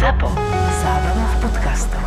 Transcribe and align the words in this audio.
ZAPO. 0.00 0.32
Zábrná 0.80 1.26
v 1.28 1.36
podcastov. 1.44 2.00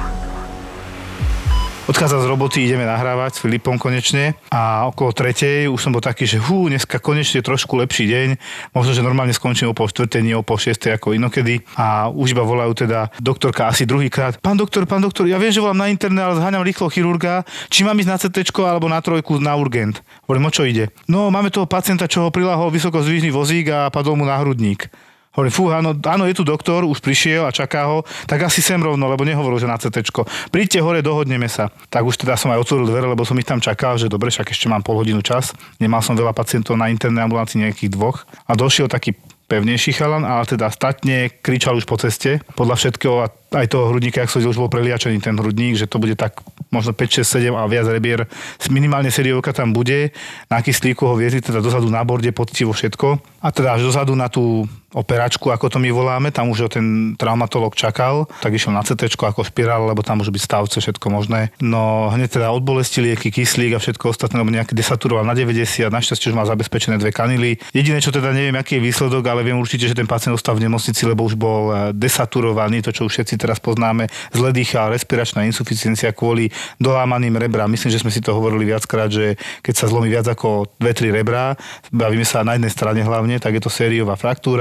Odchádzam 1.85 2.25
z 2.25 2.27
roboty, 2.33 2.65
ideme 2.65 2.89
nahrávať 2.89 3.37
s 3.37 3.41
Filipom 3.45 3.77
konečne 3.77 4.33
a 4.49 4.89
okolo 4.89 5.13
tretej 5.13 5.69
už 5.69 5.77
som 5.77 5.93
bol 5.93 6.01
taký, 6.01 6.25
že 6.25 6.41
hú, 6.41 6.73
dneska 6.73 6.97
konečne 6.97 7.45
trošku 7.45 7.77
lepší 7.77 8.09
deň. 8.09 8.27
Možno, 8.73 8.97
že 8.97 9.05
normálne 9.05 9.29
skončím 9.29 9.69
o 9.69 9.77
pol 9.77 9.93
štvrtej, 9.93 10.25
nie 10.25 10.33
o 10.33 10.41
pol 10.41 10.57
šiestej 10.57 10.97
ako 10.97 11.13
inokedy. 11.13 11.61
A 11.77 12.09
už 12.09 12.33
iba 12.33 12.41
volajú 12.41 12.73
teda 12.73 13.13
doktorka 13.21 13.69
asi 13.69 13.85
druhýkrát. 13.85 14.41
Pán 14.41 14.57
doktor, 14.57 14.89
pán 14.89 15.05
doktor, 15.05 15.29
ja 15.29 15.37
viem, 15.37 15.53
že 15.53 15.61
volám 15.61 15.85
na 15.85 15.93
internet, 15.93 16.33
ale 16.33 16.41
zháňam 16.41 16.65
rýchlo 16.65 16.89
chirurga. 16.89 17.45
Či 17.69 17.85
mám 17.85 18.01
ísť 18.01 18.09
na 18.09 18.17
CT 18.17 18.57
alebo 18.65 18.89
na 18.89 19.05
trojku 19.05 19.37
na 19.37 19.53
urgent? 19.53 20.01
Hovorím, 20.25 20.49
o 20.49 20.55
čo 20.55 20.65
ide? 20.65 20.89
No, 21.05 21.29
máme 21.29 21.53
toho 21.53 21.69
pacienta, 21.69 22.09
čo 22.09 22.25
ho 22.25 22.33
prilahol 22.33 22.73
vysokozdvižný 22.73 23.29
vozík 23.29 23.69
a 23.69 23.93
padol 23.93 24.17
mu 24.17 24.25
na 24.25 24.41
hrudník. 24.41 24.89
Hovorím, 25.33 25.53
fú, 25.53 25.73
áno, 25.73 25.97
áno, 25.97 26.29
je 26.29 26.37
tu 26.37 26.45
doktor, 26.45 26.85
už 26.85 27.01
prišiel 27.01 27.49
a 27.49 27.51
čaká 27.51 27.89
ho, 27.89 28.05
tak 28.29 28.45
asi 28.45 28.61
sem 28.61 28.77
rovno, 28.77 29.09
lebo 29.09 29.25
nehovoril, 29.25 29.57
že 29.57 29.65
na 29.65 29.81
CT. 29.81 30.13
Príďte 30.53 30.77
hore, 30.85 31.01
dohodneme 31.01 31.49
sa. 31.49 31.73
Tak 31.89 32.05
už 32.05 32.21
teda 32.21 32.37
som 32.37 32.53
aj 32.53 32.61
otvoril 32.61 32.85
dvere, 32.85 33.09
lebo 33.09 33.25
som 33.25 33.33
ich 33.41 33.49
tam 33.49 33.57
čakal, 33.57 33.97
že 33.97 34.13
dobre, 34.13 34.29
však 34.29 34.53
ešte 34.53 34.69
mám 34.69 34.85
pol 34.85 35.01
hodinu 35.01 35.25
čas. 35.25 35.57
Nemal 35.81 36.05
som 36.05 36.13
veľa 36.13 36.37
pacientov 36.37 36.77
na 36.77 36.93
internej 36.93 37.25
ambulancii 37.25 37.65
nejakých 37.65 37.97
dvoch. 37.97 38.29
A 38.45 38.53
došiel 38.53 38.85
taký 38.85 39.17
pevnejší 39.49 39.97
chalan, 39.97 40.21
ale 40.21 40.45
teda 40.45 40.69
statne 40.69 41.29
kričal 41.41 41.77
už 41.77 41.89
po 41.89 41.97
ceste. 41.97 42.41
Podľa 42.53 42.75
všetkého 42.77 43.25
aj 43.53 43.69
toho 43.69 43.93
hrudníka, 43.93 44.25
ak 44.25 44.33
som 44.33 44.41
už 44.41 44.57
bol 44.57 44.69
preliačený 44.69 45.21
ten 45.21 45.37
hrudník, 45.37 45.77
že 45.77 45.85
to 45.85 46.01
bude 46.01 46.17
tak 46.17 46.41
možno 46.73 46.91
5, 46.91 47.21
6, 47.21 47.53
7 47.53 47.53
a 47.53 47.69
viac 47.69 47.85
rebier. 47.85 48.25
Minimálne 48.73 49.13
sériovka 49.13 49.53
tam 49.53 49.71
bude. 49.71 50.09
Na 50.49 50.65
kyslíku 50.65 51.05
ho 51.05 51.13
viezli 51.13 51.39
teda 51.39 51.61
dozadu 51.61 51.85
na 51.87 52.01
borde, 52.01 52.33
poctivo 52.33 52.73
všetko. 52.73 53.21
A 53.45 53.47
teda 53.53 53.77
až 53.77 53.85
dozadu 53.85 54.17
na 54.17 54.25
tú 54.27 54.65
operačku, 54.93 55.49
ako 55.49 55.73
to 55.73 55.77
my 55.81 55.89
voláme, 55.89 56.29
tam 56.29 56.53
už 56.53 56.59
ho 56.65 56.69
ten 56.69 57.17
traumatolog 57.17 57.73
čakal, 57.73 58.29
tak 58.45 58.53
išiel 58.53 58.77
na 58.77 58.85
CT 58.85 59.09
ako 59.09 59.41
špirál, 59.41 59.89
lebo 59.89 60.05
tam 60.05 60.21
môže 60.21 60.29
byť 60.29 60.43
stavce, 60.45 60.77
všetko 60.77 61.09
možné. 61.09 61.49
No 61.57 62.13
hneď 62.13 62.37
teda 62.37 62.53
od 62.53 62.61
bolesti 62.61 63.01
lieky, 63.01 63.33
kyslík 63.33 63.73
a 63.73 63.81
všetko 63.81 64.13
ostatné, 64.13 64.37
lebo 64.37 64.53
nejaký 64.53 64.77
desaturoval 64.77 65.25
na 65.25 65.33
90, 65.33 65.89
našťastie 65.89 66.29
už 66.29 66.37
má 66.37 66.45
zabezpečené 66.45 67.01
dve 67.01 67.09
kanily. 67.09 67.57
Jediné, 67.73 68.05
čo 68.05 68.13
teda 68.13 68.29
neviem, 68.37 68.53
aký 68.53 68.77
je 68.77 68.85
výsledok, 68.85 69.25
ale 69.25 69.41
viem 69.41 69.57
určite, 69.57 69.89
že 69.89 69.97
ten 69.97 70.05
pacient 70.05 70.37
ostal 70.37 70.53
v 70.61 70.69
nemocnici, 70.69 71.01
lebo 71.09 71.25
už 71.25 71.41
bol 71.41 71.73
desaturovaný, 71.97 72.85
to 72.85 72.93
čo 72.93 73.09
už 73.09 73.17
všetci 73.17 73.41
teraz 73.43 73.59
poznáme, 73.59 74.07
zle 74.31 74.55
dýchal, 74.55 74.95
respiračná 74.95 75.43
insuficiencia 75.43 76.15
kvôli 76.15 76.47
dolámaným 76.79 77.35
rebrám. 77.35 77.67
Myslím, 77.67 77.91
že 77.91 77.99
sme 77.99 78.15
si 78.15 78.23
to 78.23 78.31
hovorili 78.31 78.71
viackrát, 78.71 79.11
že 79.11 79.35
keď 79.59 79.73
sa 79.75 79.85
zlomí 79.91 80.07
viac 80.07 80.31
ako 80.31 80.71
2-3 80.79 81.11
rebrá, 81.11 81.59
bavíme 81.91 82.23
sa 82.23 82.47
na 82.47 82.55
jednej 82.55 82.71
strane 82.71 83.03
hlavne, 83.03 83.35
tak 83.43 83.59
je 83.59 83.63
to 83.63 83.67
sériová 83.67 84.15
fraktúra 84.15 84.53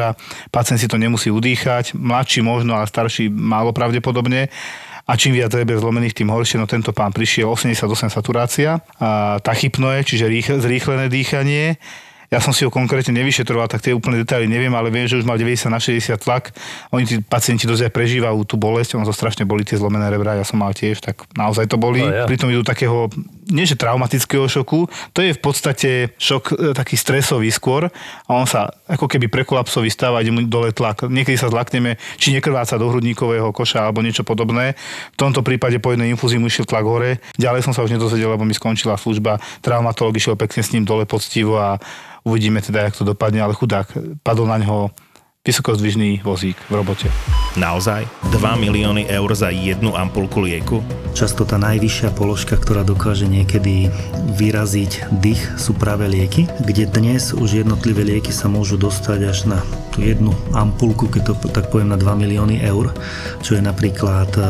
Pacient 0.50 0.80
si 0.80 0.88
to 0.88 0.98
nemusí 0.98 1.30
udýchať, 1.30 1.94
mladší 1.94 2.40
možno, 2.42 2.74
ale 2.74 2.88
starší 2.88 3.28
málo 3.28 3.72
pravdepodobne 3.72 4.48
a 5.02 5.12
čím 5.18 5.34
viac 5.34 5.50
reber 5.52 5.78
zlomených, 5.82 6.14
tým 6.14 6.30
horšie. 6.30 6.62
No 6.62 6.70
tento 6.70 6.94
pán 6.94 7.10
prišiel 7.10 7.50
88 7.50 8.08
saturácia, 8.08 8.78
a 9.02 9.42
tachypnoe, 9.42 10.06
čiže 10.06 10.30
zrýchlené 10.62 11.10
dýchanie, 11.10 11.76
ja 12.32 12.40
som 12.40 12.56
si 12.56 12.64
ho 12.64 12.72
konkrétne 12.72 13.12
nevyšetroval, 13.12 13.68
tak 13.68 13.84
tie 13.84 13.92
úplne 13.92 14.24
detaily 14.24 14.48
neviem, 14.48 14.72
ale 14.72 14.88
viem, 14.88 15.04
že 15.04 15.20
už 15.20 15.28
mal 15.28 15.36
90 15.36 15.68
na 15.68 15.76
60 15.76 16.16
tlak. 16.16 16.56
Oni 16.88 17.04
tí 17.04 17.20
pacienti 17.20 17.68
dosť 17.68 17.86
aj 17.86 17.92
prežívajú 17.92 18.40
tú 18.48 18.56
bolesť, 18.56 18.96
ono 18.96 19.04
to 19.04 19.12
strašne 19.12 19.44
boli 19.44 19.68
tie 19.68 19.76
zlomené 19.76 20.08
rebra, 20.08 20.40
ja 20.40 20.46
som 20.48 20.56
mal 20.56 20.72
tiež, 20.72 21.04
tak 21.04 21.28
naozaj 21.36 21.68
to 21.68 21.76
boli. 21.76 22.00
No, 22.00 22.08
ja. 22.08 22.24
Pritom 22.24 22.48
idú 22.48 22.64
takého, 22.64 23.12
nie 23.50 23.66
že 23.66 23.74
traumatického 23.74 24.46
šoku, 24.46 24.86
to 25.10 25.24
je 25.24 25.34
v 25.34 25.40
podstate 25.42 25.90
šok 26.20 26.44
e, 26.52 26.54
taký 26.76 26.94
stresový 26.94 27.50
skôr 27.50 27.90
a 28.26 28.30
on 28.30 28.46
sa 28.46 28.70
ako 28.86 29.10
keby 29.10 29.26
prekolapsový 29.26 29.90
stáva, 29.90 30.22
ide 30.22 30.30
mu 30.30 30.46
dole 30.46 30.70
tlak. 30.70 31.08
Niekedy 31.10 31.34
sa 31.34 31.50
zlakneme, 31.50 31.98
či 32.20 32.30
nekrváca 32.30 32.78
do 32.78 32.86
hrudníkového 32.86 33.50
koša 33.50 33.88
alebo 33.90 34.04
niečo 34.04 34.22
podobné. 34.22 34.78
V 35.14 35.18
tomto 35.18 35.42
prípade 35.42 35.82
po 35.82 35.90
jednej 35.90 36.14
infúzii 36.14 36.38
mu 36.38 36.46
išiel 36.46 36.68
tlak 36.68 36.86
hore. 36.86 37.18
Ďalej 37.34 37.66
som 37.66 37.74
sa 37.74 37.82
už 37.82 37.90
nedozvedel, 37.96 38.30
lebo 38.30 38.46
mi 38.46 38.54
skončila 38.54 38.94
služba. 38.94 39.42
Traumatolog 39.64 40.14
išiel 40.14 40.38
pekne 40.38 40.62
s 40.62 40.70
ním 40.70 40.86
dole 40.86 41.08
poctivo 41.08 41.58
a 41.58 41.82
Uvidíme 42.22 42.62
teda, 42.62 42.86
jak 42.86 42.96
to 42.96 43.04
dopadne, 43.04 43.42
ale 43.42 43.58
chudák, 43.58 43.90
padol 44.22 44.46
na 44.46 44.62
ňo 44.62 44.94
vysokozdvižný 45.42 46.22
vozík 46.22 46.54
v 46.70 46.78
robote. 46.78 47.10
Naozaj? 47.58 48.06
2 48.30 48.62
milióny 48.62 49.10
eur 49.10 49.26
za 49.34 49.50
jednu 49.50 49.98
ampulku 49.98 50.38
lieku? 50.38 50.78
Často 51.18 51.42
tá 51.42 51.58
najvyššia 51.58 52.14
položka, 52.14 52.54
ktorá 52.54 52.86
dokáže 52.86 53.26
niekedy 53.26 53.90
vyraziť 54.38 55.10
dých, 55.18 55.42
sú 55.58 55.74
práve 55.74 56.06
lieky, 56.06 56.46
kde 56.62 56.86
dnes 56.86 57.34
už 57.34 57.66
jednotlivé 57.66 58.06
lieky 58.06 58.30
sa 58.30 58.46
môžu 58.46 58.78
dostať 58.78 59.20
až 59.26 59.38
na 59.50 59.58
tú 59.90 60.06
jednu 60.06 60.30
ampulku, 60.54 61.10
keď 61.10 61.34
to 61.34 61.50
tak 61.50 61.74
poviem, 61.74 61.90
na 61.90 61.98
2 61.98 62.22
milióny 62.22 62.62
eur, 62.62 62.94
čo 63.42 63.58
je 63.58 63.66
napríklad 63.66 64.30
e, 64.38 64.42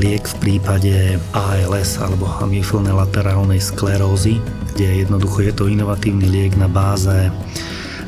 liek 0.00 0.24
v 0.24 0.36
prípade 0.40 1.20
ALS 1.36 2.00
alebo 2.00 2.24
amyofilnej 2.40 2.96
laterálnej 2.96 3.60
sklerózy, 3.60 4.40
kde 4.72 5.04
jednoducho 5.04 5.44
je 5.44 5.52
to 5.52 5.68
inovatívny 5.68 6.24
liek 6.24 6.56
na 6.56 6.72
báze 6.72 7.28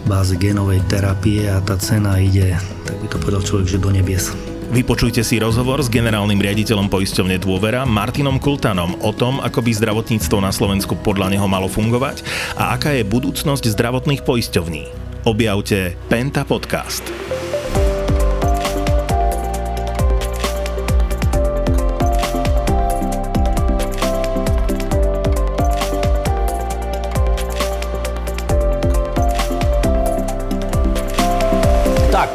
báze 0.04 0.38
genovej 0.38 0.84
terapie 0.86 1.48
a 1.48 1.58
tá 1.64 1.74
cena 1.80 2.20
ide, 2.22 2.54
tak 2.86 2.96
by 3.02 3.06
to 3.10 3.16
povedal 3.18 3.42
človek, 3.42 3.66
že 3.66 3.82
do 3.82 3.90
nebies. 3.90 4.30
Vypočujte 4.68 5.24
si 5.24 5.40
rozhovor 5.40 5.80
s 5.80 5.88
generálnym 5.88 6.36
riaditeľom 6.36 6.92
poisťovne 6.92 7.40
Dôvera 7.40 7.88
Martinom 7.88 8.36
Kultanom 8.36 9.00
o 9.00 9.16
tom, 9.16 9.40
ako 9.40 9.64
by 9.64 9.72
zdravotníctvo 9.72 10.44
na 10.44 10.52
Slovensku 10.52 10.92
podľa 11.00 11.32
neho 11.32 11.48
malo 11.48 11.72
fungovať 11.72 12.20
a 12.52 12.76
aká 12.76 12.92
je 12.92 13.08
budúcnosť 13.08 13.64
zdravotných 13.64 14.28
poisťovní. 14.28 14.84
Objavte 15.24 15.96
Penta 16.12 16.44
Podcast. 16.44 17.08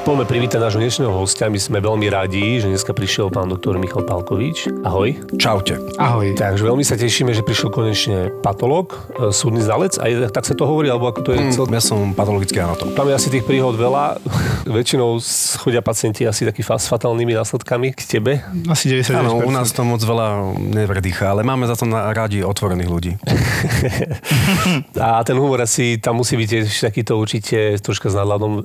Poďme 0.04 0.28
privítať 0.28 0.60
nášho 0.60 0.84
dnešného 0.84 1.16
hostia. 1.16 1.48
My 1.48 1.56
sme 1.56 1.80
veľmi 1.80 2.12
radi, 2.12 2.60
že 2.60 2.68
dneska 2.68 2.92
prišiel 2.92 3.32
pán 3.32 3.48
doktor 3.48 3.80
Michal 3.80 4.04
Palkovič. 4.04 4.84
Ahoj. 4.84 5.16
Čaute. 5.40 5.80
Ahoj. 5.96 6.36
Takže 6.36 6.60
veľmi 6.60 6.84
sa 6.84 7.00
tešíme, 7.00 7.32
že 7.32 7.40
prišiel 7.40 7.72
konečne 7.72 8.28
patolog, 8.44 8.92
e, 9.16 9.32
súdny 9.32 9.64
znalec. 9.64 9.96
A 10.04 10.12
je, 10.12 10.28
tak 10.28 10.44
sa 10.44 10.60
to 10.60 10.68
hovorí, 10.68 10.92
alebo 10.92 11.08
ako 11.08 11.24
to 11.24 11.32
je? 11.32 11.40
Mm, 11.40 11.56
cel... 11.56 11.64
Ja 11.72 11.80
som 11.80 12.12
patologický 12.12 12.60
anatom. 12.60 12.92
Tam 12.92 13.08
je 13.08 13.16
asi 13.16 13.32
tých 13.32 13.48
príhod 13.48 13.80
veľa. 13.80 14.20
Väčšinou 14.68 15.24
chodia 15.64 15.80
pacienti 15.80 16.28
asi 16.28 16.44
taký 16.44 16.68
s 16.68 16.86
fatálnymi 16.92 17.40
následkami 17.40 17.96
k 17.96 18.04
tebe. 18.04 18.44
Asi 18.68 18.92
90 18.92 19.24
Áno, 19.24 19.40
u 19.40 19.52
nás 19.56 19.72
to 19.72 19.88
moc 19.88 20.04
veľa 20.04 20.52
nevrdýcha, 20.60 21.32
ale 21.32 21.48
máme 21.48 21.64
za 21.64 21.80
to 21.80 21.88
na 21.88 22.12
radi 22.12 22.44
otvorených 22.44 22.92
ľudí. 22.92 23.12
a 25.00 25.24
ten 25.24 25.40
humor 25.40 25.64
asi 25.64 25.96
tam 25.96 26.20
musí 26.20 26.36
byť 26.36 26.48
tiež 26.52 26.92
takýto 26.92 27.16
určite 27.16 27.80
troška 27.80 28.12
s 28.12 28.20
nadhľadom 28.20 28.52
e, 28.52 28.62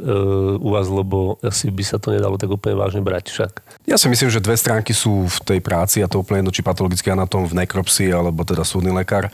u 0.59 0.69
vás, 0.75 0.91
lebo 0.91 1.28
asi 1.45 1.69
by 1.69 1.85
sa 1.85 2.01
to 2.01 2.17
nedalo 2.17 2.41
tak 2.41 2.49
úplne 2.49 2.81
vážne 2.81 3.05
brať 3.05 3.29
však. 3.29 3.53
Ja 3.85 4.01
si 4.01 4.09
myslím, 4.09 4.33
že 4.33 4.41
dve 4.41 4.57
stránky 4.57 4.97
sú 4.97 5.29
v 5.29 5.39
tej 5.45 5.61
práci 5.61 6.01
a 6.01 6.09
to 6.09 6.25
úplne 6.25 6.41
jedno, 6.41 6.57
či 6.57 6.65
patologický 6.65 7.13
anatom 7.13 7.45
v 7.45 7.61
nekropsii 7.61 8.09
alebo 8.09 8.49
teda 8.49 8.65
súdny 8.65 8.89
lekár 8.95 9.29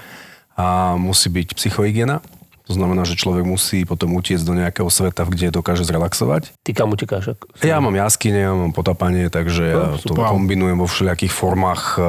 a 0.59 0.99
musí 0.99 1.31
byť 1.31 1.55
psychohygiena. 1.55 2.19
To 2.65 2.73
znamená, 2.73 3.05
že 3.05 3.21
človek 3.21 3.45
musí 3.45 3.85
potom 3.85 4.17
utiecť 4.17 4.41
do 4.41 4.57
nejakého 4.57 4.89
sveta, 4.89 5.29
kde 5.29 5.53
dokáže 5.53 5.85
zrelaxovať. 5.85 6.57
Ty 6.65 6.71
kam 6.73 6.97
utekáš? 6.97 7.37
Ja 7.61 7.77
mám 7.77 7.93
jaskyne, 7.93 8.41
ja 8.41 8.57
mám 8.57 8.73
potapanie, 8.73 9.29
takže 9.29 9.65
no, 9.69 9.81
ja 9.95 10.01
to 10.01 10.17
kombinujem 10.17 10.81
vo 10.81 10.89
všelijakých 10.89 11.29
formách 11.29 12.01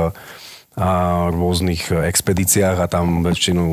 a 0.75 0.91
rôznych 1.31 1.91
expedíciách 1.91 2.83
a 2.83 2.91
tam 2.91 3.23
väčšinu 3.23 3.63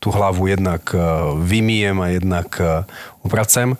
tú 0.00 0.08
hlavu 0.12 0.52
jednak 0.52 0.92
vymiem 1.40 1.96
a 2.00 2.12
jednak 2.12 2.48
upracem. 3.24 3.74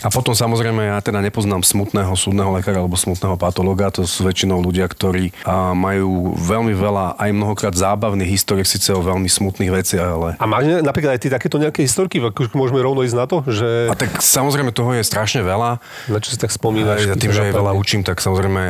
A 0.00 0.08
potom 0.08 0.32
samozrejme 0.32 0.86
ja 0.86 1.02
teda 1.02 1.18
nepoznám 1.18 1.66
smutného 1.66 2.14
súdneho 2.14 2.54
lekára 2.54 2.78
alebo 2.78 2.94
smutného 2.94 3.34
patologa, 3.34 3.90
to 3.90 4.06
sú 4.06 4.22
väčšinou 4.22 4.62
ľudia, 4.62 4.86
ktorí 4.86 5.34
majú 5.74 6.38
veľmi 6.38 6.72
veľa 6.72 7.18
aj 7.18 7.30
mnohokrát 7.34 7.74
zábavných 7.74 8.30
historiek, 8.30 8.64
síce 8.64 8.94
o 8.94 9.02
veľmi 9.02 9.26
smutných 9.26 9.74
veciach, 9.74 10.08
ale... 10.08 10.28
A 10.38 10.46
máš 10.46 10.80
napríklad 10.80 11.18
aj 11.18 11.20
ty 11.20 11.28
takéto 11.28 11.58
nejaké 11.58 11.82
historky, 11.82 12.22
môžeme 12.54 12.78
rovno 12.78 13.02
ísť 13.02 13.16
na 13.18 13.26
to, 13.26 13.42
že... 13.50 13.90
A 13.90 13.98
tak 13.98 14.22
samozrejme 14.22 14.70
toho 14.70 14.94
je 14.94 15.02
strašne 15.02 15.42
veľa. 15.42 15.82
Na 16.06 16.18
čo 16.22 16.30
si 16.30 16.38
tak 16.38 16.54
spomínaš? 16.54 17.10
Ja 17.10 17.18
tým, 17.18 17.34
že 17.34 17.50
aj 17.50 17.58
veľa 17.58 17.72
učím, 17.74 18.06
tak 18.06 18.22
samozrejme 18.22 18.62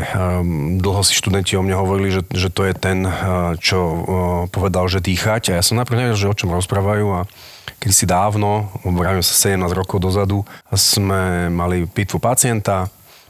dlho 0.81 1.03
si 1.05 1.13
študenti 1.13 1.53
o 1.55 1.63
mne 1.63 1.77
hovorili, 1.77 2.09
že, 2.09 2.25
že 2.33 2.49
to 2.49 2.65
je 2.65 2.73
ten, 2.73 3.05
čo 3.61 3.79
povedal, 4.49 4.89
že 4.89 5.05
dýchať. 5.05 5.53
A 5.53 5.61
ja 5.61 5.63
som 5.63 5.77
najprv 5.77 6.01
nevedel, 6.01 6.17
že 6.17 6.33
o 6.33 6.37
čom 6.39 6.49
rozprávajú 6.57 7.07
a 7.13 7.21
keď 7.85 7.93
si 7.93 8.09
dávno, 8.09 8.73
vravím 8.81 9.21
sa 9.21 9.37
17 9.37 9.61
rokov 9.77 10.01
dozadu, 10.01 10.41
sme 10.73 11.53
mali 11.53 11.85
pitvu 11.85 12.17
pacienta 12.17 12.89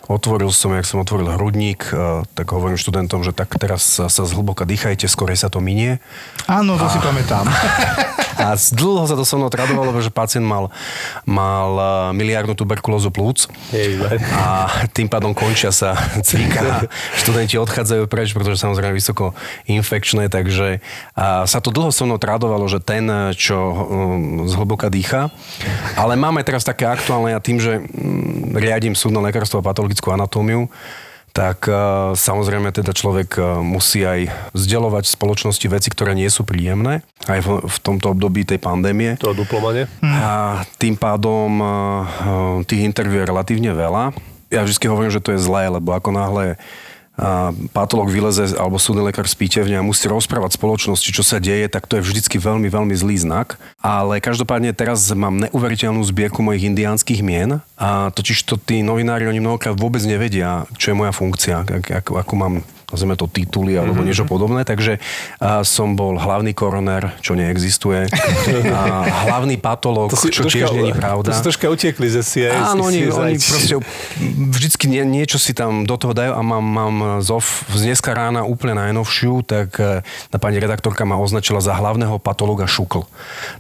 otvoril 0.09 0.53
som, 0.53 0.75
jak 0.77 0.87
som 0.87 1.01
otvoril 1.01 1.33
hrudník, 1.35 1.89
e, 1.91 2.23
tak 2.37 2.53
hovorím 2.53 2.81
študentom, 2.81 3.25
že 3.25 3.33
tak 3.33 3.57
teraz 3.57 3.85
sa, 3.85 4.07
sa 4.13 4.23
zhlboka 4.29 4.69
dýchajte, 4.69 5.09
skôr 5.09 5.33
sa 5.35 5.51
to 5.51 5.59
minie. 5.59 5.99
Áno, 6.47 6.77
to 6.79 6.87
si 6.89 7.01
pamätám. 7.01 7.49
A 8.35 8.59
dlho 8.59 9.07
sa 9.07 9.15
to 9.15 9.23
so 9.23 9.39
mnou 9.39 9.47
tradovalo, 9.47 9.95
že 10.03 10.11
pacient 10.11 10.43
mal, 10.43 10.75
mal 11.23 11.71
e, 11.79 11.89
miliardnú 12.19 12.59
tuberkulózu 12.59 13.15
plúc 13.15 13.47
Hej, 13.71 13.95
hej. 13.95 14.19
a 14.35 14.67
tým 14.91 15.07
pádom 15.07 15.31
končia 15.31 15.71
sa 15.71 15.95
cvika 16.27 16.61
a 16.67 16.77
študenti 17.15 17.55
odchádzajú 17.63 18.11
preč, 18.11 18.35
pretože 18.35 18.59
samozrejme 18.59 18.91
vysoko 18.91 19.39
infekčné, 19.71 20.27
takže 20.27 20.83
a 21.15 21.47
sa 21.47 21.59
to 21.63 21.71
dlho 21.71 21.95
so 21.95 22.03
mnou 22.07 22.19
tradovalo, 22.19 22.67
že 22.67 22.83
ten, 22.83 23.07
čo 23.39 23.55
um, 23.55 24.51
zhlboka 24.51 24.91
dýcha. 24.91 25.31
Ale 25.95 26.19
máme 26.19 26.43
teraz 26.43 26.67
také 26.67 26.91
aktuálne, 26.91 27.35
ja 27.35 27.41
tým, 27.41 27.63
že 27.63 27.87
um, 27.87 28.55
riadím 28.59 28.99
súdne 28.99 29.23
lekárstvo 29.23 29.63
a 29.63 29.67
patologickú 29.95 30.11
anatómiu, 30.11 30.67
tak 31.35 31.67
uh, 31.67 32.15
samozrejme 32.15 32.71
teda 32.71 32.95
človek 32.95 33.43
uh, 33.43 33.59
musí 33.59 34.07
aj 34.07 34.31
vzdelovať 34.55 35.11
spoločnosti 35.19 35.67
veci, 35.67 35.91
ktoré 35.91 36.15
nie 36.15 36.31
sú 36.31 36.47
príjemné, 36.47 37.03
aj 37.27 37.41
v, 37.43 37.49
v 37.67 37.77
tomto 37.83 38.15
období 38.15 38.47
tej 38.47 38.63
pandémie. 38.63 39.19
To 39.19 39.35
duplomanie. 39.35 39.91
A 40.03 40.63
tým 40.79 40.95
pádom 40.95 41.51
uh, 41.59 42.63
tých 42.67 42.87
interviú 42.87 43.23
je 43.23 43.31
relatívne 43.31 43.75
veľa. 43.75 44.15
Ja 44.55 44.63
vždy 44.63 44.87
hovorím, 44.87 45.11
že 45.11 45.23
to 45.23 45.35
je 45.35 45.43
zlé, 45.43 45.67
lebo 45.67 45.91
ako 45.91 46.15
náhle 46.15 46.55
a 47.15 47.55
patológ 47.71 48.11
vyleze 48.11 48.59
alebo 48.59 48.75
súdny 48.75 49.07
lekár 49.07 49.31
z 49.31 49.39
pítevne 49.39 49.79
a 49.79 49.87
musí 49.87 50.11
rozprávať 50.11 50.59
spoločnosti, 50.59 51.07
čo 51.15 51.23
sa 51.23 51.39
deje, 51.39 51.71
tak 51.71 51.87
to 51.87 51.99
je 51.99 52.03
vždycky 52.03 52.43
veľmi, 52.43 52.67
veľmi 52.67 52.95
zlý 52.95 53.23
znak. 53.23 53.55
Ale 53.79 54.19
každopádne 54.19 54.75
teraz 54.75 55.07
mám 55.15 55.47
neuveriteľnú 55.47 56.03
zbierku 56.03 56.43
mojich 56.43 56.67
indiánskych 56.67 57.23
mien 57.23 57.63
a 57.79 58.11
totiž 58.11 58.43
to 58.43 58.59
tí 58.59 58.83
novinári, 58.83 59.31
oni 59.31 59.39
mnohokrát 59.39 59.79
vôbec 59.79 60.03
nevedia, 60.03 60.67
čo 60.75 60.91
je 60.91 60.99
moja 60.99 61.15
funkcia, 61.15 61.63
ako, 62.03 62.19
ako 62.19 62.33
mám 62.35 62.55
nazveme 62.95 63.19
to 63.19 63.27
tituly 63.27 63.75
alebo 63.75 63.99
mm-hmm. 63.99 64.07
niečo 64.07 64.25
podobné. 64.25 64.63
Takže 64.63 65.03
a 65.43 65.67
som 65.67 65.99
bol 65.99 66.15
hlavný 66.15 66.55
koroner, 66.55 67.11
čo 67.19 67.35
neexistuje. 67.35 68.07
a 68.71 68.83
hlavný 69.27 69.59
patológ, 69.59 70.15
čo 70.15 70.47
troška, 70.47 70.55
tiež 70.55 70.71
nie 70.79 70.91
je 70.91 70.97
pravda. 70.97 71.35
To 71.35 71.37
si 71.37 71.43
troška 71.43 71.67
utiekli 71.67 72.07
ze 72.07 72.23
CIA. 72.23 72.75
Áno, 72.75 72.87
oni, 72.87 73.11
oni 73.11 73.35
proste 73.35 73.75
vždycky 74.55 74.87
nie, 74.87 75.03
niečo 75.03 75.43
si 75.43 75.51
tam 75.57 75.83
do 75.83 75.99
toho 75.99 76.15
dajú 76.15 76.33
a 76.37 76.41
mám, 76.45 76.65
mám 76.65 76.97
ZOF 77.25 77.67
z 77.73 77.91
dneska 77.91 78.13
rána 78.13 78.45
úplne 78.45 78.77
najnovšiu, 78.79 79.33
tak 79.43 79.75
e, 79.81 80.05
na 80.31 80.39
pani 80.39 80.61
redaktorka 80.61 81.09
ma 81.09 81.17
označila 81.17 81.59
za 81.65 81.73
hlavného 81.75 82.21
patológa 82.21 82.69
Šukl. 82.69 83.09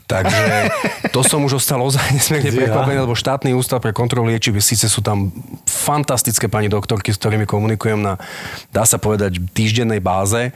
Takže 0.04 0.70
to 1.14 1.24
som 1.24 1.40
už 1.42 1.58
ostal 1.58 1.80
ozaj 1.80 2.04
nesmierne 2.12 2.52
prekvapený, 2.52 3.00
lebo 3.00 3.16
štátny 3.16 3.56
ústav 3.56 3.80
pre 3.80 3.96
kontrolu 3.96 4.28
liečiv, 4.28 4.60
síce 4.60 4.86
sú 4.86 5.00
tam 5.00 5.32
fantastické 5.64 6.46
pani 6.46 6.68
doktorky, 6.68 7.08
s 7.08 7.16
ktorými 7.16 7.48
komunikujem 7.48 7.96
na, 8.04 8.20
dá 8.68 8.84
sa 8.84 9.00
povedať, 9.00 9.23
povedať, 9.24 9.40
týždennej 9.56 10.00
báze, 10.04 10.52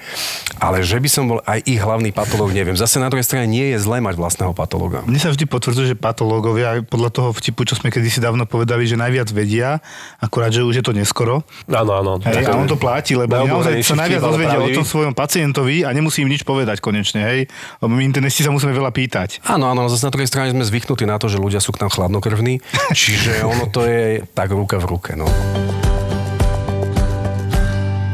ale 0.61 0.85
že 0.85 1.00
by 1.00 1.09
som 1.09 1.25
bol 1.25 1.41
aj 1.49 1.65
ich 1.65 1.81
hlavný 1.81 2.12
patológ, 2.12 2.53
neviem. 2.53 2.76
Zase 2.76 3.00
na 3.00 3.09
druhej 3.09 3.25
strane 3.25 3.49
nie 3.49 3.73
je 3.73 3.79
zlé 3.81 4.05
mať 4.05 4.20
vlastného 4.20 4.53
patológa. 4.53 5.06
Mne 5.09 5.17
sa 5.17 5.32
vždy 5.32 5.49
potvrdzuje, 5.49 5.94
že 5.94 5.97
patológovia, 5.97 6.85
podľa 6.85 7.11
toho 7.15 7.29
vtipu, 7.32 7.65
čo 7.65 7.79
sme 7.79 7.88
kedysi 7.88 8.20
dávno 8.20 8.44
povedali, 8.44 8.85
že 8.85 9.00
najviac 9.00 9.32
vedia, 9.32 9.81
akurát, 10.20 10.53
že 10.53 10.67
už 10.67 10.82
je 10.82 10.85
to 10.85 10.93
neskoro. 10.93 11.47
Áno, 11.70 11.93
áno. 11.97 12.12
Hej, 12.20 12.44
a 12.44 12.59
on 12.59 12.69
to 12.69 12.76
platí, 12.76 13.17
lebo 13.17 13.32
naozaj 13.38 13.81
sa 13.81 13.97
najviac 13.97 14.20
dozvedia 14.20 14.59
o 14.61 14.69
tom 14.69 14.85
svojom 14.85 15.14
pacientovi 15.17 15.87
a 15.88 15.94
nemusí 15.94 16.21
im 16.21 16.31
nič 16.31 16.44
povedať 16.44 16.82
konečne, 16.85 17.25
hej. 17.25 17.41
Lebo 17.81 17.97
my 17.97 18.03
internesti 18.05 18.44
sa 18.44 18.53
musíme 18.53 18.75
veľa 18.75 18.93
pýtať. 18.93 19.41
Áno, 19.49 19.71
áno, 19.71 19.88
zase 19.88 20.05
na 20.05 20.12
druhej 20.12 20.29
strane 20.29 20.53
sme 20.53 20.67
zvyknutí 20.67 21.09
na 21.09 21.17
to, 21.17 21.31
že 21.31 21.41
ľudia 21.41 21.62
sú 21.62 21.73
k 21.73 21.87
nám 21.87 21.94
chladnokrvní, 21.94 22.61
čiže 22.99 23.47
ono 23.47 23.71
to 23.71 23.87
je 23.87 24.26
tak 24.35 24.53
ruka 24.53 24.76
v 24.82 24.85
ruke, 24.91 25.12
no. 25.14 25.31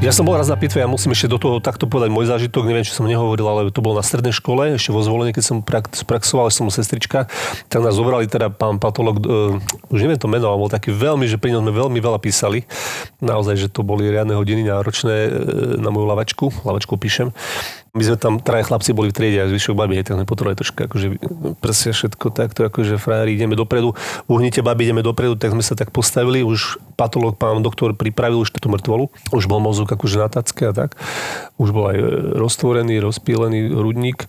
Ja 0.05 0.13
som 0.13 0.29
bol 0.29 0.37
raz 0.37 0.53
na 0.53 0.61
pitve, 0.61 0.85
ja 0.85 0.89
musím 0.91 1.17
ešte 1.17 1.33
do 1.33 1.41
toho 1.41 1.65
takto 1.65 1.89
povedať 1.89 2.13
môj 2.13 2.29
zážitok, 2.29 2.69
neviem, 2.69 2.85
či 2.85 2.93
som 2.93 3.09
nehovoril, 3.09 3.49
ale 3.49 3.73
to 3.73 3.81
bolo 3.81 3.97
na 3.97 4.05
strednej 4.05 4.37
škole, 4.37 4.77
ešte 4.77 4.93
vo 4.93 5.01
zvolení, 5.01 5.33
keď 5.33 5.45
som 5.49 5.57
praxoval, 6.05 6.53
som 6.53 6.69
sestrička, 6.69 7.25
tak 7.73 7.81
nás 7.81 7.97
zobrali 7.97 8.29
teda 8.29 8.53
pán 8.53 8.77
patolog, 8.77 9.17
uh, 9.25 9.57
už 9.89 10.05
neviem 10.05 10.21
to 10.21 10.29
meno, 10.29 10.53
ale 10.53 10.61
bol 10.61 10.69
taký 10.69 10.93
veľmi, 10.93 11.25
že 11.25 11.41
pri 11.41 11.57
ňom 11.57 11.65
sme 11.65 11.73
veľmi 11.73 11.99
veľa 12.05 12.21
písali. 12.21 12.69
Naozaj, 13.25 13.57
že 13.57 13.73
to 13.73 13.81
boli 13.81 14.05
riadne 14.13 14.37
hodiny 14.37 14.69
náročné 14.69 15.17
uh, 15.25 15.33
na 15.81 15.89
moju 15.89 16.05
lavačku, 16.05 16.53
lavačku 16.69 17.01
píšem. 17.01 17.33
My 17.95 18.03
sme 18.03 18.19
tam, 18.19 18.43
traja 18.43 18.67
chlapci 18.67 18.91
boli 18.91 19.15
v 19.15 19.15
triede 19.15 19.39
a 19.39 19.47
zvyšok 19.47 19.79
babi, 19.79 20.03
tak 20.03 20.19
sme 20.19 20.27
potrebovali 20.27 20.59
troška 20.59 20.91
akože 20.91 21.15
prsia 21.63 21.95
všetko 21.95 22.35
takto, 22.35 22.67
akože 22.67 22.99
frajeri 22.99 23.39
ideme 23.39 23.55
dopredu, 23.55 23.95
uhnite 24.27 24.67
babi, 24.67 24.91
ideme 24.91 24.99
dopredu, 24.99 25.39
tak 25.39 25.55
sme 25.55 25.63
sa 25.63 25.79
tak 25.79 25.95
postavili, 25.95 26.43
už 26.43 26.83
patolog, 26.99 27.39
pán 27.39 27.63
doktor 27.63 27.95
pripravil 27.95 28.43
už 28.43 28.51
tú 28.51 28.67
mŕtvolu, 28.67 29.15
už 29.31 29.47
bol 29.47 29.63
mozog 29.63 29.87
akože 29.87 30.19
na 30.19 30.27
tacke 30.27 30.67
a 30.67 30.75
tak, 30.75 30.99
už 31.55 31.71
bol 31.71 31.95
aj 31.95 31.99
roztvorený, 32.35 32.99
rozpílený 32.99 33.71
hrudník, 33.71 34.27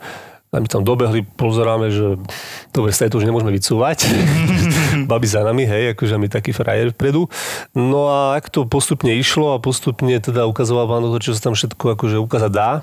a 0.56 0.64
my 0.64 0.72
tam 0.72 0.88
dobehli, 0.88 1.28
pozeráme, 1.36 1.92
že 1.92 2.16
dobre, 2.72 2.96
sa 2.96 3.12
to 3.12 3.20
už 3.20 3.28
nemôžeme 3.28 3.52
vycúvať. 3.52 4.08
Babi 5.12 5.28
za 5.28 5.44
nami, 5.44 5.68
hej, 5.68 5.92
akože 5.92 6.16
my 6.16 6.32
taký 6.32 6.56
frajer 6.56 6.96
vpredu. 6.96 7.28
No 7.76 8.08
a 8.08 8.40
ak 8.40 8.48
to 8.48 8.64
postupne 8.64 9.12
išlo 9.12 9.52
a 9.52 9.60
postupne 9.60 10.16
teda 10.16 10.48
ukazoval 10.48 10.88
pán 10.88 11.04
čo 11.20 11.36
sa 11.36 11.52
tam 11.52 11.60
všetko 11.60 12.00
akože 12.00 12.24
ukázať 12.24 12.52
dá, 12.56 12.80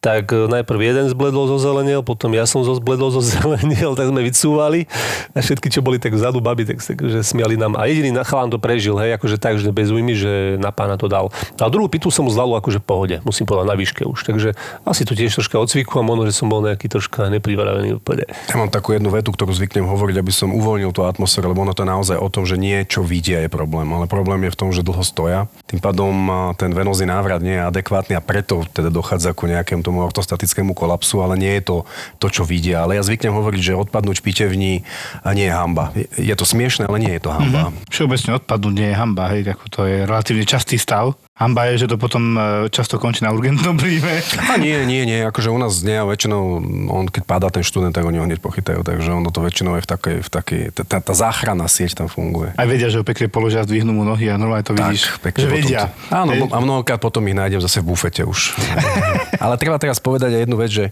tak 0.00 0.32
e, 0.32 0.48
najprv 0.48 0.80
jeden 0.80 1.06
zbledol 1.12 1.44
zo 1.44 1.60
zelenil, 1.60 2.00
potom 2.00 2.32
ja 2.32 2.48
som 2.48 2.64
zo 2.64 2.72
zbledol 2.72 3.12
zo 3.16 3.20
zelenil, 3.20 3.92
tak 3.92 4.08
sme 4.08 4.24
vycúvali 4.24 4.88
a 5.36 5.44
všetky, 5.44 5.68
čo 5.68 5.84
boli 5.84 6.00
tak 6.00 6.16
vzadu 6.16 6.40
baby, 6.40 6.64
tak 6.64 6.80
že 6.80 7.20
smiali 7.20 7.60
nám. 7.60 7.76
A 7.76 7.84
jediný 7.86 8.24
chalán 8.24 8.48
to 8.48 8.56
prežil, 8.56 8.96
hej, 8.96 9.20
akože 9.20 9.36
tak, 9.36 9.60
že 9.60 9.68
bez 9.70 9.92
újmy, 9.92 10.16
že 10.16 10.56
na 10.56 10.72
pána 10.72 10.96
to 10.96 11.06
dal. 11.06 11.28
A 11.60 11.68
druhú 11.68 11.86
pitu 11.86 12.08
som 12.08 12.24
mu 12.24 12.32
zdal 12.32 12.48
akože 12.56 12.80
v 12.80 12.86
pohode, 12.88 13.16
musím 13.28 13.44
povedať 13.44 13.68
na 13.68 13.76
výške 13.76 14.02
už. 14.08 14.24
Takže 14.24 14.56
asi 14.88 15.04
tu 15.04 15.12
tiež 15.12 15.36
troška 15.36 15.60
odcviku 15.60 16.00
a 16.00 16.02
možno, 16.02 16.24
že 16.24 16.34
som 16.34 16.48
bol 16.48 16.64
nejaký 16.64 16.88
troška 16.88 17.28
nepripravený 17.28 18.00
úplne. 18.00 18.24
Ja 18.48 18.56
mám 18.56 18.72
takú 18.72 18.96
jednu 18.96 19.12
vetu, 19.12 19.30
ktorú 19.36 19.52
zvyknem 19.52 19.84
hovoriť, 19.84 20.16
aby 20.16 20.32
som 20.32 20.56
uvoľnil 20.56 20.96
tú 20.96 21.04
atmosféru, 21.04 21.52
lebo 21.52 21.68
ono 21.68 21.76
to 21.76 21.84
je 21.84 21.92
naozaj 21.92 22.16
o 22.16 22.28
tom, 22.32 22.48
že 22.48 22.56
niečo 22.56 23.04
vidia 23.04 23.44
je 23.44 23.52
problém, 23.52 23.86
ale 23.92 24.08
problém 24.08 24.48
je 24.48 24.54
v 24.56 24.58
tom, 24.58 24.72
že 24.72 24.80
dlho 24.80 25.04
stoja. 25.04 25.44
Tým 25.68 25.78
pádom 25.78 26.12
ten 26.56 26.72
venozný 26.72 27.04
návrat 27.04 27.44
nie 27.44 27.60
je 27.60 27.68
adekvátny 27.68 28.16
a 28.16 28.24
preto 28.24 28.64
teda 28.72 28.88
dochádza 28.88 29.36
ku 29.36 29.44
nejakému 29.44 29.89
tomu 29.90 30.06
ortostatickému 30.06 30.72
kolapsu, 30.72 31.18
ale 31.18 31.34
nie 31.34 31.58
je 31.58 31.62
to 31.66 31.76
to, 32.22 32.30
čo 32.30 32.42
vidia. 32.46 32.86
Ale 32.86 32.94
ja 32.94 33.02
zvyknem 33.02 33.34
hovoriť, 33.34 33.60
že 33.60 33.74
odpadnúť 33.74 34.22
pitevní 34.22 34.86
nie 35.34 35.46
je 35.50 35.52
hamba. 35.52 35.90
Je 36.14 36.32
to 36.38 36.46
smiešne, 36.46 36.86
ale 36.86 37.02
nie 37.02 37.12
je 37.18 37.26
to 37.26 37.34
hamba. 37.34 37.68
Mm-hmm. 37.68 37.90
Všeobecne 37.90 38.30
odpadnúť 38.38 38.74
nie 38.78 38.88
je 38.88 38.96
hamba, 38.96 39.24
hej, 39.34 39.42
ako 39.50 39.64
to 39.66 39.80
je 39.90 40.06
relatívne 40.06 40.46
častý 40.46 40.78
stav. 40.78 41.18
Hamba 41.40 41.72
je, 41.72 41.88
že 41.88 41.88
to 41.88 41.96
potom 41.96 42.36
e, 42.36 42.68
často 42.68 43.00
končí 43.00 43.24
na 43.24 43.32
urgentnom 43.32 43.72
príjme. 43.80 44.20
A 44.52 44.60
nie, 44.60 44.84
nie, 44.84 45.08
nie. 45.08 45.24
Akože 45.24 45.48
u 45.48 45.56
nás 45.56 45.80
nie, 45.80 45.96
väčšinou, 45.96 46.60
on 46.92 47.08
keď 47.08 47.22
padá 47.24 47.48
ten 47.48 47.64
študent, 47.64 47.96
tak 47.96 48.04
oni 48.04 48.20
ho 48.20 48.28
hneď 48.28 48.44
pochytajú. 48.44 48.84
Takže 48.84 49.08
ono 49.08 49.32
to 49.32 49.40
väčšinou 49.40 49.80
je 49.80 49.82
v 49.82 49.88
takej, 49.88 50.16
v 50.20 50.28
takej 50.28 50.60
tá, 50.84 51.00
tá 51.00 51.14
záchranná 51.16 51.64
sieť 51.64 51.96
tam 51.96 52.12
funguje. 52.12 52.52
Aj 52.60 52.68
vedia, 52.68 52.92
že 52.92 53.00
ho 53.00 53.04
pekne 53.08 53.32
položia, 53.32 53.64
zdvihnú 53.64 53.96
mu 53.96 54.04
nohy 54.04 54.28
a 54.28 54.36
normálne 54.36 54.68
to 54.68 54.76
tak, 54.76 54.92
vidíš. 54.92 55.16
Pekne 55.24 55.40
že 55.40 55.48
vedia. 55.48 55.82
To, 56.12 56.28
áno, 56.28 56.32
a 56.52 56.58
mnohokrát 56.60 57.00
potom 57.00 57.24
ich 57.24 57.32
nájdem 57.32 57.64
zase 57.64 57.80
v 57.80 57.96
bufete 57.96 58.20
už. 58.20 58.52
Ale 59.40 59.56
treba 59.56 59.80
teraz 59.80 59.98
povedať 59.98 60.36
aj 60.36 60.42
jednu 60.44 60.56
vec, 60.60 60.70
že 60.70 60.86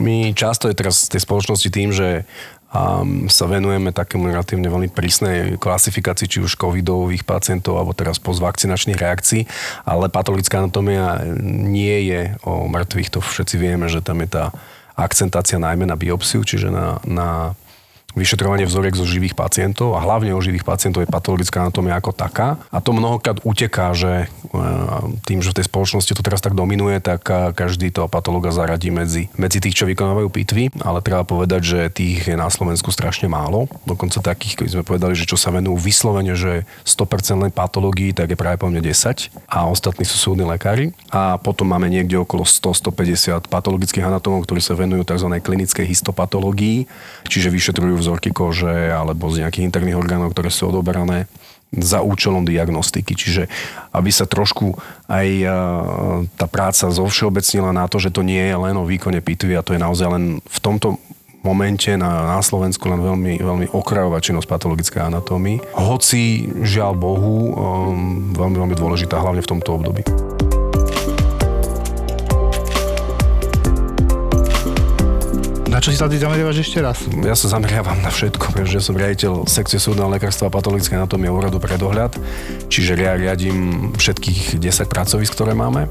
my 0.00 0.32
často 0.32 0.66
je 0.72 0.74
teraz 0.74 1.06
v 1.06 1.12
tej 1.16 1.20
spoločnosti 1.22 1.68
tým, 1.68 1.92
že 1.92 2.24
a 2.72 3.04
sa 3.28 3.44
venujeme 3.44 3.92
takému 3.92 4.32
relatívne 4.32 4.72
veľmi 4.72 4.88
prísnej 4.96 5.60
klasifikácii 5.60 6.24
či 6.24 6.38
už 6.40 6.56
covidových 6.56 7.28
pacientov 7.28 7.76
alebo 7.76 7.92
teraz 7.92 8.16
postvakcinačných 8.16 8.96
reakcií, 8.96 9.44
ale 9.84 10.08
patologická 10.08 10.64
anatómia 10.64 11.20
nie 11.44 12.08
je 12.08 12.32
o 12.48 12.64
mŕtvych, 12.72 13.12
to 13.12 13.20
všetci 13.20 13.60
vieme, 13.60 13.92
že 13.92 14.00
tam 14.00 14.24
je 14.24 14.40
tá 14.40 14.44
akcentácia 14.96 15.60
najmä 15.60 15.84
na 15.84 16.00
biopsiu, 16.00 16.40
čiže 16.48 16.72
na, 16.72 16.96
na 17.04 17.52
vyšetrovanie 18.12 18.68
vzoriek 18.68 18.94
zo 18.94 19.08
živých 19.08 19.32
pacientov 19.32 19.96
a 19.96 20.04
hlavne 20.04 20.36
o 20.36 20.40
živých 20.44 20.66
pacientov 20.68 21.02
je 21.02 21.10
patologická 21.10 21.64
anatómia 21.64 21.96
ako 21.96 22.12
taká. 22.12 22.60
A 22.68 22.78
to 22.84 22.92
mnohokrát 22.92 23.40
uteká, 23.42 23.96
že 23.96 24.26
e, 24.26 24.56
tým, 25.24 25.40
že 25.40 25.52
v 25.52 25.58
tej 25.60 25.66
spoločnosti 25.68 26.12
to 26.12 26.22
teraz 26.24 26.44
tak 26.44 26.52
dominuje, 26.52 27.00
tak 27.00 27.24
každý 27.56 27.88
toho 27.88 28.06
patologa 28.06 28.52
zaradí 28.52 28.92
medzi, 28.92 29.32
medzi 29.40 29.58
tých, 29.58 29.76
čo 29.76 29.88
vykonávajú 29.88 30.28
pitvy, 30.28 30.84
ale 30.84 31.00
treba 31.00 31.24
povedať, 31.24 31.62
že 31.64 31.80
tých 31.92 32.28
je 32.28 32.36
na 32.36 32.52
Slovensku 32.52 32.92
strašne 32.92 33.26
málo. 33.32 33.66
Dokonca 33.88 34.20
takých, 34.20 34.60
keď 34.60 34.68
sme 34.68 34.82
povedali, 34.84 35.14
že 35.16 35.24
čo 35.24 35.40
sa 35.40 35.48
venujú 35.48 35.80
vyslovene, 35.80 36.36
že 36.36 36.68
100% 36.84 37.48
len 37.48 37.52
patológii, 37.52 38.12
tak 38.12 38.28
je 38.28 38.36
práve 38.36 38.60
po 38.60 38.68
mne 38.68 38.84
10 38.84 39.32
a 39.48 39.68
ostatní 39.68 40.04
sú 40.04 40.20
súdni 40.20 40.44
lekári. 40.44 40.92
A 41.08 41.40
potom 41.40 41.64
máme 41.64 41.88
niekde 41.88 42.20
okolo 42.20 42.44
100-150 42.44 43.48
patologických 43.48 44.04
anatómov, 44.04 44.44
ktorí 44.44 44.60
sa 44.60 44.76
venujú 44.76 45.06
tzv. 45.08 45.28
klinickej 45.40 45.86
histopatológii, 45.88 46.84
čiže 47.26 47.48
vyšetrujú 47.48 48.01
vzorky 48.02 48.34
kože 48.34 48.90
alebo 48.90 49.30
z 49.30 49.46
nejakých 49.46 49.66
interných 49.70 49.98
orgánov, 49.98 50.34
ktoré 50.34 50.50
sú 50.50 50.74
odoberané 50.74 51.30
za 51.72 52.04
účelom 52.04 52.44
diagnostiky. 52.44 53.16
Čiže 53.16 53.48
aby 53.96 54.10
sa 54.12 54.28
trošku 54.28 54.76
aj 55.08 55.28
tá 56.36 56.46
práca 56.50 56.92
zovšeobecnila 56.92 57.72
na 57.72 57.88
to, 57.88 57.96
že 57.96 58.12
to 58.12 58.20
nie 58.20 58.44
je 58.44 58.56
len 58.58 58.76
o 58.76 58.84
výkone 58.84 59.24
pitvy 59.24 59.56
a 59.56 59.64
to 59.64 59.72
je 59.72 59.80
naozaj 59.80 60.08
len 60.12 60.24
v 60.44 60.58
tomto 60.60 61.00
momente 61.42 61.90
na, 61.98 62.38
na 62.38 62.40
Slovensku 62.44 62.86
len 62.86 63.02
veľmi, 63.02 63.42
veľmi 63.42 63.66
okrajová 63.74 64.22
činnosť 64.22 64.46
patologické 64.46 65.02
anatómii. 65.02 65.74
Hoci, 65.74 66.46
žiaľ 66.62 66.94
Bohu, 66.94 67.34
um, 67.50 68.30
veľmi, 68.30 68.56
veľmi 68.62 68.76
dôležitá, 68.78 69.18
hlavne 69.18 69.42
v 69.42 69.50
tomto 69.50 69.74
období. 69.74 70.06
Na 75.82 75.90
čo 75.90 75.90
si 75.90 75.98
sa 75.98 76.06
ty 76.06 76.14
zameriavaš 76.14 76.62
ešte 76.62 76.78
raz? 76.78 77.02
Ja 77.26 77.34
sa 77.34 77.58
zameriavam 77.58 77.98
na 78.06 78.10
všetko, 78.14 78.54
pretože 78.54 78.78
som 78.86 78.94
riaditeľ 78.94 79.50
sekcie 79.50 79.82
súdneho 79.82 80.06
lekárstva 80.06 80.46
a 80.46 80.54
patologické 80.54 80.94
anatómie 80.94 81.26
úradu 81.26 81.58
pre 81.58 81.74
dohľad, 81.74 82.14
čiže 82.70 82.94
ja 82.94 83.18
riadím 83.18 83.90
všetkých 83.98 84.62
10 84.62 84.86
pracovisk, 84.86 85.34
ktoré 85.34 85.58
máme 85.58 85.90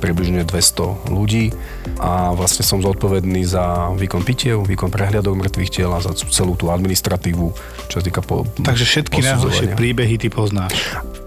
približne 0.00 0.40
200 0.48 1.12
ľudí 1.12 1.52
a 2.00 2.32
vlastne 2.32 2.64
som 2.64 2.80
zodpovedný 2.80 3.44
za 3.44 3.92
výkon 3.92 4.24
pitiev, 4.24 4.64
výkon 4.64 4.88
prehliadok 4.88 5.36
mŕtvych 5.36 5.68
tiel 5.68 5.92
a 5.92 6.00
za 6.00 6.16
celú 6.16 6.56
tú 6.56 6.72
administratívu, 6.72 7.52
čo 7.92 7.94
sa 8.00 8.00
týka 8.00 8.24
po, 8.24 8.48
Takže 8.64 8.88
všetky 8.88 9.20
najhoršie 9.20 9.76
príbehy 9.76 10.16
ty 10.16 10.32
poznáš. 10.32 10.72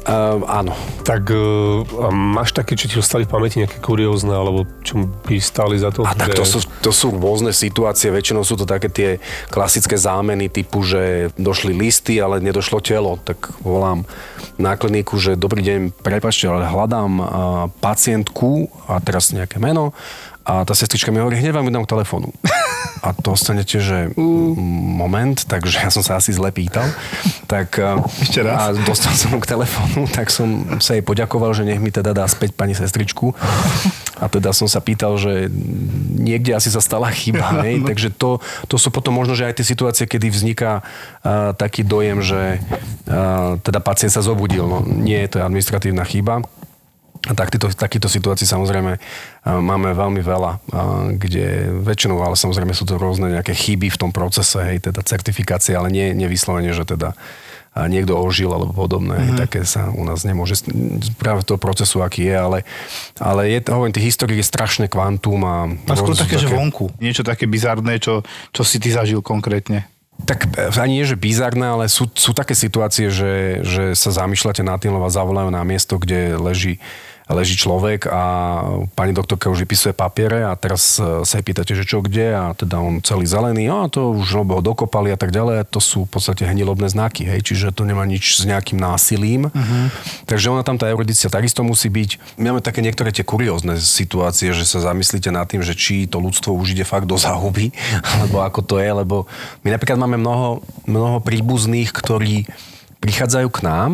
Uh, 0.08 0.40
áno. 0.48 0.72
Tak 1.04 1.28
uh, 1.28 1.84
a 2.06 2.10
máš 2.10 2.56
také, 2.56 2.80
čo 2.80 2.88
ti 2.88 2.96
ostali 2.96 3.28
v 3.28 3.32
pamäti 3.36 3.60
nejaké 3.60 3.84
kuriózne, 3.84 4.32
alebo 4.32 4.64
čo 4.80 5.06
by 5.28 5.36
stáli 5.44 5.76
za 5.76 5.92
to? 5.92 6.08
A 6.08 6.16
tak 6.16 6.34
to 6.34 6.48
sú, 6.48 6.64
to 6.80 6.96
sú 6.96 7.12
rôzne 7.12 7.52
situácie, 7.52 8.08
väčšinou 8.08 8.48
sú 8.48 8.56
to 8.56 8.64
také 8.64 8.88
tie 8.88 9.10
klasické 9.52 10.00
zámeny 10.00 10.48
typu, 10.48 10.82
že 10.88 11.30
došli 11.36 11.76
listy, 11.76 12.18
ale 12.24 12.40
nedošlo 12.40 12.80
telo, 12.80 13.20
tak 13.20 13.52
volám 13.60 14.08
na 14.56 14.80
kliniku, 14.80 15.20
že 15.20 15.36
dobrý 15.36 15.64
deň, 15.68 15.80
prepačte, 16.00 16.48
ale 16.48 16.68
hľadám 16.68 17.12
uh, 17.20 17.26
pacientku 17.84 18.72
a 18.88 19.04
teraz 19.04 19.36
nejaké 19.36 19.60
meno 19.60 19.92
a 20.50 20.66
tá 20.66 20.74
sestrička 20.74 21.14
mi 21.14 21.22
hovorí, 21.22 21.38
hneď 21.38 21.54
vám 21.54 21.70
dám 21.70 21.86
k 21.86 21.94
telefónu. 21.94 22.34
A 23.06 23.16
to 23.16 23.32
ostanete, 23.32 23.80
že 23.80 24.12
moment, 24.20 25.38
takže 25.48 25.80
ja 25.80 25.88
som 25.88 26.04
sa 26.04 26.20
asi 26.20 26.36
zle 26.36 26.52
pýtal. 26.52 26.84
Tak, 27.48 27.80
Ešte 28.20 28.44
raz. 28.44 28.60
A 28.60 28.64
dostal 28.84 29.16
som 29.16 29.40
k 29.40 29.48
telefónu, 29.48 30.04
tak 30.12 30.28
som 30.28 30.76
sa 30.84 31.00
jej 31.00 31.04
poďakoval, 31.06 31.56
že 31.56 31.64
nech 31.64 31.80
mi 31.80 31.96
teda 31.96 32.12
dá 32.12 32.28
späť 32.28 32.60
pani 32.60 32.76
sestričku. 32.76 33.32
A 34.20 34.28
teda 34.28 34.52
som 34.52 34.68
sa 34.68 34.84
pýtal, 34.84 35.16
že 35.16 35.48
niekde 36.20 36.52
asi 36.52 36.68
sa 36.68 36.84
stala 36.84 37.08
chyba. 37.08 37.56
Hej? 37.64 37.88
Takže 37.88 38.12
to, 38.12 38.44
to 38.68 38.76
sú 38.76 38.92
potom 38.92 39.16
možno, 39.16 39.32
že 39.32 39.48
aj 39.48 39.64
tie 39.64 39.72
situácie, 39.72 40.04
kedy 40.04 40.28
vzniká 40.28 40.84
uh, 40.84 41.56
taký 41.56 41.88
dojem, 41.88 42.20
že 42.20 42.60
uh, 43.08 43.56
teda 43.64 43.80
pacient 43.80 44.12
sa 44.12 44.20
zobudil. 44.20 44.68
No, 44.68 44.84
nie 44.84 45.24
je 45.24 45.40
to 45.40 45.48
administratívna 45.48 46.04
chyba. 46.04 46.44
A 47.28 47.36
takýto, 47.36 47.68
takýto 47.76 48.08
situácií 48.08 48.48
samozrejme 48.48 48.96
máme 49.44 49.92
veľmi 49.92 50.24
veľa, 50.24 50.64
kde 51.20 51.68
väčšinou, 51.84 52.24
ale 52.24 52.40
samozrejme 52.40 52.72
sú 52.72 52.88
to 52.88 52.96
rôzne 52.96 53.36
nejaké 53.36 53.52
chyby 53.52 53.92
v 53.92 54.00
tom 54.00 54.16
procese, 54.16 54.56
hej, 54.64 54.88
teda 54.88 55.04
certifikácie, 55.04 55.76
ale 55.76 55.92
nie, 55.92 56.16
nevyslovene, 56.16 56.72
že 56.72 56.88
teda 56.88 57.20
niekto 57.76 58.18
ožil 58.18 58.50
alebo 58.50 58.74
podobné. 58.74 59.20
Mm-hmm. 59.20 59.40
Také 59.40 59.62
sa 59.64 59.94
u 59.94 60.02
nás 60.04 60.26
nemôže 60.26 60.58
práve 61.22 61.46
toho 61.46 61.62
procesu, 61.62 62.02
aký 62.02 62.28
je, 62.28 62.36
ale, 62.36 62.60
ale 63.22 63.52
je, 63.52 63.60
hovorím, 63.70 63.94
tých 63.94 64.16
histórií 64.16 64.42
je 64.42 64.50
strašné 64.50 64.90
kvantum. 64.90 65.40
A, 65.46 65.70
a 65.88 65.94
skôr 65.96 66.18
také, 66.18 66.36
také, 66.36 66.50
že 66.50 66.50
vonku. 66.50 66.90
Niečo 66.98 67.22
také 67.22 67.46
bizarné, 67.46 68.02
čo, 68.02 68.26
čo 68.52 68.66
si 68.66 68.82
ty 68.82 68.90
zažil 68.90 69.22
konkrétne. 69.22 69.86
Tak 70.26 70.52
e, 70.60 70.74
ani 70.82 71.00
nie, 71.00 71.08
že 71.08 71.16
bizarné, 71.16 71.70
ale 71.70 71.86
sú, 71.88 72.10
sú 72.12 72.36
také 72.36 72.58
situácie, 72.58 73.08
že, 73.14 73.64
že 73.64 73.94
sa 73.96 74.12
zamýšľate 74.12 74.66
nad 74.66 74.82
tým, 74.82 74.92
lebo 74.92 75.06
vás 75.06 75.16
zavolajú 75.16 75.54
na 75.54 75.64
miesto, 75.64 76.02
kde 76.02 76.36
leží 76.36 76.82
leží 77.30 77.54
človek 77.62 78.10
a 78.10 78.24
pani 78.98 79.14
doktorka 79.14 79.54
už 79.54 79.62
vypisuje 79.62 79.94
papiere 79.94 80.42
a 80.50 80.58
teraz 80.58 80.98
e, 80.98 81.22
sa 81.22 81.38
jej 81.38 81.46
pýtate, 81.46 81.78
že 81.78 81.86
čo 81.86 82.02
kde 82.02 82.34
a 82.34 82.58
teda 82.58 82.82
on 82.82 83.06
celý 83.06 83.30
zelený, 83.30 83.70
a 83.70 83.86
to 83.86 84.18
už 84.18 84.42
ho 84.42 84.44
dokopali 84.66 85.14
a 85.14 85.18
tak 85.18 85.30
ďalej. 85.30 85.70
To 85.70 85.78
sú 85.78 86.10
v 86.10 86.18
podstate 86.18 86.50
hnilobné 86.50 86.90
znaky, 86.90 87.30
hej, 87.30 87.46
čiže 87.46 87.70
to 87.70 87.86
nemá 87.86 88.02
nič 88.10 88.42
s 88.42 88.50
nejakým 88.50 88.82
násilím. 88.82 89.54
Uh-huh. 89.54 89.86
Takže 90.26 90.50
ona 90.50 90.66
tam 90.66 90.82
tá 90.82 90.90
erudicia 90.90 91.30
takisto 91.30 91.62
musí 91.62 91.94
byť. 91.94 92.42
My 92.42 92.50
máme 92.50 92.66
také 92.66 92.82
niektoré 92.82 93.14
tie 93.14 93.22
kuriózne 93.22 93.78
situácie, 93.78 94.50
že 94.50 94.66
sa 94.66 94.82
zamyslíte 94.82 95.30
nad 95.30 95.46
tým, 95.46 95.62
že 95.62 95.78
či 95.78 96.10
to 96.10 96.18
ľudstvo 96.18 96.50
už 96.58 96.74
ide 96.74 96.84
fakt 96.84 97.06
do 97.06 97.14
zahuby, 97.14 97.70
alebo 98.18 98.42
ako 98.42 98.66
to 98.66 98.76
je, 98.82 98.90
lebo 98.90 99.30
my 99.62 99.70
napríklad 99.78 100.02
máme 100.02 100.18
mnoho, 100.18 100.66
mnoho 100.90 101.22
príbuzných, 101.22 101.94
ktorí 101.94 102.50
prichádzajú 103.00 103.48
k 103.54 103.62
nám 103.62 103.92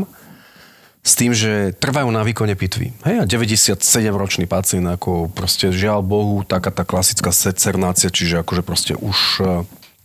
s 1.06 1.14
tým, 1.14 1.38
že 1.38 1.78
trvajú 1.78 2.10
na 2.10 2.26
výkone 2.26 2.58
pitvy. 2.58 2.90
Hej, 3.06 3.16
a 3.22 3.26
97-ročný 3.30 4.50
pacient, 4.50 4.90
ako 4.90 5.30
proste 5.30 5.70
žiaľ 5.70 6.02
Bohu, 6.02 6.42
taká 6.42 6.74
tá 6.74 6.82
klasická 6.82 7.30
secernácia, 7.30 8.10
čiže 8.10 8.42
akože 8.42 8.66
proste 8.66 8.98
už 8.98 9.18
e, 9.38 9.46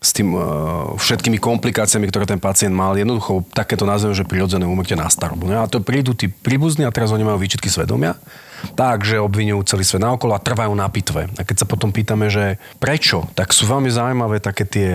s 0.01 0.17
tým 0.17 0.33
uh, 0.33 0.97
všetkými 0.97 1.37
komplikáciami, 1.37 2.09
ktoré 2.09 2.25
ten 2.25 2.41
pacient 2.41 2.73
mal, 2.73 2.97
jednoducho 2.97 3.45
takéto 3.53 3.85
nazvem, 3.85 4.17
že 4.17 4.25
prirodzené 4.25 4.65
umrtie 4.65 4.97
na 4.97 5.13
starobu. 5.13 5.45
No 5.45 5.61
a 5.61 5.69
to 5.69 5.85
prídu 5.85 6.17
tí 6.17 6.33
príbuzní 6.33 6.89
a 6.89 6.93
teraz 6.93 7.13
oni 7.13 7.21
majú 7.21 7.37
výčitky 7.37 7.69
svedomia, 7.69 8.17
takže 8.81 9.21
obvinujú 9.21 9.61
celý 9.69 9.85
svet 9.85 10.01
naokolo 10.01 10.33
a 10.33 10.41
trvajú 10.41 10.73
na 10.73 10.89
pitve. 10.89 11.29
A 11.37 11.45
keď 11.45 11.65
sa 11.65 11.67
potom 11.69 11.93
pýtame, 11.93 12.33
že 12.33 12.57
prečo, 12.81 13.29
tak 13.37 13.53
sú 13.53 13.69
veľmi 13.69 13.93
zaujímavé 13.93 14.41
také 14.41 14.65
tie 14.65 14.89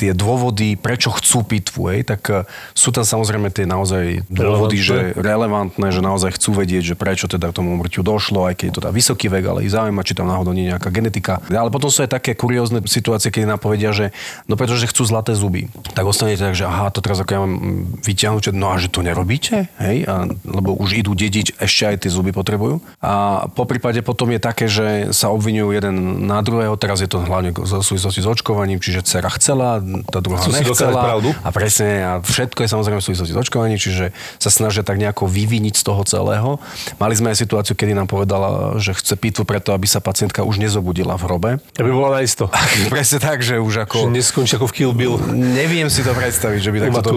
tie 0.00 0.16
dôvody, 0.16 0.80
prečo 0.80 1.12
chcú 1.12 1.44
pitvu, 1.44 1.92
hej, 1.92 2.08
tak 2.08 2.20
e, 2.32 2.48
sú 2.72 2.88
tam 2.88 3.04
samozrejme 3.04 3.52
tie 3.52 3.68
naozaj 3.68 4.24
dôvody, 4.32 4.80
relevantné. 4.80 5.12
že 5.12 5.20
relevantné, 5.20 5.86
že 5.92 6.00
naozaj 6.00 6.30
chcú 6.40 6.56
vedieť, 6.56 6.82
že 6.92 6.94
prečo 6.96 7.28
teda 7.28 7.52
k 7.52 7.56
tomu 7.60 7.76
umrtiu 7.76 8.00
došlo, 8.00 8.48
aj 8.48 8.56
keď 8.56 8.66
je 8.72 8.74
to 8.74 8.80
teda 8.80 8.96
vysoký 8.96 9.26
vek, 9.28 9.44
ale 9.44 9.68
ich 9.68 9.72
zaujíma, 9.76 10.00
či 10.00 10.16
tam 10.16 10.32
náhodou 10.32 10.56
nie 10.56 10.64
je 10.64 10.72
nejaká 10.72 10.88
genetika. 10.88 11.44
Ale 11.52 11.68
potom 11.68 11.92
sú 11.92 12.00
aj 12.00 12.16
také 12.16 12.32
kuriózne 12.32 12.80
situácie, 12.88 13.28
keď 13.28 13.56
nám 13.56 13.60
povedia, 13.60 13.92
že 13.92 14.16
no 14.48 14.56
pretože 14.56 14.88
chcú 14.88 15.04
zlaté 15.04 15.36
zuby. 15.36 15.68
Tak 15.92 16.08
ostanete 16.08 16.40
tak, 16.40 16.56
že 16.56 16.64
aha, 16.64 16.88
to 16.88 17.04
teraz 17.04 17.20
ako 17.20 17.30
ja 17.36 17.40
mám 17.44 17.54
vyťahnuť, 18.00 18.56
no 18.56 18.72
a 18.72 18.80
že 18.80 18.88
to 18.88 19.04
nerobíte, 19.04 19.68
hej, 19.76 20.08
a, 20.08 20.24
lebo 20.48 20.72
už 20.80 20.96
idú 20.96 21.12
dediť, 21.12 21.60
ešte 21.60 21.82
aj 21.84 21.96
tie 22.06 22.10
zuby 22.10 22.32
potrebujú. 22.32 22.80
A 23.04 23.44
po 23.52 23.68
prípade 23.68 24.00
potom 24.00 24.32
je 24.32 24.40
také, 24.40 24.64
že 24.70 25.12
sa 25.12 25.28
obvinujú 25.28 25.76
jeden 25.76 26.24
na 26.24 26.40
druhého, 26.40 26.72
teraz 26.80 27.04
je 27.04 27.10
to 27.10 27.20
hlavne 27.20 27.52
v 27.52 27.84
súvislosti 27.84 28.24
s 28.24 28.28
očkovaním, 28.30 28.80
čiže 28.80 29.04
dcera 29.04 29.28
chcela, 29.36 29.82
tá 30.08 30.18
druhá 30.22 30.40
Chcú 30.42 30.52
nechcela. 30.54 31.00
pravdu. 31.00 31.30
A 31.42 31.48
presne, 31.50 31.90
a 32.02 32.12
všetko 32.20 32.64
je 32.64 32.68
samozrejme 32.70 32.98
v 33.00 33.04
súvislosti 33.04 33.34
s 33.34 33.38
očkovaním, 33.38 33.78
čiže 33.78 34.14
sa 34.38 34.50
snažia 34.50 34.86
tak 34.86 34.96
nejako 34.96 35.26
vyviniť 35.26 35.74
z 35.74 35.82
toho 35.82 36.02
celého. 36.06 36.62
Mali 36.96 37.14
sme 37.14 37.32
aj 37.34 37.42
situáciu, 37.42 37.74
kedy 37.74 37.92
nám 37.94 38.08
povedala, 38.08 38.78
že 38.78 38.94
chce 38.96 39.14
pitvu 39.18 39.42
preto, 39.44 39.74
aby 39.74 39.84
sa 39.84 39.98
pacientka 39.98 40.46
už 40.46 40.62
nezobudila 40.62 41.18
v 41.18 41.22
hrobe. 41.26 41.50
Aby 41.76 41.90
bola 41.90 42.22
naisto. 42.22 42.48
presne 42.94 43.18
tak, 43.18 43.42
že 43.42 43.58
už 43.58 43.86
ako... 43.88 44.06
Že 44.06 44.14
neskončí 44.14 44.52
ako 44.56 44.66
v 44.70 44.74
Kill 44.74 44.92
Bill. 44.94 45.16
Neviem 45.34 45.90
si 45.92 46.06
to 46.06 46.14
predstaviť, 46.14 46.60
že 46.60 46.70
by 46.70 46.78
takto 46.88 47.00
to 47.02 47.12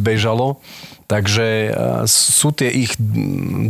bežalo. 0.00 0.60
Takže 1.08 1.46
e, 1.48 1.70
sú 2.04 2.52
tie 2.52 2.68
ich 2.68 2.92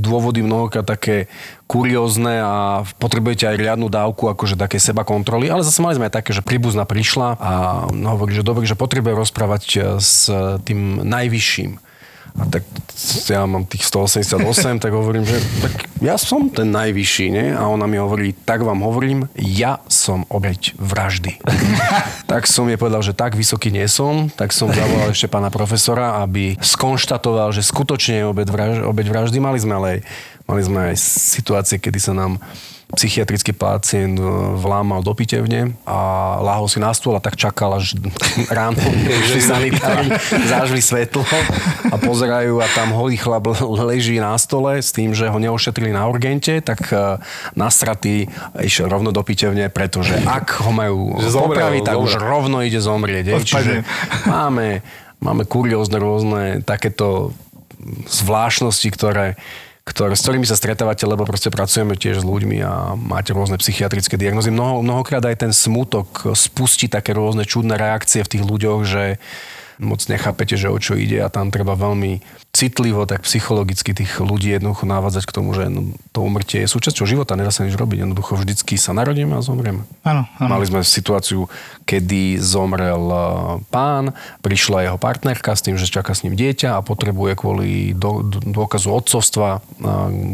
dôvody 0.02 0.42
mnohokrát 0.42 0.82
také 0.82 1.30
kuriózne 1.70 2.42
a 2.42 2.82
potrebujete 2.98 3.46
aj 3.46 3.60
riadnu 3.62 3.86
dávku 3.86 4.26
akože 4.26 4.58
také 4.58 4.82
seba 4.82 5.06
kontroly, 5.06 5.46
ale 5.46 5.62
zase 5.62 5.78
mali 5.78 5.94
sme 5.94 6.10
aj 6.10 6.18
také, 6.18 6.34
že 6.34 6.42
príbuzná 6.42 6.82
prišla 6.82 7.38
a 7.38 7.52
hovorí, 7.86 8.34
že 8.34 8.42
dobre, 8.42 8.66
že 8.66 8.74
potrebuje 8.74 9.14
rozprávať 9.14 9.62
e, 9.70 9.78
s 10.02 10.26
tým 10.66 11.06
najvyšším. 11.06 11.87
A 12.38 12.46
tak 12.46 12.62
ja 13.30 13.46
mám 13.46 13.66
tých 13.66 13.86
188, 13.86 14.82
tak 14.82 14.92
hovorím, 14.94 15.26
že 15.26 15.38
tak 15.62 15.90
ja 15.98 16.14
som 16.14 16.46
ten 16.50 16.70
najvyšší, 16.70 17.26
nie? 17.30 17.46
A 17.50 17.66
ona 17.66 17.90
mi 17.90 17.98
hovorí, 17.98 18.34
tak 18.34 18.62
vám 18.62 18.82
hovorím, 18.82 19.26
ja 19.34 19.82
som 19.90 20.22
obeď 20.30 20.78
vraždy. 20.78 21.42
tak 22.30 22.46
som 22.46 22.70
jej 22.70 22.78
povedal, 22.78 23.02
že 23.02 23.14
tak 23.14 23.34
vysoký 23.34 23.74
nie 23.74 23.86
som, 23.90 24.30
tak 24.30 24.54
som 24.54 24.70
zavolal 24.70 25.10
ešte 25.10 25.26
pána 25.26 25.50
profesora, 25.50 26.22
aby 26.22 26.54
skonštatoval, 26.62 27.50
že 27.50 27.66
skutočne 27.66 28.22
je 28.22 28.28
obeď 28.86 29.06
vraždy. 29.10 29.38
Mali 29.42 29.58
sme 29.58 29.74
ale 29.74 29.88
aj, 29.88 30.00
mali 30.46 30.62
sme 30.62 30.78
aj 30.94 30.96
situácie, 31.34 31.82
kedy 31.82 31.98
sa 31.98 32.14
nám 32.14 32.38
psychiatrický 32.88 33.52
pacient 33.52 34.16
e, 34.16 34.24
vlámal 34.56 35.04
do 35.04 35.12
pitevne 35.12 35.76
a 35.84 36.40
láhol 36.40 36.72
si 36.72 36.80
na 36.80 36.96
stôl 36.96 37.12
a 37.12 37.20
tak 37.20 37.36
čakal, 37.36 37.76
až 37.76 37.92
ráno 38.56 38.80
prišli 39.04 39.40
sanitári, 39.44 40.08
zažili 40.48 40.80
svetlo 40.80 41.20
a 41.92 41.96
pozerajú 42.00 42.64
a 42.64 42.66
tam 42.72 42.96
holý 42.96 43.20
chlap 43.20 43.44
leží 43.60 44.16
na 44.16 44.32
stole 44.40 44.80
s 44.80 44.96
tým, 44.96 45.12
že 45.12 45.28
ho 45.28 45.36
neošetrili 45.36 45.92
na 45.92 46.08
urgente, 46.08 46.64
tak 46.64 46.88
e, 46.88 47.20
nasratý 47.52 48.24
išiel 48.56 48.88
rovno 48.88 49.12
do 49.12 49.20
pitevne, 49.20 49.68
pretože 49.68 50.16
ak 50.24 50.64
ho 50.64 50.72
majú 50.72 51.20
popraviť, 51.44 51.82
tak 51.84 51.96
zomrel. 52.00 52.08
už 52.08 52.12
rovno 52.16 52.64
ide 52.64 52.80
zomrieť. 52.80 53.44
Čiže 53.44 53.84
máme, 54.24 54.80
máme 55.20 55.44
kuriózne 55.44 56.00
rôzne 56.00 56.42
takéto 56.64 57.36
zvláštnosti, 58.08 58.88
ktoré 58.96 59.36
ktoré, 59.88 60.12
s 60.12 60.22
ktorými 60.22 60.44
sa 60.44 60.54
stretávate, 60.54 61.08
lebo 61.08 61.24
proste 61.24 61.48
pracujeme 61.48 61.96
tiež 61.96 62.20
s 62.20 62.28
ľuďmi 62.28 62.60
a 62.60 62.92
máte 62.94 63.32
rôzne 63.32 63.56
psychiatrické 63.56 64.20
diagnozy. 64.20 64.52
Mnoho, 64.52 64.84
mnohokrát 64.84 65.24
aj 65.24 65.48
ten 65.48 65.52
smutok 65.56 66.36
spustí 66.36 66.92
také 66.92 67.16
rôzne 67.16 67.48
čudné 67.48 67.80
reakcie 67.80 68.20
v 68.20 68.32
tých 68.36 68.44
ľuďoch, 68.44 68.80
že 68.84 69.16
moc 69.78 70.02
nechápete, 70.10 70.58
že 70.58 70.68
o 70.70 70.78
čo 70.78 70.98
ide 70.98 71.22
a 71.22 71.30
tam 71.30 71.54
treba 71.54 71.78
veľmi 71.78 72.22
citlivo, 72.58 73.06
tak 73.06 73.22
psychologicky 73.22 73.94
tých 73.94 74.18
ľudí 74.18 74.50
jednoducho 74.50 74.82
navádzať 74.88 75.24
k 75.30 75.34
tomu, 75.36 75.54
že 75.54 75.70
no, 75.70 75.94
to 76.10 76.26
umrtie 76.26 76.66
je 76.66 76.72
súčasťou 76.72 77.06
života, 77.06 77.38
nedá 77.38 77.54
sa 77.54 77.62
nič 77.62 77.78
robiť. 77.78 78.02
Jednoducho 78.02 78.34
vždycky 78.34 78.74
sa 78.74 78.90
narodíme 78.90 79.38
a 79.38 79.44
zomrieme. 79.44 79.86
Áno, 80.02 80.26
áno. 80.42 80.48
Mali 80.50 80.66
sme 80.66 80.82
situáciu, 80.82 81.46
kedy 81.86 82.42
zomrel 82.42 82.98
eh, 82.98 83.22
pán, 83.70 84.10
prišla 84.42 84.90
jeho 84.90 84.98
partnerka 84.98 85.54
s 85.54 85.62
tým, 85.62 85.78
že 85.78 85.86
čaká 85.86 86.16
s 86.18 86.26
ním 86.26 86.34
dieťa 86.34 86.80
a 86.80 86.84
potrebuje 86.84 87.38
kvôli 87.38 87.94
do, 87.94 88.26
dôkazu 88.26 88.90
otcovstva 88.90 89.60
eh, 89.60 89.62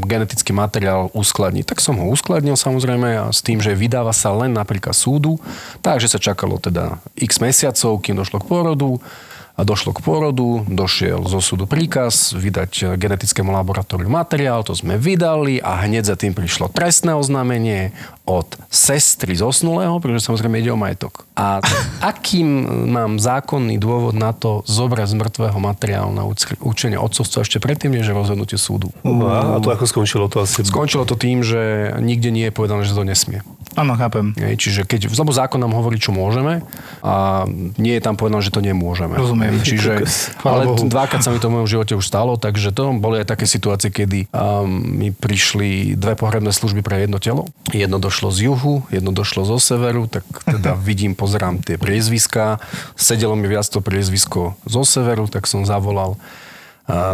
genetický 0.09 0.57
materiál 0.57 1.13
uskladniť. 1.13 1.69
Tak 1.69 1.85
som 1.85 2.01
ho 2.01 2.09
uskladnil 2.09 2.57
samozrejme 2.57 3.29
a 3.29 3.35
s 3.35 3.45
tým, 3.45 3.61
že 3.61 3.77
vydáva 3.77 4.17
sa 4.17 4.33
len 4.33 4.57
napríklad 4.57 4.97
súdu, 4.97 5.37
takže 5.85 6.09
sa 6.09 6.23
čakalo 6.23 6.57
teda 6.57 7.03
x 7.21 7.43
mesiacov, 7.43 8.01
kým 8.01 8.17
došlo 8.17 8.41
k 8.41 8.49
pôrodu 8.49 8.97
a 8.97 9.34
došlo 9.63 9.95
k 9.95 10.03
pôrodu, 10.03 10.67
došiel 10.67 11.23
zo 11.31 11.39
súdu 11.39 11.71
príkaz 11.71 12.35
vydať 12.35 12.99
genetickému 12.99 13.55
laboratóriu 13.55 14.11
materiál, 14.11 14.67
to 14.67 14.75
sme 14.75 14.99
vydali 14.99 15.63
a 15.63 15.87
hneď 15.87 16.11
za 16.11 16.17
tým 16.19 16.35
prišlo 16.35 16.75
trestné 16.75 17.15
oznámenie 17.15 17.95
od 18.25 18.57
sestry 18.73 19.37
zosnulého, 19.37 20.01
pretože 20.01 20.25
samozrejme 20.25 20.65
ide 20.65 20.73
o 20.73 20.81
majetok. 20.81 21.29
A 21.37 21.61
akým 22.11 22.47
mám 22.89 23.21
zákonný 23.21 23.77
dôvod 23.77 24.17
na 24.17 24.33
to 24.33 24.65
zobrať 24.65 25.13
z 25.13 25.17
mŕtvého 25.21 25.59
materiálu 25.61 26.11
na 26.17 26.25
učenie 26.65 26.97
odcovstva 26.97 27.45
ešte 27.45 27.61
predtým, 27.61 27.93
než 27.93 28.09
rozhodnutie 28.17 28.57
súdu? 28.57 28.89
A 29.05 29.61
to 29.61 29.69
ako 29.69 29.85
skončilo 29.85 30.33
to 30.33 30.41
asi? 30.41 30.65
Skončilo 30.65 31.05
to 31.05 31.21
tým, 31.21 31.45
že 31.45 31.95
nikde 32.01 32.33
nie 32.33 32.49
je 32.49 32.53
povedané, 32.57 32.89
že 32.89 32.97
to 32.97 33.05
nesmie. 33.05 33.45
Áno, 33.75 33.99
chápem. 33.99 34.31
Hej, 34.39 34.55
čiže 34.57 34.81
keď, 34.87 35.11
lebo 35.11 35.35
zákon 35.35 35.59
nám 35.59 35.75
hovorí, 35.75 35.99
čo 35.99 36.15
môžeme 36.15 36.63
a 37.03 37.45
nie 37.75 37.99
je 37.99 38.03
tam 38.03 38.15
povedané, 38.15 38.47
že 38.47 38.55
to 38.55 38.63
nemôžeme. 38.63 39.19
Rozumiem. 39.19 39.59
Hej, 39.59 39.67
čiže, 39.67 39.93
ale 40.47 40.71
Bohu. 40.71 40.87
dvakrát 40.87 41.27
sa 41.27 41.35
mi 41.35 41.43
to 41.43 41.51
v 41.51 41.59
mojom 41.59 41.69
živote 41.69 41.99
už 41.99 42.07
stalo, 42.07 42.39
takže 42.39 42.71
to 42.71 42.95
boli 42.95 43.21
aj 43.23 43.35
také 43.35 43.51
situácie, 43.51 43.91
kedy 43.91 44.31
um, 44.31 44.71
mi 44.95 45.11
prišli 45.11 45.99
dve 45.99 46.15
pohrebné 46.15 46.55
služby 46.55 46.87
pre 46.87 47.03
jedno 47.03 47.19
telo. 47.19 47.51
Jedno 47.75 47.99
došlo 48.15 48.31
z 48.31 48.47
juhu, 48.47 48.87
jedno 48.95 49.11
došlo 49.11 49.43
zo 49.43 49.59
severu, 49.59 50.07
tak 50.07 50.23
teda 50.47 50.79
vidím, 50.87 51.19
pozerám 51.19 51.59
tie 51.59 51.75
priezviská. 51.75 52.63
Sedelo 52.95 53.35
mi 53.35 53.51
viac 53.51 53.67
to 53.67 53.83
priezvisko 53.83 54.55
zo 54.63 54.83
severu, 54.87 55.27
tak 55.27 55.51
som 55.51 55.67
zavolal 55.67 56.15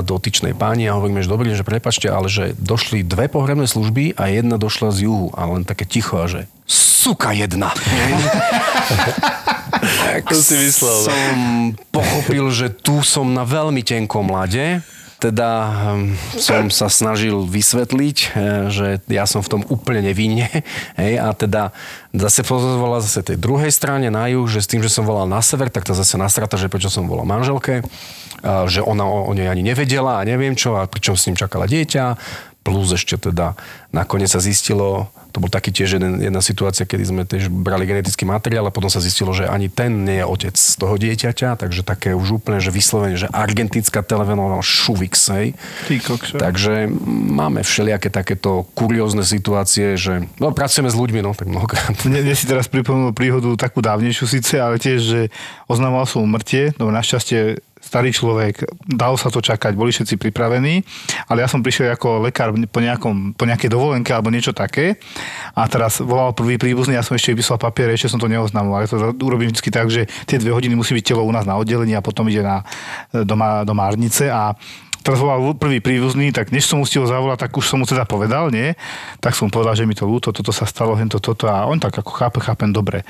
dotyčnej 0.04 0.52
páni 0.52 0.90
a 0.90 0.98
hovoríme, 0.98 1.24
že 1.24 1.30
dobrý, 1.30 1.56
že 1.56 1.64
prepačte, 1.64 2.10
ale 2.10 2.28
že 2.28 2.52
došli 2.58 3.00
dve 3.00 3.32
pohrebné 3.32 3.64
služby 3.64 4.18
a 4.18 4.28
jedna 4.28 4.60
došla 4.60 4.92
z 4.92 5.08
juhu 5.08 5.32
a 5.32 5.46
len 5.48 5.64
také 5.64 5.88
ticho 5.88 6.20
a 6.20 6.28
že 6.28 6.50
suka 6.68 7.32
jedna. 7.32 7.72
tak 10.04 10.28
To 10.34 10.36
si 10.36 10.58
myslel, 10.58 10.96
som 11.06 11.38
pochopil, 11.94 12.50
že 12.52 12.68
tu 12.68 13.00
som 13.06 13.30
na 13.32 13.46
veľmi 13.48 13.80
tenkom 13.86 14.28
lade. 14.28 14.84
Teda 15.20 15.68
hm, 15.68 16.16
som 16.40 16.72
sa 16.72 16.88
snažil 16.88 17.44
vysvetliť, 17.44 18.16
eh, 18.16 18.28
že 18.72 18.86
ja 19.04 19.28
som 19.28 19.44
v 19.44 19.52
tom 19.52 19.62
úplne 19.68 20.00
nevinne. 20.00 20.48
Hej, 21.00 21.20
a 21.20 21.28
teda 21.36 21.62
zase 22.16 22.40
pozvala 22.40 23.04
zase 23.04 23.20
tej 23.20 23.36
druhej 23.36 23.68
strane 23.68 24.08
na 24.08 24.32
juh, 24.32 24.48
že 24.48 24.64
s 24.64 24.70
tým, 24.72 24.80
že 24.80 24.88
som 24.88 25.04
volal 25.04 25.28
na 25.28 25.44
sever, 25.44 25.68
tak 25.68 25.84
to 25.84 25.92
zase 25.92 26.16
nastrata, 26.16 26.56
že 26.56 26.72
prečo 26.72 26.88
som 26.88 27.04
volal 27.04 27.28
manželke, 27.28 27.84
a 28.40 28.64
že 28.64 28.80
ona 28.80 29.04
o, 29.04 29.28
o 29.28 29.32
nej 29.36 29.44
ani 29.52 29.60
nevedela 29.60 30.18
a 30.18 30.26
neviem 30.26 30.56
čo, 30.56 30.80
a 30.80 30.88
pričom 30.88 31.12
s 31.12 31.28
ním 31.28 31.36
čakala 31.36 31.68
dieťa. 31.68 32.16
Plus 32.60 32.92
ešte 32.92 33.16
teda 33.16 33.56
nakoniec 33.90 34.28
sa 34.28 34.38
zistilo, 34.38 35.08
to 35.30 35.38
bol 35.38 35.48
taký 35.48 35.70
tiež 35.70 35.96
jeden, 35.96 36.20
jedna 36.20 36.42
situácia, 36.42 36.84
kedy 36.84 37.04
sme 37.06 37.22
tiež 37.22 37.48
brali 37.48 37.86
genetický 37.86 38.26
materiál 38.26 38.66
a 38.66 38.74
potom 38.74 38.90
sa 38.90 39.00
zistilo, 39.00 39.30
že 39.30 39.46
ani 39.46 39.70
ten 39.70 40.04
nie 40.04 40.20
je 40.20 40.26
otec 40.26 40.56
toho 40.58 40.94
dieťaťa, 40.98 41.56
takže 41.56 41.86
také 41.86 42.12
už 42.12 42.42
úplne, 42.42 42.58
že 42.58 42.74
vyslovene, 42.74 43.16
že 43.16 43.30
argentinská 43.30 44.02
televenová 44.02 44.58
kokšo. 46.02 46.36
Takže 46.36 46.90
máme 47.30 47.62
všelijaké 47.62 48.10
takéto 48.10 48.66
kuriózne 48.74 49.22
situácie, 49.22 49.94
že 49.94 50.26
no, 50.42 50.50
pracujeme 50.50 50.90
s 50.90 50.98
ľuďmi, 50.98 51.20
no 51.22 51.32
tak 51.32 51.48
mnohokrát. 51.48 51.94
Mne, 52.04 52.26
mne 52.26 52.34
si 52.34 52.50
teraz 52.50 52.66
pripomenul 52.66 53.14
príhodu 53.14 53.48
takú 53.54 53.80
dávnejšiu 53.80 54.26
síce, 54.26 54.58
ale 54.58 54.82
tiež, 54.82 55.00
že 55.00 55.20
oznamoval 55.70 56.04
som 56.10 56.26
umrtie, 56.26 56.74
no 56.76 56.90
našťastie 56.90 57.62
starý 57.90 58.14
človek, 58.14 58.62
dalo 58.86 59.18
sa 59.18 59.34
to 59.34 59.42
čakať, 59.42 59.74
boli 59.74 59.90
všetci 59.90 60.14
pripravení, 60.14 60.86
ale 61.26 61.42
ja 61.42 61.50
som 61.50 61.58
prišiel 61.58 61.90
ako 61.90 62.22
lekár 62.22 62.54
po, 62.54 62.78
nejakom, 62.78 63.34
po 63.34 63.42
nejakej 63.50 63.66
dovolenke 63.66 64.14
alebo 64.14 64.30
niečo 64.30 64.54
také 64.54 65.02
a 65.58 65.66
teraz 65.66 65.98
volal 65.98 66.30
prvý 66.30 66.54
príbuzný, 66.54 66.94
ja 66.94 67.02
som 67.02 67.18
ešte 67.18 67.34
vyslal 67.34 67.58
papiere, 67.58 67.90
ešte 67.90 68.14
som 68.14 68.22
to 68.22 68.30
neoznamoval, 68.30 68.86
ja 68.86 68.88
to 68.94 69.18
urobím 69.26 69.50
vždy 69.50 69.70
tak, 69.74 69.90
že 69.90 70.06
tie 70.30 70.38
dve 70.38 70.54
hodiny 70.54 70.78
musí 70.78 70.94
byť 70.94 71.02
telo 71.02 71.26
u 71.26 71.34
nás 71.34 71.42
na 71.42 71.58
oddelení 71.58 71.98
a 71.98 72.04
potom 72.04 72.30
ide 72.30 72.46
na, 72.46 72.62
do, 73.10 73.34
má- 73.34 73.66
do 73.66 73.74
Márnice 73.74 74.30
a 74.30 74.54
Teraz 75.00 75.16
volal 75.16 75.56
prvý 75.56 75.80
príbuzný, 75.80 76.28
tak 76.28 76.52
než 76.52 76.68
som 76.68 76.76
mu 76.76 76.84
stihol 76.84 77.08
zavolať, 77.08 77.48
tak 77.48 77.56
už 77.56 77.64
som 77.64 77.80
mu 77.80 77.88
teda 77.88 78.04
povedal, 78.04 78.52
nie? 78.52 78.76
Tak 79.24 79.32
som 79.32 79.48
mu 79.48 79.50
povedal, 79.52 79.72
že 79.72 79.88
mi 79.88 79.96
to 79.96 80.04
ľúto, 80.04 80.28
toto 80.28 80.52
sa 80.52 80.68
stalo, 80.68 80.92
hento, 80.92 81.16
toto 81.16 81.48
a 81.48 81.64
on 81.64 81.80
tak 81.80 82.04
ako 82.04 82.12
chápe, 82.12 82.38
chápem 82.44 82.68
dobre. 82.68 83.00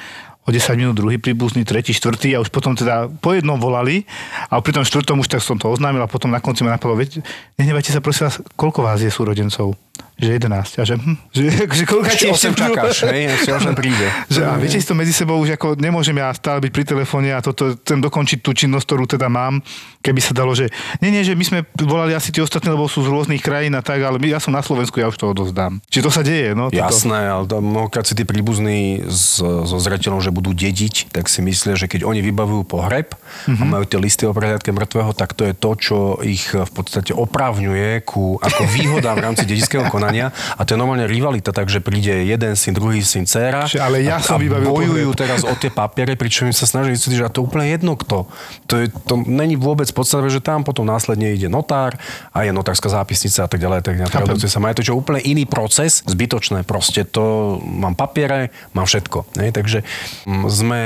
O 0.44 0.48
10 0.48 0.81
minút 0.81 0.96
druhý 0.96 1.20
príbuzný, 1.20 1.68
tretí, 1.68 1.92
štvrtý 1.92 2.33
a 2.33 2.40
už 2.40 2.48
potom 2.48 2.72
teda 2.72 3.12
po 3.20 3.37
jednom 3.37 3.61
volali 3.61 4.09
a 4.48 4.57
pri 4.64 4.72
tom 4.72 4.88
štvrtom 4.88 5.20
už 5.20 5.29
tak 5.29 5.44
som 5.44 5.61
to 5.61 5.68
oznámil 5.68 6.00
a 6.00 6.09
potom 6.09 6.33
na 6.33 6.40
konci 6.40 6.64
ma 6.64 6.72
napadlo, 6.72 6.96
veď, 6.96 7.20
nehnevajte 7.61 7.92
sa 7.92 8.00
prosím 8.00 8.33
vás, 8.33 8.40
koľko 8.57 8.81
vás 8.81 9.05
je 9.05 9.12
súrodencov? 9.12 9.76
Že 10.20 10.28
11. 10.36 10.80
A 10.80 10.82
že, 10.84 10.94
hm, 11.00 11.16
že, 11.32 11.42
že 11.80 11.84
koľko 11.88 12.08
Ešte 12.12 12.28
8 12.28 12.52
čakáš, 12.52 12.96
hej, 13.08 13.22
ešte 13.40 13.50
8 13.56 13.72
príde. 13.72 14.06
že, 14.34 14.40
a 14.44 14.60
viete 14.60 14.76
si 14.76 14.86
to 14.86 14.92
medzi 14.92 15.16
sebou 15.16 15.40
už 15.40 15.56
ako 15.56 15.80
nemôžem 15.80 16.16
ja 16.16 16.28
stále 16.36 16.60
byť 16.60 16.72
pri 16.72 16.84
telefóne 16.84 17.32
a 17.32 17.40
toto, 17.40 17.72
ten 17.80 17.98
dokončiť 18.00 18.38
tú 18.44 18.52
činnosť, 18.52 18.84
ktorú 18.84 19.04
teda 19.08 19.32
mám, 19.32 19.64
keby 20.00 20.20
sa 20.20 20.32
dalo, 20.32 20.56
že 20.56 20.72
nie, 21.04 21.12
nie, 21.12 21.24
že 21.24 21.36
my 21.36 21.44
sme 21.44 21.58
volali 21.84 22.12
asi 22.16 22.32
tí 22.32 22.40
ostatní, 22.40 22.72
lebo 22.72 22.88
sú 22.88 23.04
z 23.04 23.12
rôznych 23.12 23.40
krajín 23.44 23.76
a 23.76 23.82
tak, 23.84 24.00
ale 24.00 24.16
my, 24.16 24.32
ja 24.32 24.40
som 24.40 24.52
na 24.52 24.64
Slovensku, 24.64 24.96
ja 24.96 25.08
už 25.08 25.16
to 25.20 25.32
odozdám. 25.32 25.80
Čiže 25.92 26.04
to 26.04 26.12
sa 26.12 26.22
deje, 26.24 26.56
no. 26.56 26.72
Toto. 26.72 26.80
Jasné, 26.80 27.28
ale 27.28 27.44
mnohokrát 27.48 28.04
si 28.08 28.16
tí 28.16 28.24
príbuzní 28.24 29.04
s, 29.08 29.40
so 29.40 29.76
zreteľom, 29.76 30.24
že 30.24 30.32
budú 30.32 30.56
dediť, 30.56 31.12
tak 31.12 31.28
si 31.28 31.44
myslia, 31.44 31.76
že 31.76 31.88
keď 31.90 32.08
oni 32.08 32.24
vybavujú 32.24 32.64
pohreb 32.64 33.12
mm-hmm. 33.12 33.60
a 33.60 33.62
majú 33.64 33.84
tie 33.84 33.98
listy 34.00 34.24
o 34.24 34.32
prehliadke 34.32 34.72
mŕtvého, 34.72 35.12
tak 35.12 35.36
to 35.36 35.44
je 35.44 35.54
to, 35.56 35.70
čo 35.76 35.98
ich 36.24 36.52
v 36.52 36.70
podstate 36.72 37.12
opravňuje 37.12 38.06
ku, 38.06 38.40
ako 38.40 38.62
výhoda 38.70 39.12
v 39.12 39.24
rámci 39.26 39.44
dedického 39.44 39.89
konania. 39.90 40.31
A 40.55 40.62
to 40.62 40.74
je 40.74 40.79
normálne 40.79 41.11
rivalita, 41.11 41.50
takže 41.50 41.83
príde 41.83 42.22
jeden 42.22 42.55
syn, 42.55 42.79
druhý 42.79 43.03
syn, 43.03 43.26
dcéra. 43.26 43.66
Ale 43.83 44.07
ja 44.07 44.22
a, 44.22 44.24
som 44.24 44.38
vybavil 44.38 44.70
bojujú 44.70 45.11
teraz 45.18 45.42
o 45.42 45.50
tie 45.59 45.74
papiere, 45.74 46.14
pričom 46.14 46.46
im 46.46 46.55
sa 46.55 46.70
snaží 46.70 46.94
vysvetliť, 46.94 47.18
že 47.18 47.26
a 47.26 47.35
to 47.35 47.42
úplne 47.42 47.66
jedno 47.66 47.98
kto. 47.98 48.31
To, 48.70 48.74
je, 48.79 48.87
to 49.11 49.18
není 49.26 49.59
vôbec 49.59 49.90
podstatné, 49.90 50.31
že 50.31 50.38
tam 50.38 50.62
potom 50.62 50.87
následne 50.87 51.35
ide 51.35 51.50
notár 51.50 51.98
a 52.31 52.46
je 52.46 52.55
notárska 52.55 52.87
zápisnica 52.87 53.44
a 53.44 53.48
tak 53.50 53.59
ďalej. 53.59 53.83
Tak 53.83 53.94
ďalej. 53.98 54.46
Sa 54.46 54.62
má 54.62 54.70
to, 54.70 54.87
čo 54.87 54.94
je 54.94 55.00
úplne 55.03 55.20
iný 55.26 55.50
proces, 55.50 56.07
zbytočné. 56.07 56.62
Proste 56.62 57.03
to, 57.03 57.59
mám 57.66 57.98
papiere, 57.98 58.55
mám 58.70 58.87
všetko. 58.87 59.35
Ne? 59.35 59.50
Takže 59.50 59.83
mm, 60.29 60.46
sme 60.46 60.81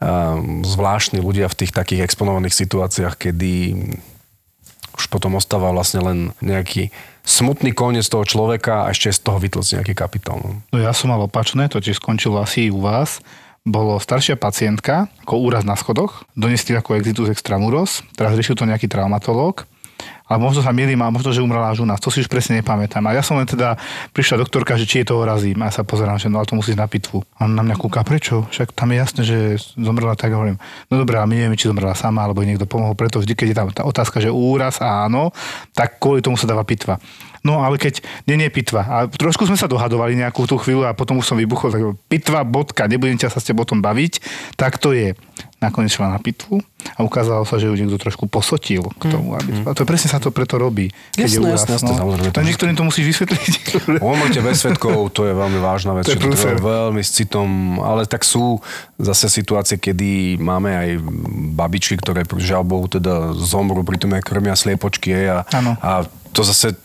um, 0.00 0.60
zvláštni 0.66 1.22
ľudia 1.22 1.48
v 1.48 1.58
tých 1.64 1.72
takých 1.72 2.04
exponovaných 2.04 2.54
situáciách, 2.54 3.14
kedy 3.16 3.52
už 4.96 5.12
potom 5.12 5.36
ostáva 5.36 5.68
vlastne 5.72 6.00
len 6.00 6.18
nejaký 6.40 6.88
smutný 7.26 7.74
koniec 7.74 8.06
toho 8.06 8.22
človeka 8.22 8.86
a 8.86 8.94
ešte 8.94 9.10
z 9.10 9.20
toho 9.26 9.42
vytlcť 9.42 9.82
nejaký 9.82 9.94
kapitál. 9.98 10.38
No. 10.38 10.50
No 10.70 10.78
ja 10.78 10.94
som 10.94 11.10
mal 11.10 11.20
opačné, 11.20 11.66
to 11.66 11.82
tiež 11.82 11.98
skončilo 11.98 12.38
asi 12.38 12.70
u 12.70 12.78
vás. 12.78 13.18
Bolo 13.66 13.98
staršia 13.98 14.38
pacientka, 14.38 15.10
ako 15.26 15.42
úraz 15.42 15.66
na 15.66 15.74
schodoch, 15.74 16.22
donesli 16.38 16.78
ako 16.78 17.02
exitus 17.02 17.34
extramuros, 17.34 18.06
teraz 18.14 18.38
riešil 18.38 18.54
to 18.54 18.62
nejaký 18.62 18.86
traumatológ, 18.86 19.66
ale 20.26 20.42
možno 20.42 20.58
sa 20.58 20.74
milím 20.74 20.98
a 21.06 21.12
možno, 21.12 21.30
že 21.30 21.38
umrela 21.38 21.70
až 21.70 21.86
nás, 21.86 22.02
to 22.02 22.10
si 22.10 22.18
už 22.18 22.26
presne 22.26 22.58
nepamätám. 22.58 23.02
A 23.06 23.14
ja 23.14 23.22
som 23.22 23.38
len 23.38 23.46
teda, 23.46 23.78
prišla 24.10 24.42
doktorka, 24.42 24.74
že 24.74 24.82
či 24.82 25.06
je 25.06 25.14
to 25.14 25.22
razím. 25.22 25.62
A 25.62 25.70
ja 25.70 25.74
sa 25.78 25.86
pozerám, 25.86 26.18
že 26.18 26.26
no 26.26 26.42
ale 26.42 26.50
to 26.50 26.58
musíš 26.58 26.74
na 26.74 26.90
pitvu. 26.90 27.22
A 27.38 27.46
on 27.46 27.54
na 27.54 27.62
mňa 27.62 27.78
kúka, 27.78 28.02
prečo? 28.02 28.42
Však 28.50 28.74
tam 28.74 28.90
je 28.90 28.96
jasné, 28.98 29.20
že 29.22 29.36
zomrela 29.78 30.18
tak, 30.18 30.34
hovorím, 30.34 30.58
no 30.90 30.94
dobré, 30.98 31.22
ale 31.22 31.30
my 31.30 31.34
nevieme, 31.38 31.54
či 31.54 31.70
zomrela 31.70 31.94
sama, 31.94 32.26
alebo 32.26 32.42
niekto 32.42 32.66
pomohol, 32.66 32.98
preto 32.98 33.22
vždy, 33.22 33.38
keď 33.38 33.46
je 33.46 33.56
tam 33.56 33.68
tá 33.70 33.82
otázka, 33.86 34.18
že 34.18 34.34
úraz, 34.34 34.82
áno, 34.82 35.30
tak 35.70 36.02
kvôli 36.02 36.18
tomu 36.20 36.34
sa 36.34 36.50
dáva 36.50 36.66
pitva. 36.66 36.98
No 37.46 37.62
ale 37.62 37.78
keď 37.78 38.02
nie, 38.26 38.34
nie 38.34 38.50
pitva. 38.50 38.82
A 38.82 38.96
trošku 39.06 39.46
sme 39.46 39.54
sa 39.54 39.70
dohadovali 39.70 40.18
nejakú 40.18 40.50
tú 40.50 40.58
chvíľu 40.58 40.82
a 40.82 40.98
potom 40.98 41.22
už 41.22 41.30
som 41.30 41.38
vybuchol, 41.38 41.70
tak 41.70 41.82
pitva, 42.10 42.42
bodka, 42.42 42.90
nebudem 42.90 43.14
ťa 43.14 43.30
sa 43.30 43.38
s 43.38 43.46
tebou 43.46 43.62
o 43.62 43.70
tom 43.70 43.78
baviť, 43.78 44.18
tak 44.58 44.82
to 44.82 44.90
je. 44.90 45.14
Nakoniec 45.56 45.88
šla 45.88 46.12
na 46.12 46.20
pitvu 46.20 46.60
a 46.94 47.00
ukázalo 47.00 47.48
sa, 47.48 47.56
že 47.56 47.72
ju 47.72 47.74
niekto 47.74 47.96
trošku 47.96 48.28
posotil 48.28 48.84
k 49.00 49.08
tomu. 49.08 49.32
Aby... 49.32 49.64
A 49.64 49.72
to 49.72 49.88
presne 49.88 50.12
sa 50.12 50.20
to 50.20 50.28
preto 50.28 50.60
robí. 50.60 50.92
Keď 51.16 51.40
Jasné, 51.40 51.48
jasné, 51.48 51.70
jasné, 51.80 51.90
no. 51.96 52.00
samozrejme, 52.04 52.28
to 52.28 52.36
To 52.36 52.40
je- 52.44 52.48
niektorým 52.52 52.76
to 52.76 52.84
musíš 52.84 53.04
vysvetliť. 53.16 53.52
Umrte 54.04 54.40
bez 54.44 54.60
svetkov, 54.60 55.16
to 55.16 55.24
je 55.24 55.32
veľmi 55.32 55.56
vážna 55.56 55.96
vec, 55.96 56.04
To 56.04 56.12
je 56.12 56.20
to 56.20 56.28
treba 56.36 56.92
veľmi 56.92 57.00
s 57.00 57.10
citom, 57.16 57.80
ale 57.80 58.04
tak 58.04 58.20
sú 58.20 58.60
zase 59.00 59.32
situácie, 59.32 59.80
kedy 59.80 60.36
máme 60.36 60.70
aj 60.76 60.88
babičky, 61.56 61.96
ktoré 61.96 62.28
žiaľ 62.36 62.60
Bohu 62.60 62.86
teda 62.92 63.32
zomrú 63.32 63.80
pri 63.80 63.96
tom, 63.96 64.12
jak 64.12 64.28
krmia 64.28 64.52
sliepočky 64.52 65.16
a, 65.24 65.40
a 65.80 66.04
to 66.36 66.44
zase 66.44 66.76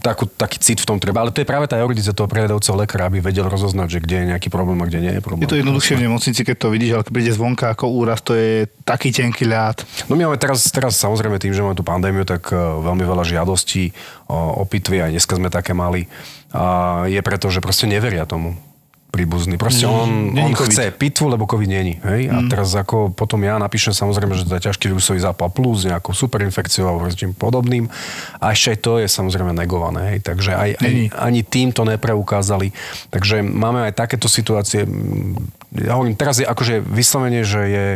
takú, 0.00 0.24
taký 0.30 0.62
cit 0.62 0.78
v 0.80 0.86
tom 0.86 0.98
treba. 1.02 1.20
Ale 1.26 1.34
to 1.34 1.42
je 1.42 1.48
práve 1.48 1.66
tá 1.66 1.76
erudicia 1.76 2.14
toho 2.14 2.30
prehľadajúceho 2.30 2.78
lekára, 2.78 3.10
aby 3.10 3.18
vedel 3.18 3.50
rozoznať, 3.50 3.88
že 3.88 3.98
kde 4.00 4.16
je 4.16 4.24
nejaký 4.34 4.48
problém 4.48 4.78
a 4.80 4.86
kde 4.88 5.00
nie 5.02 5.12
je 5.18 5.22
problém. 5.22 5.44
Je 5.44 5.52
to 5.52 5.60
jednoduchšie 5.60 5.98
v 5.98 6.04
nemocnici, 6.06 6.40
keď 6.46 6.56
to 6.56 6.68
vidíš, 6.72 6.90
ale 6.94 7.02
keď 7.04 7.12
príde 7.12 7.32
zvonka 7.34 7.66
ako 7.74 7.84
úraz, 7.90 8.22
to 8.22 8.32
je 8.38 8.70
taký 8.86 9.10
tenký 9.10 9.44
ľad. 9.44 9.82
No 10.06 10.14
my 10.14 10.30
máme 10.30 10.38
teraz, 10.38 10.64
teraz 10.70 10.96
samozrejme 10.96 11.36
tým, 11.42 11.52
že 11.52 11.60
máme 11.60 11.76
tú 11.76 11.84
pandémiu, 11.84 12.22
tak 12.22 12.48
eh, 12.54 12.56
veľmi 12.58 13.04
veľa 13.04 13.24
žiadostí 13.26 13.92
o, 14.30 14.62
o 14.62 14.64
pitvy, 14.64 15.02
aj 15.02 15.10
dneska 15.18 15.34
sme 15.36 15.52
také 15.52 15.74
mali. 15.76 16.06
A 16.52 17.04
je 17.08 17.20
preto, 17.24 17.48
že 17.48 17.64
proste 17.64 17.88
neveria 17.88 18.28
tomu 18.28 18.56
príbuzný. 19.12 19.60
Proste 19.60 19.84
on, 19.84 20.32
on 20.32 20.56
chce 20.56 20.88
pitvu, 20.96 21.28
lebo 21.28 21.44
COVID 21.44 21.68
není. 21.68 22.00
Hej? 22.00 22.32
A 22.32 22.40
teraz 22.48 22.72
ako 22.72 23.12
potom 23.12 23.44
ja 23.44 23.60
napíšem 23.60 23.92
samozrejme, 23.92 24.32
že 24.32 24.48
to 24.48 24.56
je 24.56 24.72
ťažký 24.72 24.88
vírusový 24.88 25.20
zápal 25.20 25.52
plus 25.52 25.84
nejakou 25.84 26.16
superinfekciou 26.16 26.88
alebo 26.88 27.04
niečím 27.04 27.36
podobným. 27.36 27.92
A 28.40 28.56
ešte 28.56 28.72
aj 28.72 28.78
to 28.80 28.92
je 29.04 29.06
samozrejme 29.12 29.52
negované. 29.52 30.16
Hej? 30.16 30.18
Takže 30.24 30.56
aj, 30.56 30.70
aj, 30.80 30.92
ani 31.12 31.40
tým 31.44 31.76
to 31.76 31.84
nepreukázali. 31.84 32.72
Takže 33.12 33.44
máme 33.44 33.92
aj 33.92 34.00
takéto 34.00 34.32
situácie. 34.32 34.88
Ja 35.76 36.00
hovorím, 36.00 36.16
teraz 36.16 36.40
je 36.40 36.48
akože 36.48 36.80
vyslovene, 36.80 37.44
že 37.44 37.60
je 37.68 37.86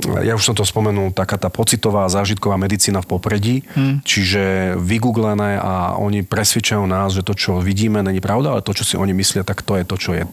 ja 0.00 0.32
už 0.34 0.42
som 0.42 0.54
to 0.56 0.64
spomenul, 0.64 1.12
taká 1.12 1.36
tá 1.36 1.52
pocitová 1.52 2.08
zážitková 2.08 2.56
medicína 2.56 3.04
v 3.04 3.10
popredí, 3.10 3.56
hmm. 3.76 4.02
čiže 4.02 4.74
vygooglené 4.80 5.60
a 5.60 5.96
oni 6.00 6.24
presvedčajú 6.24 6.84
nás, 6.88 7.12
že 7.14 7.26
to, 7.26 7.36
čo 7.36 7.60
vidíme, 7.60 8.00
není 8.00 8.18
pravda, 8.18 8.56
ale 8.56 8.64
to, 8.64 8.72
čo 8.72 8.84
si 8.84 8.94
oni 8.96 9.12
myslia, 9.12 9.44
tak 9.44 9.60
to 9.60 9.76
je 9.76 9.84
to, 9.84 9.96
čo 9.96 10.12
je. 10.16 10.24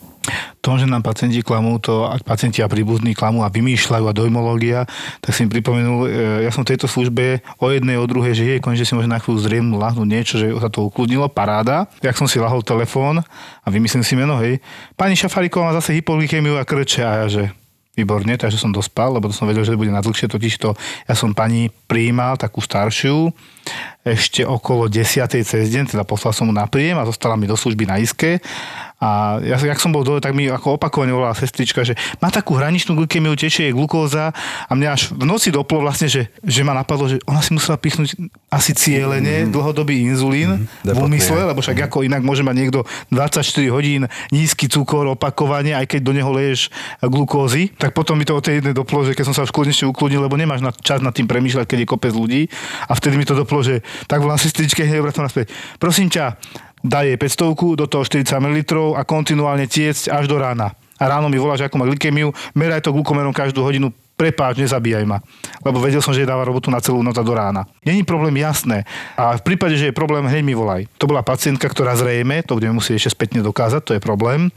To, 0.60 0.76
že 0.76 0.84
nám 0.84 1.08
pacienti 1.08 1.40
klamú, 1.40 1.80
to 1.80 2.04
ak 2.04 2.28
pacienti 2.28 2.60
a 2.60 2.68
príbuzní 2.68 3.16
klamú 3.16 3.48
a 3.48 3.52
vymýšľajú 3.52 4.06
a 4.12 4.18
dojmológia, 4.18 4.84
tak 5.24 5.32
si 5.32 5.48
mi 5.48 5.50
pripomenul, 5.56 6.00
e, 6.04 6.08
ja 6.44 6.52
som 6.52 6.68
v 6.68 6.76
tejto 6.76 6.92
službe 6.92 7.40
o 7.64 7.72
jednej, 7.72 7.96
o 7.96 8.04
druhej, 8.04 8.36
že 8.36 8.44
je 8.44 8.60
konečne 8.60 8.84
si 8.84 8.92
môže 8.92 9.08
na 9.08 9.24
chvíľu 9.24 9.40
zriemnúť, 9.40 9.80
lahnúť 9.80 10.08
niečo, 10.08 10.36
že 10.36 10.52
sa 10.60 10.68
to 10.68 10.84
ukludnilo, 10.84 11.32
paráda. 11.32 11.88
Jak 12.04 12.20
som 12.20 12.28
si 12.28 12.44
lahol 12.44 12.60
telefón 12.60 13.24
a 13.64 13.68
vymyslím 13.72 14.04
si 14.04 14.20
meno, 14.20 14.36
hej, 14.44 14.60
pani 15.00 15.16
Šafariková 15.16 15.72
má 15.72 15.74
zase 15.80 15.96
hypoglykemiu 15.96 16.60
a 16.60 16.68
krče 16.68 17.08
a 17.08 17.14
ja, 17.24 17.28
že 17.32 17.44
Výborne, 17.98 18.38
takže 18.38 18.62
som 18.62 18.70
dospal, 18.70 19.18
lebo 19.18 19.26
to 19.26 19.34
som 19.34 19.50
vedel, 19.50 19.66
že 19.66 19.74
bude 19.74 19.90
na 19.90 20.06
dlhšie, 20.06 20.30
totiž 20.30 20.54
to 20.62 20.78
ja 21.10 21.18
som 21.18 21.34
pani 21.34 21.74
prijímal 21.90 22.38
takú 22.38 22.62
staršiu, 22.62 23.34
ešte 24.08 24.48
okolo 24.48 24.88
10. 24.88 25.28
cez 25.44 25.66
deň, 25.68 25.92
teda 25.92 26.04
poslal 26.08 26.32
som 26.32 26.48
mu 26.48 26.54
na 26.56 26.64
príjem 26.68 26.96
a 26.96 27.08
zostala 27.08 27.36
mi 27.36 27.50
do 27.50 27.60
služby 27.60 27.84
na 27.84 28.00
iske. 28.00 28.40
A 28.98 29.38
ja, 29.46 29.62
jak 29.62 29.78
som 29.78 29.94
bol 29.94 30.02
dole, 30.02 30.18
tak 30.18 30.34
mi 30.34 30.50
ako 30.50 30.82
opakovane 30.82 31.14
volala 31.14 31.38
sestrička, 31.38 31.86
že 31.86 31.94
má 32.18 32.34
takú 32.34 32.58
hraničnú 32.58 32.98
glykemiu, 32.98 33.38
tečie 33.38 33.70
jej 33.70 33.76
glukóza 33.78 34.34
a 34.66 34.72
mňa 34.74 34.90
až 34.90 35.14
v 35.14 35.22
noci 35.22 35.54
doplo 35.54 35.86
vlastne, 35.86 36.10
že, 36.10 36.34
že 36.42 36.66
ma 36.66 36.74
napadlo, 36.74 37.06
že 37.06 37.22
ona 37.30 37.38
si 37.46 37.54
musela 37.54 37.78
pichnúť 37.78 38.18
asi 38.50 38.74
cieľene 38.74 39.46
mm. 39.46 39.54
dlhodobý 39.54 40.02
inzulín 40.02 40.66
mm. 40.66 40.90
v 40.90 40.98
úmysle, 40.98 41.46
lebo 41.46 41.62
však 41.62 41.94
ako 41.94 42.10
inak 42.10 42.26
môže 42.26 42.42
mať 42.42 42.56
niekto 42.58 42.90
24 43.14 43.46
hodín 43.70 44.10
nízky 44.34 44.66
cukor 44.66 45.06
opakovane, 45.14 45.78
aj 45.78 45.86
keď 45.94 46.02
do 46.02 46.18
neho 46.18 46.34
leješ 46.34 46.74
glukózy, 47.06 47.70
tak 47.78 47.94
potom 47.94 48.18
mi 48.18 48.26
to 48.26 48.34
o 48.34 48.42
tej 48.42 48.66
jednej 48.66 48.74
doplo, 48.74 49.06
že 49.06 49.14
keď 49.14 49.30
som 49.30 49.36
sa 49.38 49.46
už 49.46 49.54
konečne 49.54 49.86
ukludnil, 49.86 50.26
lebo 50.26 50.34
nemáš 50.42 50.66
na 50.66 50.74
čas 50.74 51.06
nad 51.06 51.14
tým 51.14 51.30
premýšľať, 51.30 51.70
keď 51.70 51.86
je 51.86 51.88
kopec 51.88 52.18
ľudí 52.18 52.50
a 52.90 52.98
vtedy 52.98 53.14
mi 53.14 53.30
to 53.30 53.38
doplo, 53.38 53.57
že 53.62 53.86
tak 54.10 54.22
volám 54.22 54.40
sestričke, 54.40 54.84
hneď 54.84 55.02
obrátim 55.02 55.26
naspäť. 55.26 55.54
Prosím 55.78 56.10
ťa, 56.10 56.38
daj 56.84 57.06
jej 57.14 57.18
500, 57.20 57.80
do 57.80 57.86
toho 57.86 58.04
40 58.06 58.38
ml 58.40 58.60
a 58.96 59.02
kontinuálne 59.04 59.66
tiecť 59.66 60.14
až 60.14 60.26
do 60.30 60.38
rána. 60.40 60.74
A 60.98 61.04
ráno 61.06 61.30
mi 61.30 61.38
volá, 61.38 61.54
že 61.54 61.70
ako 61.70 61.78
má 61.78 61.86
glykemiu, 61.86 62.34
meraj 62.58 62.82
to 62.82 62.94
glukomerom 62.94 63.30
každú 63.30 63.62
hodinu, 63.62 63.94
prepáč, 64.18 64.58
nezabíjaj 64.58 65.06
ma. 65.06 65.22
Lebo 65.62 65.78
vedel 65.78 66.02
som, 66.02 66.12
že 66.12 66.26
dáva 66.26 66.42
robotu 66.42 66.74
na 66.74 66.82
celú 66.82 67.06
noc 67.06 67.14
a 67.16 67.24
do 67.24 67.38
rána. 67.38 67.70
Není 67.86 68.02
problém 68.02 68.34
jasné. 68.42 68.84
A 69.14 69.38
v 69.38 69.46
prípade, 69.46 69.78
že 69.78 69.90
je 69.90 69.94
problém, 69.94 70.26
hneď 70.26 70.42
mi 70.42 70.58
volaj. 70.58 70.90
To 70.98 71.06
bola 71.06 71.22
pacientka, 71.22 71.70
ktorá 71.70 71.94
zrejme, 71.94 72.42
to 72.42 72.58
budeme 72.58 72.82
musieť 72.82 73.06
ešte 73.06 73.14
spätne 73.14 73.46
dokázať, 73.46 73.82
to 73.86 73.94
je 73.94 74.02
problém, 74.02 74.50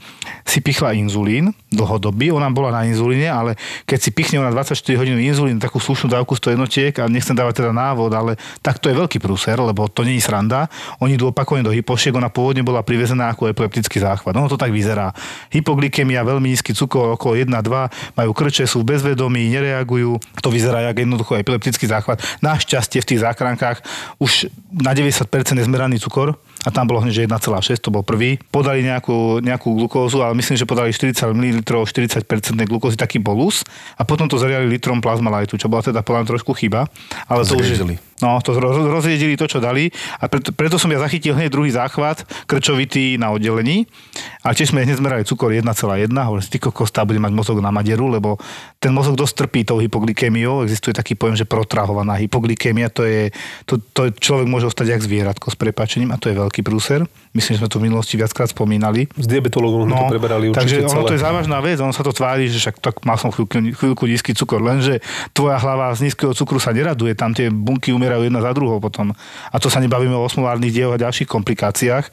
si 0.49 0.59
pichla 0.59 0.97
inzulín 0.97 1.53
dlhodobý, 1.71 2.33
ona 2.33 2.51
bola 2.51 2.73
na 2.73 2.81
inzulíne, 2.83 3.31
ale 3.31 3.55
keď 3.87 3.99
si 4.01 4.09
pichne 4.11 4.43
ona 4.43 4.51
24 4.51 4.75
hodín 4.99 5.15
inzulín, 5.21 5.61
takú 5.61 5.79
slušnú 5.79 6.11
dávku 6.11 6.35
100 6.35 6.57
jednotiek, 6.57 6.93
a 6.99 7.07
nechcem 7.07 7.37
dávať 7.37 7.63
teda 7.63 7.71
návod, 7.71 8.11
ale 8.11 8.35
tak 8.59 8.81
to 8.81 8.91
je 8.91 8.97
veľký 8.97 9.23
prúser, 9.23 9.55
lebo 9.55 9.87
to 9.87 10.03
je 10.03 10.19
sranda. 10.19 10.67
Oni 10.99 11.15
idú 11.15 11.31
opakovane 11.31 11.63
do 11.63 11.71
hypošiek, 11.71 12.11
ona 12.11 12.27
pôvodne 12.27 12.65
bola 12.65 12.83
privezená 12.83 13.31
ako 13.31 13.53
epileptický 13.53 14.01
záchvat. 14.01 14.35
No 14.35 14.51
to 14.51 14.59
tak 14.59 14.73
vyzerá. 14.73 15.15
Hypoglykemia, 15.53 16.25
veľmi 16.25 16.51
nízky 16.51 16.75
cukor, 16.75 17.15
okolo 17.15 17.39
1-2, 17.39 18.17
majú 18.17 18.31
krče, 18.35 18.67
sú 18.67 18.83
v 18.83 18.91
nereagujú. 19.51 20.17
To 20.41 20.49
vyzerá 20.49 20.87
jak 20.87 21.03
jednoducho 21.03 21.35
epileptický 21.35 21.85
záchvat. 21.85 22.23
Našťastie 22.39 23.03
v 23.03 23.09
tých 23.11 23.21
záchrankách 23.21 23.83
už 24.17 24.47
na 24.71 24.95
90% 24.95 25.27
je 25.59 25.65
zmeraný 25.67 25.99
cukor 25.99 26.39
a 26.63 26.69
tam 26.69 26.87
bolo 26.87 27.01
hneď, 27.01 27.25
že 27.25 27.27
1,6, 27.27 27.83
to 27.83 27.89
bol 27.89 28.05
prvý. 28.05 28.37
Podali 28.53 28.85
nejakú, 28.85 29.41
nejakú 29.41 29.73
glukózu, 29.73 30.21
ale 30.21 30.37
myslím, 30.37 30.55
že 30.55 30.69
podali 30.69 30.93
40 30.93 31.33
ml, 31.33 31.59
40% 31.65 32.23
glukózy, 32.69 32.95
taký 32.95 33.17
bolus 33.17 33.65
a 33.97 34.05
potom 34.05 34.29
to 34.29 34.37
zariali 34.37 34.69
litrom 34.69 35.01
plazmalajtu, 35.01 35.57
čo 35.57 35.67
bola 35.67 35.81
teda 35.81 36.05
podľa 36.05 36.37
trošku 36.37 36.53
chyba. 36.53 36.85
Ale 37.25 37.43
to 37.43 37.57
už 37.57 37.67
je, 37.67 37.81
Zriedili. 37.81 38.10
No, 38.21 38.37
to 38.45 38.53
roz, 38.53 38.77
rozriedili 38.77 39.33
to, 39.33 39.49
čo 39.49 39.57
dali 39.57 39.89
a 40.21 40.29
preto, 40.29 40.53
preto 40.53 40.77
som 40.77 40.93
ja 40.93 41.01
zachytil 41.01 41.33
hneď 41.33 41.49
druhý 41.49 41.73
záchvat, 41.73 42.23
krčovitý 42.45 43.17
na 43.17 43.33
oddelení. 43.33 43.89
A 44.41 44.57
tiež 44.57 44.73
sme 44.73 44.81
hneď 44.81 44.97
zmerali 44.97 45.21
cukor 45.25 45.53
1,1, 45.53 45.65
hovorím 46.09 46.49
ty 46.49 46.57
kokos, 46.57 46.89
bude 46.89 47.21
mať 47.21 47.33
mozog 47.33 47.61
na 47.61 47.69
maderu, 47.69 48.09
lebo 48.09 48.41
ten 48.81 48.89
mozog 48.89 49.13
dosť 49.13 49.45
trpí 49.45 49.61
tou 49.61 49.77
hypoglykémiou, 49.77 50.65
existuje 50.65 50.97
taký 50.97 51.13
pojem, 51.13 51.37
že 51.37 51.45
protrahovaná 51.45 52.17
hypoglykémia, 52.17 52.89
to 52.89 53.05
je, 53.05 53.29
to, 53.69 53.77
to 53.93 54.09
človek 54.17 54.49
môže 54.49 54.69
ostať 54.69 54.97
jak 54.97 55.05
zvieratko 55.05 55.53
s 55.53 55.57
prepačením 55.57 56.09
a 56.09 56.17
to 56.17 56.33
je 56.33 56.41
veľký 56.41 56.61
prúser. 56.65 57.05
Myslím, 57.31 57.55
že 57.55 57.59
sme 57.63 57.71
to 57.71 57.79
v 57.79 57.87
minulosti 57.87 58.19
viackrát 58.19 58.51
spomínali. 58.51 59.07
S 59.15 59.23
diabetologom 59.23 59.87
sme 59.87 59.95
to 59.95 60.11
preberali 60.11 60.51
takže 60.51 60.83
ono 60.83 61.07
celé. 61.07 61.07
to 61.07 61.15
je 61.15 61.23
závažná 61.23 61.57
vec, 61.63 61.79
ono 61.79 61.95
sa 61.95 62.03
to 62.03 62.11
tvári, 62.11 62.51
že 62.51 62.59
však 62.59 62.83
tak 62.83 62.95
mal 63.07 63.15
som 63.15 63.31
chvíľku, 63.31 63.71
chvíľku 63.71 64.03
nízky 64.03 64.35
cukor, 64.35 64.59
lenže 64.59 64.99
tvoja 65.31 65.55
hlava 65.55 65.95
z 65.95 66.11
nízkeho 66.11 66.35
cukru 66.35 66.59
sa 66.59 66.75
neraduje, 66.75 67.15
tam 67.15 67.31
tie 67.31 67.47
bunky 67.47 67.95
umierajú 67.95 68.27
jedna 68.27 68.43
za 68.43 68.51
druhou 68.51 68.83
potom. 68.83 69.15
A 69.47 69.55
to 69.63 69.71
sa 69.71 69.79
nebavíme 69.79 70.11
o 70.11 70.27
osmolárnych 70.27 70.75
dievoch 70.75 70.99
a 70.99 71.03
ďalších 71.07 71.31
komplikáciách, 71.31 72.05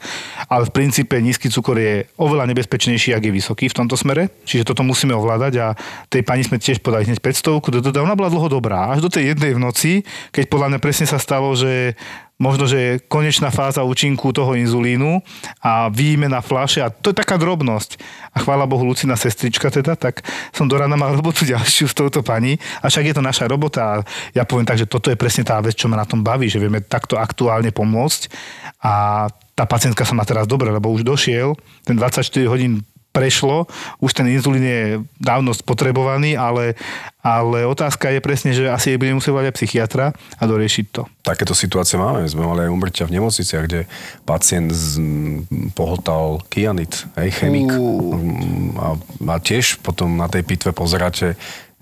ale 0.47 0.63
v 0.63 0.71
princípe 0.71 1.19
nízky 1.19 1.51
cukor 1.51 1.75
je 1.75 2.07
oveľa 2.15 2.47
nebezpečnejší, 2.55 3.11
ak 3.11 3.27
je 3.27 3.35
vysoký 3.35 3.67
v 3.67 3.75
tomto 3.75 3.99
smere, 3.99 4.31
čiže 4.47 4.63
toto 4.63 4.87
musíme 4.87 5.11
ovládať 5.11 5.53
a 5.59 5.67
tej 6.07 6.23
pani 6.23 6.47
sme 6.47 6.63
tiež 6.63 6.79
podali 6.79 7.03
hneď 7.03 7.19
500, 7.19 7.59
do- 7.59 7.83
do- 7.83 7.99
ona 7.99 8.15
bola 8.15 8.31
dlho 8.31 8.47
dobrá, 8.47 8.95
až 8.95 9.03
do 9.03 9.11
tej 9.11 9.35
jednej 9.35 9.51
v 9.51 9.59
noci, 9.59 9.91
keď 10.31 10.47
podľa 10.47 10.67
mňa 10.71 10.79
presne 10.79 11.05
sa 11.11 11.19
stalo, 11.19 11.51
že 11.59 11.99
možno, 12.39 12.71
že 12.71 12.77
je 12.79 12.99
konečná 13.03 13.51
fáza 13.51 13.83
účinku 13.83 14.31
toho 14.31 14.55
inzulínu 14.55 15.19
a 15.59 15.91
výjime 15.91 16.31
na 16.31 16.39
fľaše 16.39 16.79
a 16.79 16.87
to 16.87 17.11
je 17.11 17.19
taká 17.19 17.35
drobnosť. 17.35 17.99
A 18.31 18.39
chvála 18.39 18.63
Bohu, 18.63 18.87
Lucina 18.87 19.19
sestrička 19.19 19.67
teda, 19.67 19.99
tak 19.99 20.23
som 20.55 20.65
do 20.65 20.79
rána 20.79 20.95
mal 20.95 21.11
robotu 21.11 21.43
ďalšiu 21.51 21.91
s 21.91 21.93
touto 21.93 22.23
pani 22.23 22.55
a 22.79 22.87
však 22.87 23.11
je 23.11 23.15
to 23.19 23.23
naša 23.23 23.45
robota 23.51 23.81
a 23.83 23.95
ja 24.31 24.47
poviem 24.47 24.65
tak, 24.65 24.79
že 24.79 24.87
toto 24.87 25.11
je 25.11 25.19
presne 25.19 25.43
tá 25.43 25.59
vec, 25.59 25.75
čo 25.75 25.91
ma 25.91 25.99
na 25.99 26.07
tom 26.07 26.23
baví, 26.23 26.47
že 26.47 26.63
vieme 26.63 26.79
takto 26.79 27.19
aktuálne 27.19 27.75
pomôcť 27.75 28.31
a 28.79 29.27
tá 29.53 29.67
pacientka 29.67 30.07
sa 30.07 30.15
má 30.15 30.23
teraz 30.23 30.47
dobre, 30.47 30.71
lebo 30.71 30.87
už 30.87 31.03
došiel 31.03 31.59
ten 31.83 31.99
24 31.99 32.23
hodín 32.47 32.87
prešlo, 33.09 33.65
už 33.99 34.13
ten 34.13 34.29
inzulín 34.29 34.63
je 34.63 34.83
dávno 35.17 35.51
spotrebovaný, 35.51 36.37
ale, 36.37 36.77
ale 37.19 37.65
otázka 37.65 38.13
je 38.13 38.21
presne, 38.21 38.51
že 38.53 38.69
asi 38.69 38.95
bude 39.01 39.17
musieť 39.17 39.33
volať 39.33 39.47
aj 39.49 39.57
psychiatra 39.57 40.05
a 40.13 40.43
doriešiť 40.45 40.85
to. 40.93 41.09
Takéto 41.25 41.57
situácie 41.57 41.97
máme. 41.97 42.29
Sme 42.29 42.45
mali 42.45 42.69
aj 42.69 42.73
umrťa 42.73 43.03
v 43.09 43.15
nemocniciach, 43.17 43.63
kde 43.65 43.81
pacient 44.23 44.69
z, 44.69 45.01
m, 45.01 45.45
pohotal 45.73 46.39
kianit, 46.53 47.09
hej, 47.17 47.29
chemik. 47.33 47.73
Mm, 47.73 48.77
A, 48.77 48.95
a 49.25 49.35
tiež 49.41 49.81
potom 49.81 50.15
na 50.15 50.29
tej 50.29 50.45
pitve 50.45 50.71
pozeráte, 50.71 51.33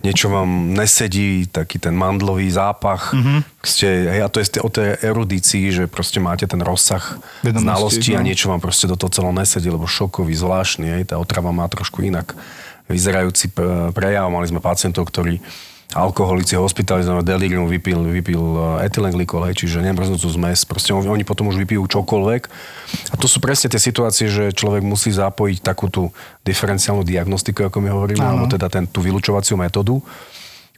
niečo 0.05 0.29
vám 0.29 0.77
nesedí, 0.77 1.49
taký 1.49 1.81
ten 1.81 1.97
mandlový 1.97 2.45
zápach. 2.53 3.17
Mm-hmm. 3.17 3.39
Ste, 3.65 3.87
hej, 4.13 4.21
a 4.21 4.29
to 4.29 4.37
je 4.37 4.47
o 4.61 4.69
tej 4.69 5.01
erudícii, 5.01 5.73
že 5.73 5.83
proste 5.89 6.21
máte 6.21 6.45
ten 6.45 6.61
rozsah 6.61 7.17
Vedomosti, 7.41 7.65
znalostí 7.65 8.11
a 8.13 8.21
no. 8.21 8.27
niečo 8.29 8.53
vám 8.53 8.61
proste 8.61 8.85
do 8.85 8.93
toho 8.93 9.09
celého 9.09 9.33
nesedí, 9.33 9.67
lebo 9.73 9.89
šokový, 9.89 10.37
zvláštny, 10.37 10.85
hej, 11.01 11.03
tá 11.09 11.17
otrava 11.17 11.49
má 11.49 11.65
trošku 11.65 12.05
inak 12.05 12.37
vyzerajúci 12.87 13.51
p- 13.51 13.91
prejav. 13.91 14.29
Mali 14.29 14.47
sme 14.47 14.61
pacientov, 14.63 15.09
ktorí 15.09 15.41
alkoholici 15.97 16.53
hospitalizovaní 16.53 17.25
delirium 17.25 17.65
vypil, 17.65 18.05
vypil 18.13 18.39
eh, 18.39 18.87
etylenglykol, 18.87 19.49
hej, 19.49 19.65
čiže 19.65 19.81
nemrznúcu 19.81 20.27
zmes. 20.29 20.63
Proste 20.63 20.93
oni, 20.93 21.09
oni 21.09 21.25
potom 21.25 21.49
už 21.49 21.57
vypijú 21.57 21.89
čokoľvek. 21.89 22.41
A 23.11 23.15
to 23.17 23.25
sú 23.25 23.41
presne 23.41 23.73
tie 23.73 23.81
situácie, 23.81 24.29
že 24.29 24.53
človek 24.53 24.85
musí 24.85 25.09
zapojiť 25.09 25.59
takú 25.65 25.89
tú 25.89 26.13
diferenciálnu 26.45 27.01
diagnostiku, 27.01 27.67
ako 27.67 27.77
my 27.81 27.89
hovoríme, 27.91 28.23
alebo 28.23 28.45
teda 28.45 28.69
ten, 28.69 28.85
tú 28.85 29.01
vylúčovaciu 29.01 29.57
metódu. 29.57 29.99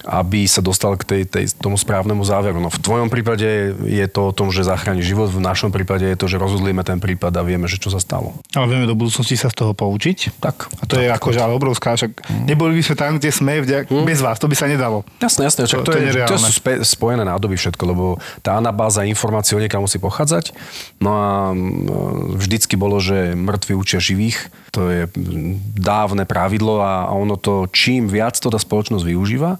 Aby 0.05 0.45
sa 0.45 0.61
dostal 0.61 0.93
k 0.95 1.03
tej, 1.03 1.21
tej, 1.25 1.45
tomu 1.57 1.75
správnemu 1.75 2.21
záveru. 2.21 2.59
No 2.59 2.69
v 2.69 2.79
tvojom 2.79 3.09
prípade 3.09 3.43
je 3.83 4.05
to 4.05 4.29
o 4.29 4.35
tom, 4.35 4.53
že 4.53 4.63
zachráni 4.63 5.01
život, 5.01 5.27
v 5.27 5.41
našom 5.41 5.73
prípade 5.73 6.05
je 6.05 6.15
to, 6.15 6.29
že 6.29 6.37
rozhodlíme 6.37 6.83
ten 6.83 7.01
prípad 7.01 7.33
a 7.35 7.41
vieme, 7.41 7.65
že 7.65 7.81
čo 7.81 7.89
sa 7.89 7.97
stalo. 7.97 8.37
Ale 8.53 8.69
vieme 8.69 8.85
do 8.85 8.93
budúcnosti 8.93 9.33
sa 9.33 9.49
z 9.49 9.59
toho 9.59 9.73
poučiť. 9.73 10.37
Tak. 10.37 10.69
A 10.79 10.83
to 10.85 10.95
tak, 10.95 11.03
je 11.03 11.07
akože 11.09 11.39
ale 11.41 11.57
obrovská, 11.57 11.97
však 11.97 12.11
neboli 12.45 12.77
by 12.77 12.83
sme 12.85 12.95
tam, 12.95 13.11
kde 13.17 13.29
sme 13.33 13.53
vďak, 13.65 13.89
Mm. 13.89 14.05
bez 14.05 14.21
vás, 14.21 14.37
to 14.37 14.45
by 14.45 14.53
sa 14.53 14.69
nedalo. 14.69 15.01
Jasné, 15.17 15.49
jasné, 15.49 15.65
To- 15.65 15.69
však 15.73 15.79
to, 15.81 15.91
to 15.91 15.97
je 15.97 16.05
nereálne. 16.13 16.29
to 16.29 16.37
sú 16.37 16.51
spe, 16.53 16.73
spojené 16.85 17.25
nádoby 17.25 17.57
všetko, 17.57 17.83
lebo 17.89 18.05
tá 18.45 18.53
anabáza 18.55 19.01
informácií 19.01 19.57
od 19.57 19.65
niekaľ 19.65 19.81
musí 19.89 19.97
pochádzať. 19.97 20.53
No 21.01 21.09
a 21.11 21.27
mm, 21.51 22.37
vždycky 22.37 22.77
bolo, 22.77 23.01
že 23.01 23.33
mŕtvi 23.33 23.73
učia 23.73 23.97
živých. 23.97 24.51
To 24.77 24.85
je 24.93 25.09
mm, 25.09 25.73
dávne 25.73 26.29
pravidlo 26.29 26.79
a 26.79 26.89
a 26.99 27.13
ono 27.13 27.37
to, 27.37 27.65
čím 27.73 28.05
viac 28.05 28.37
to 28.37 28.49
tá 28.49 28.57
spoločnosť 28.57 29.05
využíva, 29.05 29.57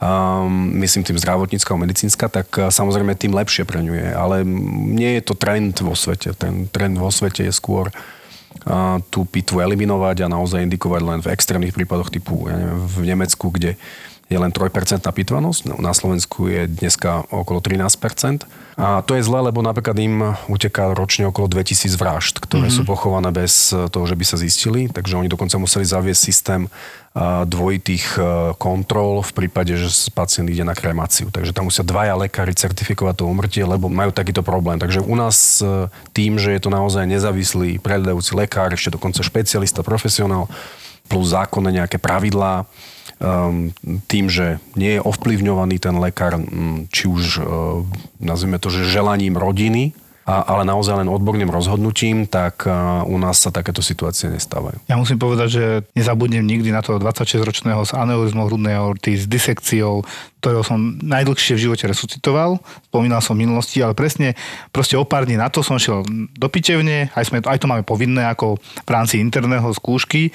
um, 0.00 0.74
myslím 0.80 1.04
tým 1.04 1.20
zdravotnícka 1.20 1.70
a 1.70 1.78
medicínska, 1.78 2.26
tak 2.32 2.48
uh, 2.58 2.72
samozrejme 2.72 3.14
tým 3.14 3.36
lepšie 3.36 3.68
pre 3.68 3.84
ňu 3.84 3.94
je. 3.94 4.08
Ale 4.10 4.42
nie 4.96 5.20
je 5.20 5.22
to 5.22 5.34
trend 5.36 5.78
vo 5.84 5.92
svete. 5.94 6.32
Ten 6.34 6.66
trend 6.72 6.96
vo 6.98 7.12
svete 7.12 7.44
je 7.46 7.52
skôr 7.54 7.92
a 8.66 8.98
tú 9.08 9.22
pitvu 9.24 9.62
eliminovať 9.62 10.26
a 10.26 10.32
naozaj 10.32 10.66
indikovať 10.66 11.02
len 11.06 11.18
v 11.22 11.30
extrémnych 11.32 11.72
prípadoch 11.72 12.10
typu 12.10 12.50
ja 12.50 12.58
neviem, 12.58 12.82
v 12.82 12.96
Nemecku, 13.06 13.46
kde 13.54 13.78
je 14.30 14.38
len 14.38 14.54
3% 14.54 15.02
pitvanosť, 15.02 15.74
no, 15.74 15.76
na 15.82 15.90
Slovensku 15.90 16.46
je 16.46 16.70
dneska 16.70 17.26
okolo 17.34 17.58
13%. 17.58 18.46
A 18.78 19.02
to 19.02 19.18
je 19.18 19.26
zle, 19.26 19.42
lebo 19.42 19.58
napríklad 19.58 19.98
im 19.98 20.38
uteká 20.46 20.94
ročne 20.94 21.26
okolo 21.26 21.50
2000 21.50 21.98
vražd, 21.98 22.34
ktoré 22.38 22.70
mm-hmm. 22.70 22.86
sú 22.86 22.86
pochované 22.86 23.34
bez 23.34 23.74
toho, 23.74 24.06
že 24.06 24.14
by 24.14 24.24
sa 24.24 24.38
zistili, 24.38 24.86
takže 24.86 25.18
oni 25.18 25.26
dokonca 25.26 25.58
museli 25.58 25.82
zaviesť 25.82 26.22
systém 26.22 26.70
a, 27.10 27.42
dvojitých 27.42 28.06
a, 28.16 28.18
kontrol 28.54 29.26
v 29.26 29.32
prípade, 29.34 29.74
že 29.74 29.90
pacient 30.14 30.46
ide 30.46 30.62
na 30.62 30.78
kremáciu. 30.78 31.34
Takže 31.34 31.50
tam 31.50 31.66
musia 31.66 31.82
dvaja 31.82 32.14
lekári 32.14 32.54
certifikovať 32.54 33.20
to 33.20 33.24
umrtie, 33.26 33.66
lebo 33.66 33.90
majú 33.90 34.14
takýto 34.14 34.46
problém. 34.46 34.78
Takže 34.78 35.02
u 35.02 35.18
nás 35.18 35.58
tým, 36.14 36.38
že 36.38 36.54
je 36.54 36.60
to 36.62 36.70
naozaj 36.70 37.02
nezávislý 37.02 37.82
prehľadajúci 37.82 38.38
lekár, 38.38 38.70
ešte 38.70 38.94
dokonca 38.94 39.26
špecialista, 39.26 39.82
profesionál, 39.82 40.46
plus 41.10 41.34
zákonné 41.34 41.82
nejaké 41.82 41.98
pravidlá, 41.98 42.62
um, 43.20 43.70
tým, 44.08 44.26
že 44.32 44.58
nie 44.74 44.98
je 44.98 45.04
ovplyvňovaný 45.04 45.76
ten 45.78 45.94
lekár, 46.00 46.40
mm, 46.40 46.88
či 46.90 47.06
už, 47.06 47.24
uh, 47.40 47.84
nazvime 48.18 48.56
to, 48.56 48.72
že 48.72 48.88
želaním 48.88 49.36
rodiny, 49.36 49.92
a, 50.30 50.46
ale 50.46 50.62
naozaj 50.62 51.02
len 51.02 51.08
odborným 51.10 51.50
rozhodnutím, 51.50 52.28
tak 52.28 52.62
uh, 52.68 53.02
u 53.08 53.16
nás 53.18 53.42
sa 53.42 53.50
takéto 53.50 53.82
situácie 53.82 54.30
nestávajú. 54.30 54.78
Ja 54.86 54.94
musím 54.94 55.18
povedať, 55.18 55.48
že 55.48 55.64
nezabudnem 55.98 56.46
nikdy 56.46 56.70
na 56.70 56.84
toho 56.84 57.02
26-ročného 57.02 57.82
s 57.82 57.96
aneurizmou 57.96 58.46
hrudnej 58.46 58.78
aorty, 58.78 59.18
s 59.18 59.26
disekciou, 59.26 60.06
ktorého 60.38 60.62
som 60.62 61.00
najdlhšie 61.02 61.58
v 61.58 61.64
živote 61.66 61.84
resuscitoval. 61.90 62.62
Spomínal 62.92 63.24
som 63.24 63.34
v 63.34 63.48
minulosti, 63.48 63.82
ale 63.82 63.98
presne 63.98 64.38
proste 64.70 64.94
o 64.94 65.02
pár 65.02 65.26
dní 65.26 65.34
na 65.34 65.50
to 65.50 65.66
som 65.66 65.80
šiel 65.82 66.06
do 66.36 66.46
pičevne, 66.46 67.10
aj, 67.16 67.24
sme, 67.26 67.42
aj 67.42 67.58
to 67.58 67.66
máme 67.66 67.82
povinné 67.82 68.28
ako 68.30 68.60
v 68.60 68.90
rámci 68.92 69.18
interného 69.18 69.66
skúšky, 69.74 70.30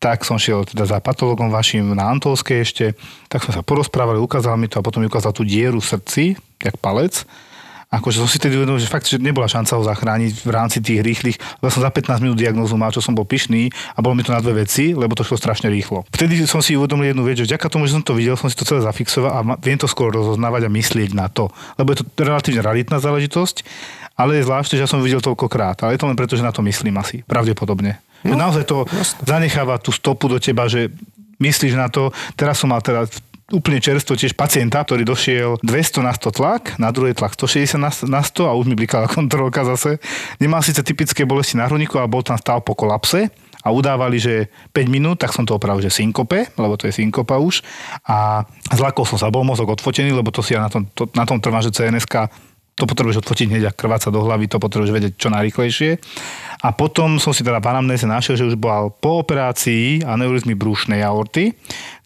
tak 0.00 0.24
som 0.24 0.40
šiel 0.40 0.64
teda 0.64 0.88
za 0.88 0.96
patologom 0.98 1.52
vašim 1.52 1.92
na 1.92 2.08
Antolskej 2.08 2.64
ešte, 2.64 2.84
tak 3.28 3.44
sme 3.44 3.52
sa 3.52 3.60
porozprávali, 3.60 4.16
ukázal 4.16 4.56
mi 4.56 4.64
to 4.64 4.80
a 4.80 4.82
potom 4.82 5.04
mi 5.04 5.12
ukázal 5.12 5.36
tú 5.36 5.44
dieru 5.44 5.76
v 5.76 5.90
srdci, 5.92 6.22
jak 6.56 6.80
palec. 6.80 7.28
Akože 7.90 8.22
som 8.22 8.30
si 8.30 8.38
tedy 8.38 8.54
uvedomil, 8.54 8.78
že 8.78 8.86
fakt, 8.86 9.10
že 9.10 9.18
nebola 9.18 9.50
šanca 9.50 9.74
ho 9.74 9.82
zachrániť 9.82 10.46
v 10.46 10.50
rámci 10.54 10.78
tých 10.78 11.02
rýchlych, 11.02 11.36
lebo 11.58 11.74
som 11.74 11.82
za 11.82 11.90
15 11.90 12.22
minút 12.22 12.38
diagnózu 12.38 12.78
mal, 12.78 12.94
čo 12.94 13.02
som 13.02 13.18
bol 13.18 13.26
pyšný 13.26 13.66
a 13.92 13.98
bolo 13.98 14.14
mi 14.14 14.22
to 14.22 14.30
na 14.30 14.38
dve 14.38 14.62
veci, 14.62 14.94
lebo 14.94 15.18
to 15.18 15.26
šlo 15.26 15.34
strašne 15.34 15.66
rýchlo. 15.66 16.06
Vtedy 16.14 16.38
som 16.46 16.62
si 16.62 16.78
uvedomil 16.78 17.10
jednu 17.10 17.26
vec, 17.26 17.42
že 17.42 17.50
vďaka 17.50 17.66
tomu, 17.66 17.90
že 17.90 17.98
som 17.98 18.06
to 18.06 18.14
videl, 18.14 18.38
som 18.38 18.46
si 18.46 18.54
to 18.54 18.62
celé 18.62 18.86
zafixoval 18.86 19.34
a 19.34 19.42
viem 19.58 19.74
to 19.74 19.90
skôr 19.90 20.14
rozoznávať 20.14 20.70
a 20.70 20.70
myslieť 20.70 21.18
na 21.18 21.26
to. 21.26 21.50
Lebo 21.82 21.90
je 21.90 22.00
to 22.00 22.04
relatívne 22.14 22.62
raritná 22.62 23.02
záležitosť, 23.02 23.66
ale 24.14 24.38
je 24.38 24.46
zvláštne, 24.46 24.78
že 24.78 24.84
ja 24.86 24.88
som 24.88 25.02
videl 25.02 25.18
toľkokrát. 25.18 25.82
Ale 25.82 25.98
je 25.98 26.00
to 26.00 26.06
len 26.06 26.14
preto, 26.14 26.38
že 26.38 26.46
na 26.46 26.54
to 26.54 26.62
myslím 26.62 26.94
asi, 26.94 27.26
pravdepodobne. 27.26 27.98
No, 28.24 28.36
naozaj 28.36 28.64
to 28.68 28.84
zanecháva 29.24 29.80
tú 29.80 29.90
stopu 29.94 30.28
do 30.28 30.36
teba, 30.36 30.68
že 30.68 30.92
myslíš 31.40 31.74
na 31.74 31.88
to. 31.88 32.12
Teraz 32.36 32.60
som 32.60 32.68
mal 32.68 32.84
teraz 32.84 33.08
úplne 33.50 33.82
čerstvo 33.82 34.14
tiež 34.14 34.38
pacienta, 34.38 34.78
ktorý 34.86 35.02
došiel 35.02 35.58
200 35.60 36.06
na 36.06 36.14
100 36.14 36.38
tlak, 36.38 36.62
na 36.78 36.94
druhej 36.94 37.18
tlak 37.18 37.34
160 37.34 37.82
na 37.82 37.90
na 38.06 38.22
100 38.22 38.46
a 38.46 38.54
už 38.54 38.70
mi 38.70 38.78
blikala 38.78 39.10
kontrolka 39.16 39.66
zase. 39.66 39.98
Nemal 40.38 40.62
síce 40.62 40.80
typické 40.86 41.26
bolesti 41.26 41.58
na 41.58 41.66
hrudníku, 41.66 41.98
ale 41.98 42.10
bol 42.10 42.22
tam 42.22 42.38
stav 42.38 42.62
po 42.62 42.78
kolapse 42.78 43.28
a 43.60 43.68
udávali, 43.68 44.16
že 44.16 44.48
5 44.72 44.88
minút, 44.88 45.20
tak 45.20 45.36
som 45.36 45.44
to 45.44 45.52
opravil, 45.52 45.84
že 45.84 45.92
synkope, 45.92 46.48
lebo 46.56 46.80
to 46.80 46.88
je 46.88 46.96
synkopa 46.96 47.36
už. 47.36 47.60
A 48.08 48.48
zlakol 48.72 49.04
som 49.04 49.20
sa, 49.20 49.28
bol 49.28 49.44
mozog 49.44 49.68
odfotený, 49.68 50.16
lebo 50.16 50.32
to 50.32 50.40
si 50.40 50.56
ja 50.56 50.64
na 50.64 50.72
tom, 50.72 50.88
to, 50.96 51.04
na 51.12 51.28
tom 51.28 51.36
trvám, 51.42 51.60
že 51.60 51.74
CNSK 51.74 52.30
to 52.80 52.88
potrebuješ 52.88 53.20
odfotiť 53.20 53.46
hneď, 53.52 53.64
ak 53.68 53.76
krváca 53.76 54.08
do 54.08 54.24
hlavy, 54.24 54.48
to 54.48 54.56
potrebuješ 54.56 54.92
vedieť 54.96 55.12
čo 55.20 55.28
najrychlejšie. 55.28 56.00
A 56.64 56.72
potom 56.72 57.20
som 57.20 57.36
si 57.36 57.44
teda 57.44 57.60
v 57.60 57.68
anamnéze 57.68 58.08
našiel, 58.08 58.40
že 58.40 58.48
už 58.48 58.56
bol 58.56 58.88
po 58.88 59.20
operácii 59.20 60.00
aneurizmy 60.08 60.56
brúšnej 60.56 61.04
aorty, 61.04 61.52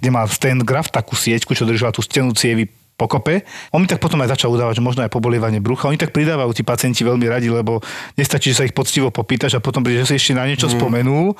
kde 0.03 0.09
mal 0.11 0.27
stand 0.27 0.67
graft, 0.67 0.91
takú 0.91 1.15
sieťku, 1.15 1.55
čo 1.55 1.63
držala 1.63 1.95
tú 1.95 2.03
stenu 2.03 2.35
cievy 2.35 2.67
pokope. 2.95 3.43
On 3.75 3.83
mi 3.83 3.91
tak 3.91 3.99
potom 3.99 4.23
aj 4.23 4.39
začal 4.39 4.55
udávať, 4.55 4.79
že 4.79 4.87
možno 4.87 5.03
aj 5.03 5.11
pobolievanie 5.11 5.59
brucha. 5.59 5.91
Oni 5.91 5.99
tak 5.99 6.15
pridávajú 6.15 6.55
tí 6.55 6.63
pacienti 6.63 7.03
veľmi 7.03 7.27
radi, 7.27 7.51
lebo 7.51 7.83
nestačí, 8.15 8.55
že 8.55 8.59
sa 8.63 8.67
ich 8.67 8.75
poctivo 8.75 9.11
popýtaš 9.11 9.59
a 9.59 9.65
potom 9.65 9.83
príde, 9.83 10.07
že 10.07 10.15
si 10.15 10.19
ešte 10.23 10.39
na 10.39 10.47
niečo 10.47 10.71
mm. 10.71 10.75
spomenul 10.79 11.35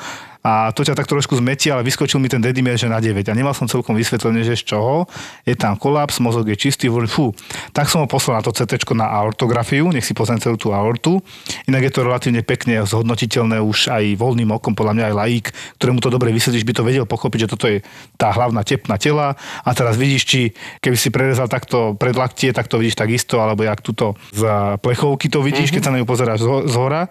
a 0.45 0.69
to 0.77 0.85
ťa 0.85 0.93
tak 0.93 1.09
trošku 1.09 1.41
zmetí, 1.41 1.73
ale 1.73 1.81
vyskočil 1.81 2.21
mi 2.21 2.29
ten 2.29 2.45
dedimer, 2.45 2.77
že 2.77 2.85
na 2.85 3.01
9 3.01 3.25
a 3.25 3.33
nemal 3.33 3.57
som 3.57 3.65
celkom 3.65 3.97
vysvetlenie, 3.97 4.45
že 4.45 4.61
z 4.61 4.77
čoho. 4.77 5.09
Je 5.49 5.57
tam 5.57 5.81
kolaps, 5.81 6.21
mozog 6.21 6.45
je 6.53 6.53
čistý, 6.53 6.93
hovorím, 6.93 7.09
fú. 7.09 7.27
Tak 7.73 7.89
som 7.89 8.05
ho 8.05 8.07
poslal 8.07 8.39
na 8.39 8.43
to 8.45 8.53
CT 8.53 8.85
na 8.93 9.09
aortografiu, 9.09 9.89
nech 9.89 10.05
si 10.05 10.13
pozriem 10.13 10.37
celú 10.37 10.61
tú 10.61 10.77
aortu. 10.77 11.25
Inak 11.65 11.89
je 11.89 11.93
to 11.97 12.05
relatívne 12.05 12.45
pekne 12.45 12.85
zhodnotiteľné 12.85 13.57
už 13.65 13.89
aj 13.89 14.21
voľným 14.21 14.53
okom, 14.53 14.77
podľa 14.77 14.93
mňa 15.01 15.05
aj 15.09 15.15
laik, 15.17 15.47
ktorému 15.81 16.05
to 16.05 16.13
dobre 16.13 16.29
vysvetlíš, 16.29 16.69
by 16.69 16.75
to 16.77 16.85
vedel 16.85 17.09
pochopiť, 17.09 17.49
že 17.49 17.51
toto 17.57 17.65
je 17.65 17.81
tá 18.21 18.29
hlavná 18.29 18.61
tepna 18.69 19.01
tela 19.01 19.41
a 19.65 19.71
teraz 19.73 19.97
vidíš, 19.97 20.23
či 20.29 20.41
keby 20.85 20.97
si 21.01 21.09
prerezal 21.09 21.49
takto 21.49 21.97
predlaktie, 21.97 22.53
tak 22.53 22.69
to 22.69 22.77
vidíš 22.77 23.01
takisto, 23.01 23.41
alebo 23.41 23.65
jak 23.65 23.81
tuto 23.81 24.13
z 24.37 24.45
plechovky 24.85 25.33
to 25.33 25.41
vidíš, 25.41 25.73
mm-hmm. 25.73 25.81
keď 25.81 25.89
sa 25.89 25.93
na 25.97 25.99
ňu 26.05 26.07
pozeráš 26.07 26.45
z 26.45 26.77
hora 26.77 27.09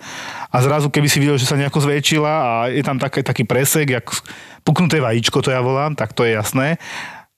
a 0.54 0.58
zrazu 0.62 0.93
keby 0.93 1.10
si 1.10 1.17
videl, 1.17 1.41
že 1.41 1.50
sa 1.50 1.58
nejako 1.58 1.82
zväčšila 1.82 2.30
a 2.30 2.52
je 2.69 2.86
tam 2.86 3.02
také, 3.02 3.22
taký 3.23 3.43
presek, 3.47 3.89
jak 3.89 4.05
puknuté 4.63 4.99
vajíčko, 4.99 5.41
to 5.41 5.51
ja 5.51 5.63
volám, 5.63 5.95
tak 5.95 6.12
to 6.12 6.23
je 6.27 6.36
jasné. 6.36 6.77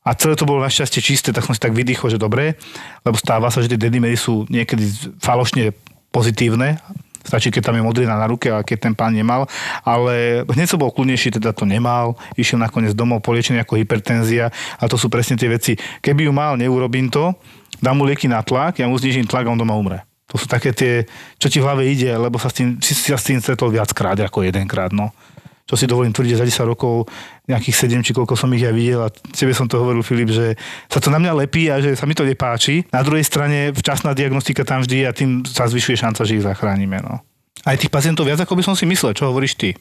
A 0.06 0.14
celé 0.14 0.38
to 0.38 0.46
bolo 0.46 0.62
našťastie 0.62 1.02
čisté, 1.02 1.34
tak 1.34 1.46
som 1.46 1.58
si 1.58 1.62
tak 1.62 1.74
vydýchol, 1.74 2.14
že 2.14 2.22
dobre, 2.22 2.62
lebo 3.02 3.18
stáva 3.18 3.50
sa, 3.50 3.66
že 3.66 3.74
tie 3.74 3.90
dedimery 3.90 4.14
sú 4.14 4.46
niekedy 4.54 4.86
falošne 5.18 5.74
pozitívne, 6.14 6.78
stačí, 7.26 7.50
keď 7.50 7.74
tam 7.74 7.76
je 7.82 7.84
modrina 7.84 8.14
na 8.14 8.30
ruke 8.30 8.54
a 8.54 8.62
keď 8.62 8.78
ten 8.86 8.94
pán 8.94 9.18
nemal, 9.18 9.50
ale 9.82 10.46
hneď 10.46 10.70
som 10.70 10.78
bol 10.78 10.94
kľudnejší, 10.94 11.42
teda 11.42 11.58
to 11.58 11.66
nemal, 11.66 12.14
išiel 12.38 12.62
nakoniec 12.62 12.94
domov 12.94 13.26
poliečený 13.26 13.66
ako 13.66 13.82
hypertenzia 13.82 14.54
a 14.78 14.84
to 14.86 14.96
sú 14.96 15.10
presne 15.10 15.34
tie 15.36 15.50
veci. 15.50 15.74
Keby 16.06 16.30
ju 16.30 16.32
mal, 16.32 16.54
neurobím 16.54 17.10
to, 17.10 17.34
dám 17.82 17.98
mu 17.98 18.06
lieky 18.06 18.30
na 18.30 18.46
tlak, 18.46 18.78
ja 18.78 18.86
mu 18.86 18.96
znižím 19.02 19.26
tlak 19.26 19.50
a 19.50 19.52
on 19.52 19.58
doma 19.58 19.74
umre. 19.74 20.06
To 20.30 20.38
sú 20.38 20.46
také 20.46 20.74
tie, 20.74 21.06
čo 21.42 21.50
ti 21.50 21.58
v 21.58 21.66
hlave 21.66 21.84
ide, 21.86 22.14
lebo 22.14 22.38
sa 22.38 22.50
s 22.50 22.62
tým, 22.62 22.78
si 22.82 22.94
sa 22.94 23.18
s 23.18 23.26
tým 23.26 23.42
stretol 23.42 23.74
viackrát 23.74 24.18
ako 24.22 24.46
jedenkrát. 24.46 24.94
No 24.94 25.10
čo 25.66 25.74
si 25.74 25.90
dovolím 25.90 26.14
tvrdiť, 26.14 26.38
za 26.38 26.46
10 26.46 26.72
rokov 26.72 27.10
nejakých 27.50 27.90
7 27.90 28.06
či 28.06 28.14
koľko 28.14 28.38
som 28.38 28.54
ich 28.54 28.62
ja 28.62 28.70
videl 28.70 29.02
a 29.02 29.10
tebe 29.10 29.50
som 29.50 29.66
to 29.66 29.82
hovoril, 29.82 30.06
Filip, 30.06 30.30
že 30.30 30.54
sa 30.90 31.02
to 31.02 31.10
na 31.10 31.18
mňa 31.18 31.34
lepí 31.46 31.74
a 31.74 31.82
že 31.82 31.98
sa 31.98 32.06
mi 32.06 32.14
to 32.14 32.22
nepáči. 32.22 32.86
Na 32.94 33.02
druhej 33.02 33.26
strane 33.26 33.74
včasná 33.74 34.14
diagnostika 34.14 34.62
tam 34.62 34.86
vždy 34.86 35.10
a 35.10 35.12
tým 35.12 35.42
sa 35.42 35.66
zvyšuje 35.66 35.98
šanca, 35.98 36.22
že 36.22 36.38
ich 36.38 36.46
zachránime. 36.46 37.02
No. 37.02 37.26
Aj 37.66 37.74
tých 37.82 37.90
pacientov 37.90 38.30
viac, 38.30 38.38
ako 38.38 38.54
by 38.54 38.64
som 38.64 38.78
si 38.78 38.86
myslel. 38.86 39.18
Čo 39.18 39.34
hovoríš 39.34 39.58
ty? 39.58 39.74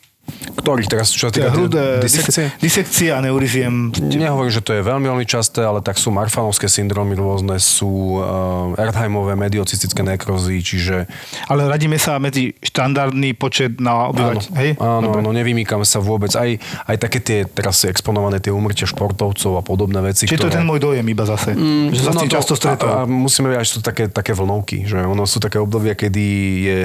Ktorých 0.54 0.88
teraz, 0.88 1.12
čo 1.12 1.28
týka 1.28 1.52
Hrud, 1.52 1.76
disekcie? 2.00 2.48
Disekcie 2.56 3.12
a 3.12 3.20
neuriziem. 3.20 3.92
Nehovorím, 3.92 4.48
že 4.48 4.64
to 4.64 4.72
je 4.72 4.80
veľmi, 4.80 5.04
veľmi 5.12 5.26
časté, 5.28 5.60
ale 5.60 5.84
tak 5.84 6.00
sú 6.00 6.08
marfanovské 6.08 6.70
syndromy 6.72 7.12
rôzne, 7.12 7.60
sú 7.60 8.16
uh, 8.16 8.72
Erdheimové 8.80 9.36
mediocystické 9.36 10.00
nekrozy, 10.00 10.64
čiže... 10.64 11.04
Ale 11.52 11.68
radíme 11.68 12.00
sa 12.00 12.16
medzi 12.16 12.56
štandardný 12.64 13.36
počet 13.36 13.76
na 13.76 14.08
obyvateľ. 14.08 14.48
Áno, 14.48 14.56
hej? 14.56 14.70
áno, 14.80 15.08
áno, 15.20 15.30
nevymýkame 15.36 15.84
sa 15.84 16.00
vôbec. 16.00 16.32
Aj, 16.32 16.48
aj 16.88 16.96
také 16.96 17.18
tie, 17.20 17.38
teraz 17.44 17.84
exponované 17.84 18.40
tie 18.40 18.48
umrtia 18.48 18.88
športovcov 18.88 19.60
a 19.60 19.62
podobné 19.64 20.00
veci, 20.00 20.24
Čiže 20.24 20.40
to 20.40 20.48
je 20.48 20.56
ten 20.56 20.64
môj 20.64 20.80
dojem 20.80 21.04
iba 21.04 21.28
zase. 21.28 21.52
Mm, 21.52 21.92
že 21.92 22.00
sa 22.08 22.12
s 22.16 22.24
tým 22.24 22.30
to- 22.32 22.36
často 22.40 22.52
stretol. 22.56 22.88
A, 22.88 23.04
a 23.04 23.10
musíme 23.10 23.52
vedieť, 23.52 23.68
že 23.68 23.74
sú 23.76 23.82
také, 23.84 24.08
také 24.08 24.32
vlnovky, 24.32 24.88
že 24.88 25.04
ono 25.04 25.28
sú 25.28 25.44
také 25.44 25.60
obdobia, 25.60 25.92
kedy 25.92 26.26
je 26.64 26.80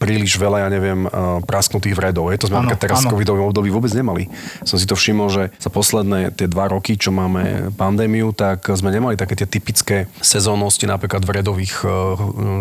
príliš 0.00 0.40
veľa, 0.40 0.64
ja 0.64 0.68
neviem, 0.72 1.04
uh, 1.04 1.44
prasknutých 1.44 1.92
vredov. 1.92 2.32
Je 2.32 2.40
to 2.40 2.48
sme 2.48 2.61
napríklad 2.62 2.80
teraz 2.80 2.98
áno. 3.02 3.10
v 3.10 3.12
covidovém 3.18 3.44
období 3.44 3.68
vôbec 3.74 3.90
nemali. 3.90 4.30
Som 4.62 4.78
si 4.78 4.86
to 4.86 4.94
všimol, 4.94 5.28
že 5.28 5.42
za 5.58 5.70
posledné 5.70 6.32
tie 6.34 6.46
dva 6.46 6.70
roky, 6.70 6.94
čo 6.94 7.10
máme 7.10 7.74
pandémiu, 7.74 8.30
tak 8.30 8.70
sme 8.72 8.94
nemali 8.94 9.18
také 9.18 9.34
tie 9.34 9.48
typické 9.48 10.06
sezónnosti, 10.22 10.86
napríklad 10.86 11.26
vredových 11.26 11.82
e, 11.82 11.86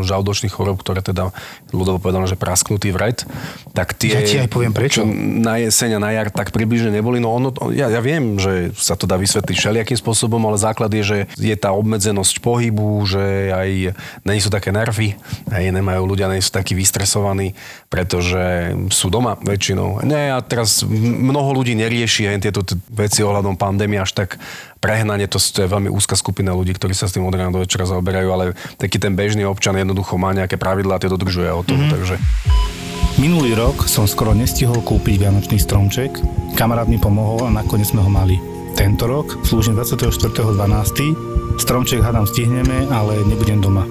žaldočných 0.05 0.53
chorób, 0.53 0.81
ktoré 0.81 1.05
teda 1.05 1.29
ľudovo 1.69 2.01
povedané, 2.01 2.25
že 2.25 2.39
prasknutý 2.39 2.95
vred. 2.95 3.23
Tak 3.75 3.95
tie, 3.95 4.17
Ja 4.17 4.21
ti 4.25 4.37
aj 4.41 4.49
poviem 4.49 4.73
prečo. 4.73 5.03
Čo 5.03 5.09
na 5.41 5.59
jeseň 5.61 5.97
a 5.97 5.99
na 5.99 6.11
jar 6.15 6.31
tak 6.31 6.55
približne 6.55 6.91
neboli. 6.93 7.19
No 7.19 7.35
ono, 7.35 7.49
ja, 7.71 7.91
ja 7.91 7.99
viem, 7.99 8.39
že 8.39 8.71
sa 8.77 8.95
to 8.95 9.05
dá 9.05 9.19
vysvetliť 9.19 9.55
všelijakým 9.57 9.97
spôsobom, 9.99 10.39
ale 10.47 10.59
základ 10.59 10.91
je, 10.93 11.03
že 11.03 11.17
je 11.35 11.55
tá 11.59 11.75
obmedzenosť 11.75 12.39
pohybu, 12.39 13.03
že 13.03 13.51
aj 13.51 13.69
není 14.23 14.39
sú 14.39 14.47
také 14.47 14.71
nervy, 14.71 15.15
aj 15.51 15.71
nemajú 15.71 16.01
ľudia, 16.07 16.31
nie 16.31 16.43
sú 16.43 16.55
takí 16.55 16.77
vystresovaní, 16.77 17.57
pretože 17.91 18.73
sú 18.93 19.11
doma 19.11 19.35
väčšinou. 19.41 19.90
Nie, 19.99 20.31
a 20.31 20.39
teraz 20.39 20.87
mnoho 20.87 21.59
ľudí 21.59 21.75
nerieši 21.75 22.31
aj 22.31 22.37
tieto 22.39 22.63
veci 22.87 23.19
ohľadom 23.19 23.59
pandémie 23.59 23.99
až 23.99 24.15
tak 24.15 24.39
prehnanie, 24.79 25.27
to 25.27 25.37
je 25.37 25.67
veľmi 25.67 25.91
úzka 25.91 26.15
skupina 26.15 26.55
ľudí, 26.55 26.73
ktorí 26.73 26.95
sa 26.95 27.05
s 27.05 27.13
tým 27.13 27.27
od 27.27 27.35
rána 27.35 27.51
do 27.51 27.61
večera 27.61 27.83
zaoberajú, 27.83 28.27
ale 28.31 28.43
taký 28.79 28.97
ten 28.97 29.13
bežný 29.13 29.43
občan 29.43 29.75
jednoducho 29.77 30.15
má 30.15 30.31
nejaké 30.31 30.55
pravidlá 30.55 30.97
a 30.97 31.01
tie 31.03 31.11
dodržuje 31.11 31.51
o 31.51 31.61
tom, 31.61 31.77
mm-hmm. 31.77 31.93
takže... 31.93 32.15
Minulý 33.19 33.59
rok 33.59 33.91
som 33.91 34.07
skoro 34.07 34.31
nestihol 34.31 34.79
kúpiť 34.81 35.27
vianočný 35.27 35.59
stromček, 35.59 36.15
kamarát 36.55 36.87
mi 36.87 36.95
pomohol 36.95 37.43
a 37.45 37.53
nakoniec 37.53 37.91
sme 37.91 38.01
ho 38.01 38.07
mali. 38.07 38.39
Tento 38.73 39.03
rok, 39.03 39.43
slúžim 39.43 39.75
24.12. 39.75 41.59
Stromček 41.59 41.99
hádam 42.01 42.23
stihneme, 42.23 42.87
ale 42.87 43.19
nebudem 43.27 43.59
doma. 43.59 43.83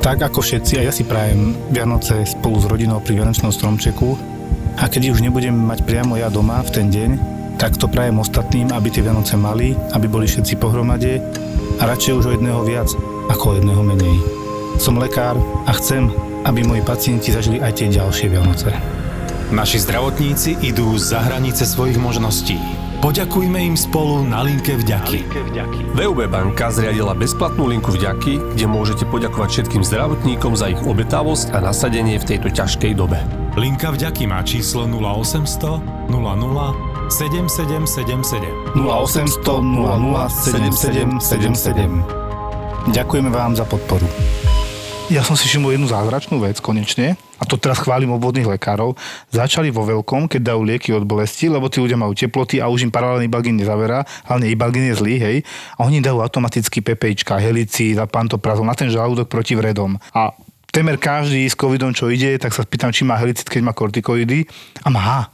Tak 0.00 0.32
ako 0.32 0.40
všetci, 0.40 0.80
a 0.80 0.86
ja 0.88 0.92
si 0.94 1.04
prajem 1.04 1.52
Vianoce 1.68 2.24
spolu 2.24 2.62
s 2.62 2.66
rodinou 2.66 2.98
pri 3.02 3.20
Vianočnom 3.20 3.52
stromčeku 3.52 4.35
a 4.76 4.84
keď 4.92 5.16
už 5.16 5.24
nebudem 5.24 5.56
mať 5.56 5.88
priamo 5.88 6.20
ja 6.20 6.28
doma 6.28 6.60
v 6.60 6.70
ten 6.70 6.86
deň, 6.92 7.10
tak 7.56 7.80
to 7.80 7.88
prajem 7.88 8.20
ostatným, 8.20 8.68
aby 8.76 8.92
tie 8.92 9.00
Vianoce 9.00 9.32
mali, 9.40 9.72
aby 9.96 10.04
boli 10.04 10.28
všetci 10.28 10.60
pohromade 10.60 11.24
a 11.80 11.82
radšej 11.88 12.16
už 12.20 12.24
o 12.28 12.34
jedného 12.36 12.60
viac 12.68 12.92
ako 13.32 13.44
o 13.52 13.56
jedného 13.56 13.82
menej. 13.82 14.16
Som 14.76 15.00
lekár 15.00 15.40
a 15.64 15.72
chcem, 15.72 16.12
aby 16.44 16.60
moji 16.60 16.84
pacienti 16.84 17.32
zažili 17.32 17.64
aj 17.64 17.80
tie 17.80 17.88
ďalšie 17.88 18.28
Vianoce. 18.28 18.70
Naši 19.48 19.80
zdravotníci 19.80 20.60
idú 20.60 21.00
za 21.00 21.24
hranice 21.24 21.64
svojich 21.64 21.96
možností. 21.96 22.60
Poďakujme 23.00 23.60
im 23.60 23.76
spolu 23.76 24.24
na 24.24 24.42
linke 24.42 24.74
vďaky. 24.76 25.24
VUB 25.94 26.26
banka 26.28 26.72
zriadila 26.72 27.14
bezplatnú 27.14 27.70
linku 27.70 27.94
vďaky, 27.94 28.56
kde 28.56 28.66
môžete 28.66 29.04
poďakovať 29.08 29.48
všetkým 29.52 29.82
zdravotníkom 29.84 30.52
za 30.58 30.72
ich 30.72 30.80
obetavosť 30.82 31.54
a 31.54 31.62
nasadenie 31.62 32.18
v 32.20 32.28
tejto 32.28 32.48
ťažkej 32.52 32.92
dobe. 32.96 33.45
Linka 33.56 33.88
vďaky 33.88 34.28
má 34.28 34.44
číslo 34.44 34.84
0800 34.84 36.12
00 36.12 37.08
7777. 37.08 38.76
0800 38.76 39.64
00 39.64 40.28
7777. 41.24 42.92
Ďakujeme 42.92 43.32
vám 43.32 43.56
za 43.56 43.64
podporu. 43.64 44.04
Ja 45.08 45.24
som 45.24 45.40
si 45.40 45.48
všimol 45.48 45.72
jednu 45.72 45.88
zázračnú 45.88 46.36
vec 46.44 46.60
konečne, 46.60 47.16
a 47.40 47.48
to 47.48 47.56
teraz 47.56 47.80
chválim 47.80 48.12
obvodných 48.12 48.44
lekárov, 48.44 48.92
začali 49.32 49.72
vo 49.72 49.88
veľkom, 49.88 50.28
keď 50.28 50.52
dajú 50.52 50.60
lieky 50.60 50.92
od 50.92 51.08
bolesti, 51.08 51.48
lebo 51.48 51.72
tí 51.72 51.80
ľudia 51.80 51.96
majú 51.96 52.12
teploty 52.12 52.60
a 52.60 52.68
už 52.68 52.84
im 52.84 52.92
paralelný 52.92 53.24
Ibalgin 53.24 53.56
nezaverá, 53.56 54.04
hlavne 54.28 54.52
Ibalgin 54.52 54.92
je 54.92 55.00
zlý, 55.00 55.16
hej, 55.16 55.36
a 55.80 55.88
oni 55.88 56.04
dajú 56.04 56.20
automaticky 56.20 56.84
PPIčka, 56.84 57.40
helicid 57.40 57.96
a 57.96 58.04
pantoprazol 58.04 58.68
na 58.68 58.76
ten 58.76 58.92
žalúdok 58.92 59.32
proti 59.32 59.56
vredom. 59.56 59.96
A 60.12 60.36
temer 60.76 61.00
každý 61.00 61.48
s 61.48 61.56
covidom, 61.56 61.96
čo 61.96 62.12
ide, 62.12 62.36
tak 62.36 62.52
sa 62.52 62.60
spýtam, 62.60 62.92
či 62.92 63.08
má 63.08 63.16
helicid, 63.16 63.48
keď 63.48 63.64
má 63.64 63.72
kortikoidy 63.72 64.44
a 64.84 64.92
má. 64.92 65.32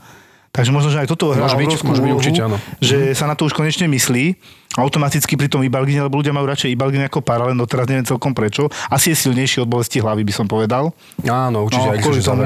Takže 0.52 0.68
možno, 0.68 0.92
že 0.92 1.00
aj 1.02 1.08
toto 1.08 1.32
hrá 1.32 1.48
Môže 1.48 1.58
byť, 1.58 1.72
môže 1.82 2.02
byť 2.04 2.12
určite, 2.12 2.40
áno. 2.44 2.60
že 2.78 3.16
sa 3.16 3.24
na 3.24 3.32
to 3.32 3.48
už 3.48 3.56
konečne 3.56 3.88
myslí 3.88 4.36
automaticky 4.76 5.34
pri 5.34 5.48
tom 5.48 5.64
Ibalgine, 5.64 6.04
lebo 6.04 6.20
ľudia 6.20 6.36
majú 6.36 6.44
radšej 6.44 6.76
Ibalgin 6.76 7.08
ako 7.08 7.24
paralen, 7.24 7.56
no 7.56 7.64
teraz 7.64 7.88
neviem 7.88 8.04
celkom 8.04 8.36
prečo. 8.36 8.68
Asi 8.92 9.10
je 9.10 9.16
silnejší 9.16 9.64
od 9.64 9.68
bolesti 9.72 9.98
hlavy, 10.04 10.22
by 10.28 10.32
som 10.36 10.46
povedal. 10.46 10.92
Áno, 11.24 11.64
určite, 11.66 11.88
No, 11.88 11.96
aj 11.96 12.04
tomu. 12.04 12.44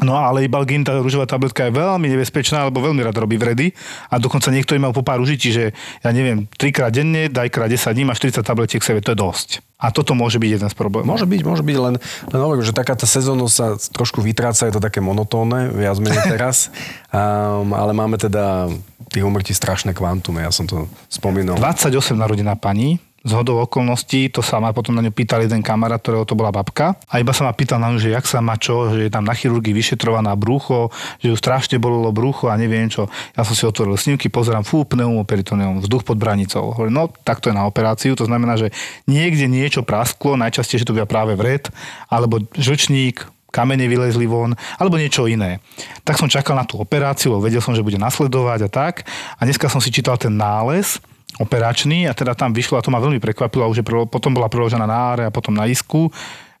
No 0.00 0.16
ale 0.16 0.48
Ibalgin, 0.48 0.88
tá 0.88 0.96
rúžová 0.96 1.28
tabletka 1.28 1.68
je 1.68 1.76
veľmi 1.76 2.08
nebezpečná, 2.08 2.64
lebo 2.64 2.80
veľmi 2.80 3.04
rád 3.04 3.22
robí 3.22 3.36
vredy 3.36 3.76
a 4.08 4.16
dokonca 4.16 4.48
niektorí 4.48 4.80
majú 4.80 4.96
po 4.96 5.04
pár 5.04 5.20
užití, 5.20 5.52
že 5.52 5.64
ja 6.00 6.10
neviem, 6.10 6.48
trikrát 6.56 6.88
denne, 6.88 7.28
daj 7.28 7.52
krát 7.52 7.68
10 7.68 7.92
dní, 7.92 8.08
máš 8.08 8.24
40 8.24 8.40
tabletiek 8.40 8.80
v 8.80 8.88
sebe, 8.88 9.04
to 9.04 9.12
je 9.12 9.20
dosť. 9.20 9.48
A 9.76 9.92
toto 9.92 10.16
môže 10.16 10.40
byť 10.40 10.50
jeden 10.58 10.68
z 10.70 10.74
problémov. 10.74 11.12
Môže 11.12 11.28
byť, 11.28 11.40
môže 11.44 11.60
byť, 11.66 11.76
len, 11.76 11.94
len 12.32 12.40
hovorím, 12.40 12.64
že 12.64 12.72
taká 12.72 12.96
tá 12.96 13.04
sezónnosť 13.04 13.54
sa 13.54 13.66
trošku 13.92 14.24
vytráca, 14.24 14.64
je 14.64 14.74
to 14.74 14.82
také 14.82 15.04
monotónne, 15.04 15.70
viac 15.76 16.00
menej 16.00 16.24
teraz, 16.40 16.72
um, 17.12 17.76
ale 17.76 17.92
máme 17.92 18.16
teda 18.16 18.72
tých 19.12 19.22
umrtí 19.28 19.52
strašné 19.52 19.92
kvantum, 19.92 20.40
ja 20.40 20.48
som 20.48 20.64
to 20.64 20.88
spomínal. 21.12 21.60
28 21.60 22.16
narodená 22.16 22.56
pani, 22.56 22.96
z 23.22 23.30
hodou 23.38 23.62
okolností, 23.62 24.34
to 24.34 24.42
sa 24.42 24.58
ma 24.58 24.74
potom 24.74 24.98
na 24.98 25.02
ňu 25.02 25.14
pýtal 25.14 25.46
jeden 25.46 25.62
kamarát, 25.62 26.02
ktorého 26.02 26.26
to 26.26 26.34
bola 26.34 26.50
babka. 26.50 26.98
A 27.06 27.22
iba 27.22 27.30
sa 27.30 27.46
ma 27.46 27.54
pýtal 27.54 27.78
na 27.78 27.94
ňu, 27.94 28.02
že 28.02 28.10
jak 28.10 28.26
sa 28.26 28.42
má 28.42 28.58
čo, 28.58 28.90
že 28.90 29.06
je 29.06 29.10
tam 29.14 29.22
na 29.22 29.34
chirurgii 29.34 29.70
vyšetrovaná 29.70 30.34
brucho, 30.34 30.90
že 31.22 31.30
ju 31.30 31.36
strašne 31.38 31.78
bolelo 31.78 32.10
brucho 32.10 32.50
a 32.50 32.58
neviem 32.58 32.90
čo. 32.90 33.06
Ja 33.38 33.46
som 33.46 33.54
si 33.54 33.62
otvoril 33.62 33.94
snímky, 33.94 34.26
pozerám, 34.26 34.66
fú, 34.66 34.82
pneumoperitoneum, 34.82 35.86
vzduch 35.86 36.02
pod 36.02 36.18
branicou. 36.18 36.74
Hovorím, 36.74 36.98
no 36.98 37.04
tak 37.22 37.38
to 37.38 37.50
je 37.50 37.56
na 37.56 37.62
operáciu, 37.62 38.18
to 38.18 38.26
znamená, 38.26 38.58
že 38.58 38.74
niekde 39.06 39.46
niečo 39.46 39.86
prasklo, 39.86 40.34
najčastejšie 40.34 40.86
to 40.86 40.94
bude 40.98 41.06
práve 41.06 41.38
vred, 41.38 41.70
alebo 42.10 42.42
žlčník, 42.58 43.30
kamene 43.52 43.84
vylezli 43.84 44.24
von, 44.24 44.56
alebo 44.80 44.96
niečo 44.96 45.28
iné. 45.28 45.60
Tak 46.08 46.16
som 46.16 46.26
čakal 46.26 46.56
na 46.56 46.64
tú 46.64 46.80
operáciu, 46.80 47.36
vedel 47.36 47.60
som, 47.60 47.76
že 47.76 47.84
bude 47.84 48.00
nasledovať 48.00 48.66
a 48.66 48.68
tak. 48.72 49.04
A 49.36 49.44
dneska 49.44 49.68
som 49.68 49.78
si 49.78 49.92
čítal 49.92 50.16
ten 50.16 50.32
nález, 50.32 50.96
operačný 51.42 52.06
a 52.06 52.14
teda 52.14 52.38
tam 52.38 52.54
vyšlo, 52.54 52.78
a 52.78 52.84
to 52.84 52.94
ma 52.94 53.02
veľmi 53.02 53.18
prekvapilo, 53.18 53.66
a 53.66 53.70
už 53.70 53.82
je 53.82 53.86
potom 54.06 54.32
bola 54.32 54.46
preložená 54.46 54.86
na 54.86 54.98
áre 55.12 55.24
a 55.26 55.34
potom 55.34 55.52
na 55.52 55.66
isku, 55.66 56.08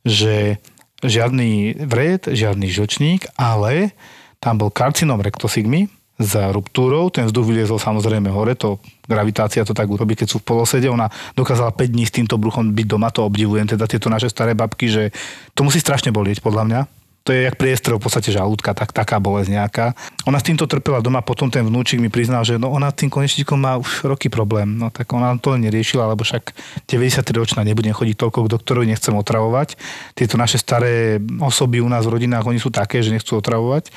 že 0.02 0.58
žiadny 1.02 1.82
vred, 1.86 2.26
žiadny 2.26 2.66
žlčník, 2.70 3.30
ale 3.38 3.94
tam 4.42 4.58
bol 4.58 4.74
karcinom 4.74 5.22
rektosigmy 5.22 5.86
s 6.22 6.32
ruptúrou, 6.54 7.10
ten 7.10 7.26
vzduch 7.26 7.50
vyliezol 7.50 7.82
samozrejme 7.82 8.30
hore, 8.30 8.54
to 8.54 8.78
gravitácia 9.10 9.66
to 9.66 9.74
tak 9.74 9.90
urobí, 9.90 10.14
keď 10.14 10.28
sú 10.30 10.38
v 10.38 10.46
polosede, 10.54 10.86
ona 10.86 11.10
dokázala 11.34 11.74
5 11.74 11.94
dní 11.94 12.04
s 12.06 12.14
týmto 12.14 12.38
bruchom 12.38 12.70
byť 12.70 12.86
doma, 12.86 13.10
to 13.10 13.26
obdivujem, 13.26 13.66
teda 13.66 13.90
tieto 13.90 14.06
naše 14.06 14.30
staré 14.30 14.54
babky, 14.54 14.86
že 14.86 15.02
to 15.56 15.66
musí 15.66 15.82
strašne 15.82 16.14
bolieť 16.14 16.38
podľa 16.38 16.62
mňa, 16.68 16.80
to 17.22 17.30
je 17.30 17.46
jak 17.46 17.54
priestrel 17.54 18.02
v 18.02 18.04
podstate 18.10 18.34
žalúdka, 18.34 18.74
tak, 18.74 18.90
taká 18.90 19.22
bolesť 19.22 19.50
nejaká. 19.54 19.86
Ona 20.26 20.42
s 20.42 20.46
týmto 20.46 20.66
trpela 20.66 20.98
doma, 20.98 21.22
potom 21.22 21.46
ten 21.46 21.62
vnúčik 21.62 22.02
mi 22.02 22.10
priznal, 22.10 22.42
že 22.42 22.58
no 22.58 22.74
ona 22.74 22.90
s 22.90 22.98
tým 22.98 23.10
konečníkom 23.14 23.54
má 23.54 23.78
už 23.78 24.10
roky 24.10 24.26
problém. 24.26 24.74
No 24.74 24.90
tak 24.90 25.06
ona 25.14 25.38
to 25.38 25.54
neriešila, 25.54 26.10
lebo 26.10 26.26
však 26.26 26.50
93 26.90 27.22
ročná 27.38 27.62
nebudem 27.62 27.94
chodiť 27.94 28.18
toľko 28.18 28.38
k 28.42 28.52
doktorovi, 28.58 28.90
nechcem 28.90 29.14
otravovať. 29.14 29.78
Tieto 30.18 30.34
naše 30.34 30.58
staré 30.58 31.22
osoby 31.38 31.78
u 31.78 31.86
nás 31.86 32.02
v 32.10 32.18
rodinách, 32.18 32.42
oni 32.42 32.58
sú 32.58 32.74
také, 32.74 32.98
že 33.06 33.14
nechcú 33.14 33.38
otravovať. 33.38 33.94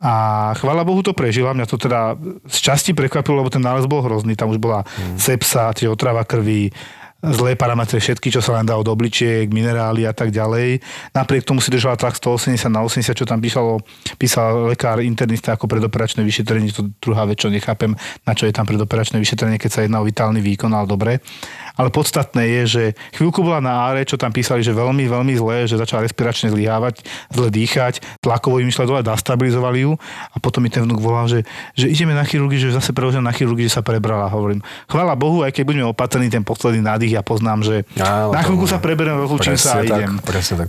A 0.00 0.12
chvála 0.56 0.80
Bohu 0.80 1.04
to 1.04 1.12
prežila, 1.12 1.52
mňa 1.52 1.68
to 1.68 1.76
teda 1.76 2.16
z 2.48 2.58
časti 2.60 2.96
prekvapilo, 2.96 3.44
lebo 3.44 3.52
ten 3.52 3.60
nález 3.60 3.84
bol 3.84 4.00
hrozný, 4.00 4.32
tam 4.32 4.48
už 4.48 4.56
bola 4.56 4.80
sepsa, 5.20 5.76
čiže 5.76 5.92
otrava 5.92 6.24
krvi, 6.24 6.72
zlé 7.20 7.52
parametre 7.52 8.00
všetky, 8.00 8.32
čo 8.32 8.40
sa 8.40 8.56
len 8.56 8.64
dá 8.64 8.80
od 8.80 8.88
obličiek, 8.88 9.52
minerály 9.52 10.08
a 10.08 10.12
tak 10.16 10.32
ďalej. 10.32 10.80
Napriek 11.12 11.44
tomu 11.44 11.60
si 11.60 11.68
držala 11.68 12.00
tlak 12.00 12.16
180 12.16 12.72
na 12.72 12.80
80, 12.80 13.12
čo 13.12 13.28
tam 13.28 13.44
písalo, 13.44 13.84
písal 14.16 14.72
lekár 14.72 15.04
internista 15.04 15.52
ako 15.52 15.68
predoperačné 15.68 16.24
vyšetrenie, 16.24 16.72
to 16.72 16.88
druhá 16.96 17.28
vec, 17.28 17.36
čo 17.36 17.52
nechápem, 17.52 17.92
na 18.24 18.32
čo 18.32 18.48
je 18.48 18.56
tam 18.56 18.64
predoperačné 18.64 19.20
vyšetrenie, 19.20 19.60
keď 19.60 19.70
sa 19.70 19.80
jedná 19.84 20.00
o 20.00 20.08
vitálny 20.08 20.40
výkon, 20.40 20.72
ale 20.72 20.88
dobre. 20.88 21.20
Ale 21.80 21.88
podstatné 21.88 22.44
je, 22.44 22.62
že 22.68 22.82
chvíľku 23.16 23.40
bola 23.40 23.64
na 23.64 23.88
áre, 23.88 24.04
čo 24.04 24.20
tam 24.20 24.28
písali, 24.28 24.60
že 24.60 24.76
veľmi, 24.76 25.08
veľmi 25.08 25.32
zlé, 25.32 25.64
že 25.64 25.80
začala 25.80 26.04
respiračne 26.04 26.52
zlyhávať, 26.52 27.00
zle 27.32 27.48
dýchať, 27.48 28.20
tlakovo 28.20 28.60
im 28.60 28.68
išla 28.68 28.84
dole, 28.84 29.00
dastabilizovali 29.00 29.88
ju 29.88 29.96
a 30.28 30.36
potom 30.36 30.60
mi 30.60 30.68
ten 30.68 30.84
vnúk 30.84 31.00
volal, 31.00 31.24
že, 31.24 31.48
že 31.72 31.88
ideme 31.88 32.12
na 32.12 32.28
chirurgiu, 32.28 32.60
že 32.60 32.76
zase 32.76 32.92
preložím 32.92 33.24
na 33.24 33.32
chirurgiu, 33.32 33.64
že 33.64 33.80
sa 33.80 33.82
prebrala. 33.82 34.28
Hovorím, 34.28 34.60
chvála 34.92 35.16
Bohu, 35.16 35.40
aj 35.40 35.56
keď 35.56 35.64
budeme 35.64 35.86
opatrní 35.88 36.28
ten 36.28 36.44
posledný 36.44 36.84
nádych, 36.84 37.16
ja 37.16 37.24
poznám, 37.24 37.64
že 37.64 37.88
Áno, 37.96 38.36
na 38.36 38.44
chvíľku 38.44 38.68
sa 38.68 38.76
preberiem, 38.76 39.16
rozlúčim 39.16 39.56
sa 39.56 39.80
a 39.80 39.88
tak, 39.88 40.04
idem. 40.04 40.12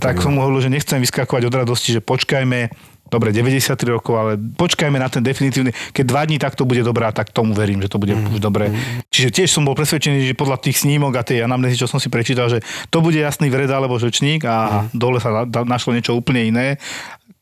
tak 0.00 0.16
bolo. 0.16 0.24
som 0.24 0.32
mu 0.32 0.40
hovoril, 0.40 0.64
že 0.64 0.72
nechcem 0.72 0.96
vyskakovať 0.96 1.42
od 1.44 1.54
radosti, 1.60 1.92
že 1.92 2.00
počkajme, 2.00 2.72
dobre, 3.12 3.28
93 3.30 3.76
rokov, 3.92 4.14
ale 4.16 4.32
počkajme 4.40 4.96
na 4.96 5.12
ten 5.12 5.20
definitívny, 5.20 5.70
keď 5.92 6.04
dva 6.08 6.24
dní 6.24 6.40
takto 6.40 6.64
bude 6.64 6.80
dobrá, 6.80 7.12
tak 7.12 7.28
tomu 7.28 7.52
verím, 7.52 7.84
že 7.84 7.92
to 7.92 8.00
bude 8.00 8.16
Mm. 8.16 8.32
už 8.32 8.40
dobre. 8.40 8.72
Čiže 9.12 9.28
tiež 9.28 9.52
som 9.52 9.62
bol 9.62 9.76
presvedčený, 9.76 10.24
že 10.24 10.34
podľa 10.34 10.56
tých 10.58 10.80
snímok 10.80 11.12
a 11.14 11.22
tej 11.22 11.44
anamnézy, 11.44 11.76
čo 11.76 11.84
som 11.84 12.00
si 12.00 12.08
prečítal, 12.08 12.48
že 12.48 12.64
to 12.88 13.04
bude 13.04 13.20
jasný 13.20 13.52
vred 13.52 13.68
alebo 13.68 14.00
žlčník 14.00 14.48
a 14.48 14.88
Mm. 14.88 14.96
dole 14.96 15.20
sa 15.20 15.44
na- 15.44 15.68
našlo 15.68 15.92
niečo 15.92 16.16
úplne 16.16 16.40
iné. 16.42 16.66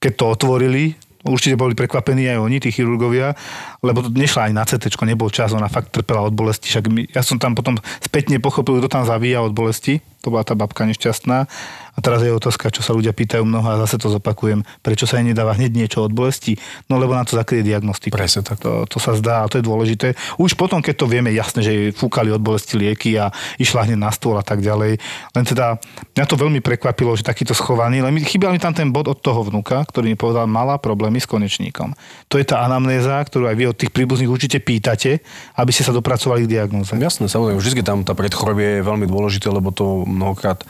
Keď 0.03 0.13
to 0.17 0.25
otvorili, 0.27 0.97
určite 1.21 1.53
boli 1.53 1.77
prekvapení 1.77 2.25
aj 2.33 2.41
oni, 2.41 2.57
tí 2.59 2.73
chirurgovia, 2.73 3.37
lebo 3.81 4.05
to 4.05 4.13
nešla 4.13 4.49
ani 4.49 4.55
na 4.57 4.65
CT, 4.69 4.93
nebol 5.09 5.33
čas, 5.33 5.57
ona 5.57 5.69
fakt 5.73 5.93
trpela 5.93 6.25
od 6.25 6.37
bolesti. 6.37 6.69
Však 6.69 6.85
my, 6.89 7.03
ja 7.17 7.25
som 7.25 7.41
tam 7.41 7.57
potom 7.57 7.81
spätne 8.05 8.37
pochopil, 8.37 8.79
kto 8.81 8.89
tam 8.93 9.05
zavíja 9.09 9.41
od 9.41 9.57
bolesti 9.57 10.05
to 10.21 10.29
bola 10.29 10.45
tá 10.45 10.53
babka 10.53 10.85
nešťastná. 10.85 11.49
A 11.91 11.99
teraz 11.99 12.23
je 12.23 12.33
otázka, 12.33 12.71
čo 12.71 12.85
sa 12.85 12.95
ľudia 12.95 13.11
pýtajú 13.11 13.43
mnoho 13.45 13.67
a 13.67 13.81
zase 13.85 14.01
to 14.01 14.09
zopakujem, 14.13 14.63
prečo 14.81 15.05
sa 15.05 15.19
jej 15.19 15.27
nedáva 15.27 15.57
hneď 15.57 15.75
niečo 15.75 16.07
od 16.07 16.15
bolesti, 16.15 16.57
no 16.87 16.97
lebo 16.97 17.13
na 17.13 17.27
to 17.27 17.37
zakrie 17.37 17.67
diagnostiku. 17.67 18.15
Presne 18.15 18.47
tak. 18.47 18.63
To, 18.63 18.87
to 18.87 19.03
sa 19.03 19.17
zdá 19.17 19.45
a 19.45 19.51
to 19.51 19.59
je 19.61 19.65
dôležité. 19.67 20.15
Už 20.41 20.55
potom, 20.55 20.81
keď 20.81 20.95
to 20.97 21.11
vieme, 21.11 21.33
jasne, 21.35 21.61
že 21.65 21.73
jej 21.73 21.89
fúkali 21.93 22.31
od 22.31 22.41
bolesti 22.41 22.79
lieky 22.79 23.17
a 23.21 23.33
išla 23.59 23.89
hneď 23.89 23.99
na 24.01 24.13
stôl 24.13 24.37
a 24.39 24.45
tak 24.45 24.65
ďalej. 24.65 25.01
Len 25.35 25.45
teda, 25.45 25.81
mňa 26.17 26.25
to 26.29 26.37
veľmi 26.41 26.61
prekvapilo, 26.63 27.17
že 27.17 27.27
takýto 27.27 27.57
schovaný, 27.57 28.05
len 28.05 28.13
mi- 28.15 28.25
chýbal 28.25 28.55
mi 28.55 28.61
tam 28.63 28.77
ten 28.77 28.93
bod 28.93 29.09
od 29.11 29.19
toho 29.19 29.45
vnuka, 29.45 29.83
ktorý 29.89 30.15
mi 30.15 30.17
povedal, 30.17 30.47
mala 30.47 30.81
problémy 30.81 31.21
s 31.21 31.29
konečníkom. 31.29 31.97
To 32.29 32.39
je 32.39 32.47
tá 32.47 32.65
anamnéza, 32.65 33.19
ktorú 33.25 33.51
aj 33.51 33.57
vy 33.57 33.65
od 33.71 33.79
tých 33.79 33.95
príbuzných 33.95 34.31
určite 34.31 34.59
pýtate, 34.59 35.23
aby 35.55 35.71
ste 35.71 35.87
sa 35.87 35.95
dopracovali 35.95 36.45
k 36.45 36.59
diagnóze. 36.59 36.93
Jasné, 36.93 37.31
samozrejme, 37.31 37.63
vždy 37.63 37.83
tam 37.87 38.03
tá 38.03 38.13
predchorobie 38.19 38.83
je 38.83 38.87
veľmi 38.87 39.07
dôležité, 39.07 39.49
lebo 39.49 39.71
to 39.71 40.05
mnohokrát 40.05 40.67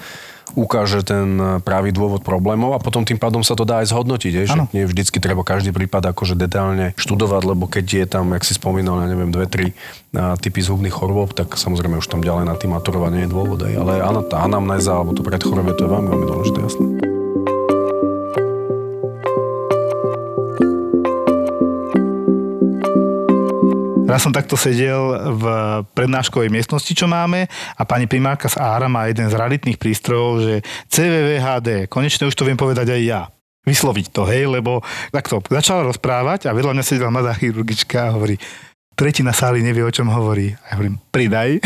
ukáže 0.54 1.06
ten 1.06 1.38
pravý 1.62 1.94
dôvod 1.94 2.26
problémov 2.26 2.74
a 2.74 2.82
potom 2.82 3.06
tým 3.06 3.18
pádom 3.18 3.42
sa 3.46 3.54
to 3.54 3.62
dá 3.62 3.82
aj 3.82 3.94
zhodnotiť, 3.94 4.32
je, 4.34 4.44
že 4.50 4.58
nie 4.74 4.82
vždycky 4.86 5.22
treba 5.22 5.46
každý 5.46 5.70
prípad 5.70 6.10
akože 6.10 6.34
detailne 6.34 6.90
študovať, 6.98 7.42
lebo 7.46 7.70
keď 7.70 7.86
je 7.86 8.06
tam, 8.10 8.34
jak 8.34 8.42
si 8.42 8.58
spomínal, 8.58 9.02
ja 9.04 9.08
neviem, 9.10 9.30
dve, 9.30 9.46
tri 9.46 9.66
a, 10.14 10.34
typy 10.34 10.58
zhubných 10.58 10.94
chorôb, 10.94 11.32
tak 11.34 11.54
samozrejme 11.54 12.02
už 12.02 12.10
tam 12.10 12.24
ďalej 12.24 12.50
na 12.50 12.54
tým 12.58 12.74
maturovať 12.74 13.10
nie 13.14 13.24
je 13.26 13.30
dôvod. 13.30 13.62
Aj. 13.62 13.74
Ale 13.74 14.02
áno, 14.02 14.26
tá 14.26 14.42
anamnéza 14.42 14.98
alebo 14.98 15.14
to 15.14 15.22
predchorobie, 15.22 15.74
to 15.78 15.86
je 15.86 15.90
veľmi, 15.90 16.08
veľmi 16.10 16.26
dôležité, 16.26 16.58
jasné. 16.66 17.19
Raz 24.10 24.26
som 24.26 24.34
takto 24.34 24.58
sedel 24.58 24.98
v 25.38 25.44
prednáškovej 25.94 26.50
miestnosti, 26.50 26.90
čo 26.90 27.06
máme 27.06 27.46
a 27.78 27.82
pani 27.86 28.10
primárka 28.10 28.50
z 28.50 28.58
Ára 28.58 28.90
má 28.90 29.06
jeden 29.06 29.30
z 29.30 29.38
raditných 29.38 29.78
prístrojov, 29.78 30.42
že 30.42 30.54
CVVHD, 30.90 31.86
konečne 31.86 32.26
už 32.26 32.34
to 32.34 32.42
viem 32.42 32.58
povedať 32.58 32.90
aj 32.90 33.02
ja. 33.06 33.22
Vysloviť 33.62 34.10
to, 34.10 34.26
hej, 34.26 34.50
lebo 34.50 34.82
takto 35.14 35.38
začala 35.46 35.86
rozprávať 35.86 36.50
a 36.50 36.56
vedľa 36.56 36.74
mňa 36.74 36.84
sedela 36.90 37.14
mladá 37.14 37.38
chirurgička 37.38 38.10
a 38.10 38.14
hovorí, 38.18 38.34
tretina 39.00 39.32
sály 39.32 39.64
nevie, 39.64 39.80
o 39.80 39.88
čom 39.88 40.12
hovorí. 40.12 40.52
A 40.60 40.64
ja 40.68 40.74
hovorím, 40.76 41.00
pridaj. 41.08 41.56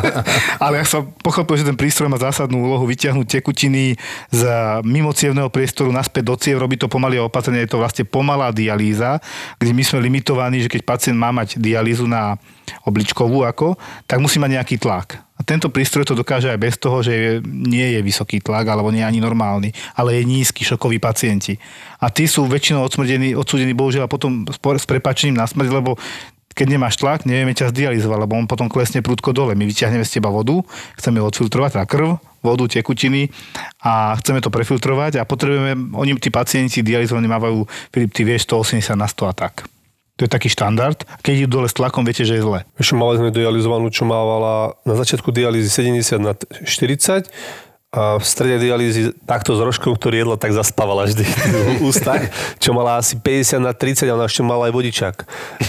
Ale 0.62 0.78
ja 0.78 0.86
som 0.86 1.10
pochopil, 1.18 1.58
že 1.58 1.66
ten 1.66 1.74
prístroj 1.74 2.06
má 2.06 2.14
zásadnú 2.14 2.62
úlohu 2.62 2.86
vyťahnuť 2.86 3.26
tekutiny 3.26 3.98
z 4.30 4.42
mimocievného 4.86 5.50
priestoru 5.50 5.90
naspäť 5.90 6.22
do 6.30 6.38
ciev, 6.38 6.62
robí 6.62 6.78
to 6.78 6.86
pomaly 6.86 7.18
a 7.18 7.26
opatrne, 7.26 7.58
je 7.66 7.74
to 7.74 7.82
vlastne 7.82 8.06
pomalá 8.06 8.54
dialýza, 8.54 9.18
kde 9.58 9.74
my 9.74 9.82
sme 9.82 9.98
limitovaní, 10.06 10.62
že 10.62 10.70
keď 10.70 10.86
pacient 10.86 11.18
má 11.18 11.34
mať 11.34 11.58
dialýzu 11.58 12.06
na 12.06 12.38
obličkovú 12.86 13.42
ako, 13.42 13.74
tak 14.06 14.22
musí 14.22 14.38
mať 14.38 14.62
nejaký 14.62 14.78
tlak. 14.78 15.26
A 15.36 15.44
tento 15.44 15.68
prístroj 15.68 16.08
to 16.08 16.16
dokáže 16.16 16.48
aj 16.48 16.56
bez 16.56 16.74
toho, 16.80 17.04
že 17.04 17.12
je- 17.12 17.40
nie 17.44 17.92
je 17.92 18.00
vysoký 18.00 18.40
tlak, 18.40 18.64
alebo 18.64 18.88
nie 18.88 19.04
je 19.04 19.10
ani 19.10 19.20
normálny, 19.20 19.68
ale 19.92 20.16
je 20.16 20.24
nízky, 20.24 20.64
šokoví 20.64 20.96
pacienti. 20.96 21.60
A 22.00 22.08
tí 22.08 22.24
sú 22.24 22.48
väčšinou 22.48 22.80
odsmrdení, 22.80 23.36
odsúdení 23.36 23.76
bohužiaľ 23.76 24.08
potom 24.08 24.48
s 24.48 24.86
prepačením 24.88 25.36
na 25.36 25.44
smrť, 25.44 25.68
lebo 25.68 26.00
keď 26.56 26.66
nemáš 26.72 26.96
tlak, 26.96 27.28
nevieme 27.28 27.52
ťa 27.52 27.68
zdializovať, 27.68 28.18
lebo 28.24 28.32
on 28.32 28.48
potom 28.48 28.72
klesne 28.72 29.04
prúdko 29.04 29.36
dole. 29.36 29.52
My 29.52 29.68
vyťahneme 29.68 30.08
z 30.08 30.18
teba 30.18 30.32
vodu, 30.32 30.64
chceme 30.96 31.20
odfiltrovať, 31.20 31.76
teda 31.76 31.84
krv, 31.84 32.16
vodu, 32.40 32.64
tekutiny 32.64 33.28
a 33.84 34.16
chceme 34.16 34.40
to 34.40 34.48
prefiltrovať 34.48 35.20
a 35.20 35.28
potrebujeme, 35.28 35.92
oni 35.92 36.16
tí 36.16 36.32
pacienti 36.32 36.80
dializovaní 36.80 37.28
mávajú, 37.28 37.68
Filip, 37.92 38.16
ty 38.16 38.24
vieš, 38.24 38.48
180 38.48 38.96
na 38.96 39.04
100 39.04 39.28
a 39.28 39.34
tak. 39.36 39.68
To 40.16 40.24
je 40.24 40.32
taký 40.32 40.48
štandard. 40.48 40.96
Keď 41.20 41.44
idú 41.44 41.60
dole 41.60 41.68
s 41.68 41.76
tlakom, 41.76 42.00
viete, 42.00 42.24
že 42.24 42.40
je 42.40 42.42
zle. 42.48 42.64
Ešte 42.80 42.96
mali 42.96 43.20
sme 43.20 43.28
dializovanú, 43.28 43.92
čo 43.92 44.08
mávala 44.08 44.72
na 44.88 44.96
začiatku 44.96 45.28
dialýzy 45.28 45.68
70 45.68 46.24
na 46.24 46.32
40 46.32 47.28
a 47.28 47.65
v 47.96 48.24
strede 48.24 48.60
dialýzy 48.68 49.16
takto 49.24 49.56
s 49.56 49.60
rožkom, 49.64 49.96
ktorý 49.96 50.20
jedla, 50.20 50.36
tak 50.36 50.52
zaspávala 50.52 51.08
vždy 51.08 51.24
v 51.24 51.82
ústach, 51.88 52.28
čo 52.60 52.76
mala 52.76 53.00
asi 53.00 53.16
50 53.16 53.64
na 53.64 53.72
30 53.72 54.04
a 54.04 54.12
ona 54.12 54.28
ešte 54.28 54.44
mala 54.44 54.68
aj 54.68 54.72
vodičák. 54.76 55.16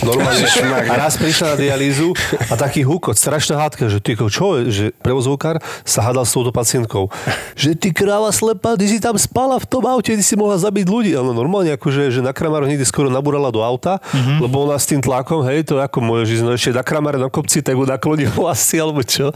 Normálne. 0.04 0.44
A 0.92 0.94
raz 1.00 1.16
prišla 1.16 1.56
na 1.56 1.58
dialýzu 1.58 2.12
a 2.52 2.54
taký 2.60 2.84
húkot, 2.84 3.16
strašná 3.16 3.56
hádka, 3.60 3.88
že 3.88 4.04
ty, 4.04 4.14
čo 4.16 4.60
je, 4.60 4.62
že 4.70 4.86
prevozovkár 5.00 5.64
sa 5.88 6.04
hádal 6.04 6.28
s 6.28 6.36
touto 6.36 6.52
pacientkou. 6.52 7.08
Že 7.56 7.80
ty 7.80 7.90
kráva 7.96 8.30
slepá, 8.36 8.76
ty 8.76 8.88
si 8.92 9.00
tam 9.00 9.16
spala 9.16 9.56
v 9.58 9.66
tom 9.68 9.84
aute, 9.88 10.12
ty 10.12 10.24
si 10.24 10.36
mohla 10.36 10.60
zabiť 10.60 10.86
ľudí. 10.88 11.12
Ale 11.16 11.32
normálne 11.32 11.72
akože, 11.76 12.12
že 12.12 12.20
na 12.20 12.36
kramároch 12.36 12.68
niekde 12.68 12.88
skoro 12.88 13.08
nabúrala 13.08 13.50
do 13.52 13.64
auta, 13.64 14.00
mm-hmm. 14.00 14.44
lebo 14.44 14.68
ona 14.68 14.76
s 14.76 14.86
tým 14.88 15.00
tlakom, 15.00 15.44
hej, 15.48 15.64
to 15.68 15.80
ako 15.80 16.04
môže 16.04 16.36
ísť, 16.36 16.44
no 16.44 16.52
ešte 16.54 16.76
na 16.76 16.84
kramáre 16.84 17.18
na 17.20 17.32
kopci, 17.32 17.64
tak 17.64 17.80
ju 17.80 17.88
naklonil 17.88 18.32
asi, 18.54 18.76
alebo 18.80 19.02
čo. 19.04 19.32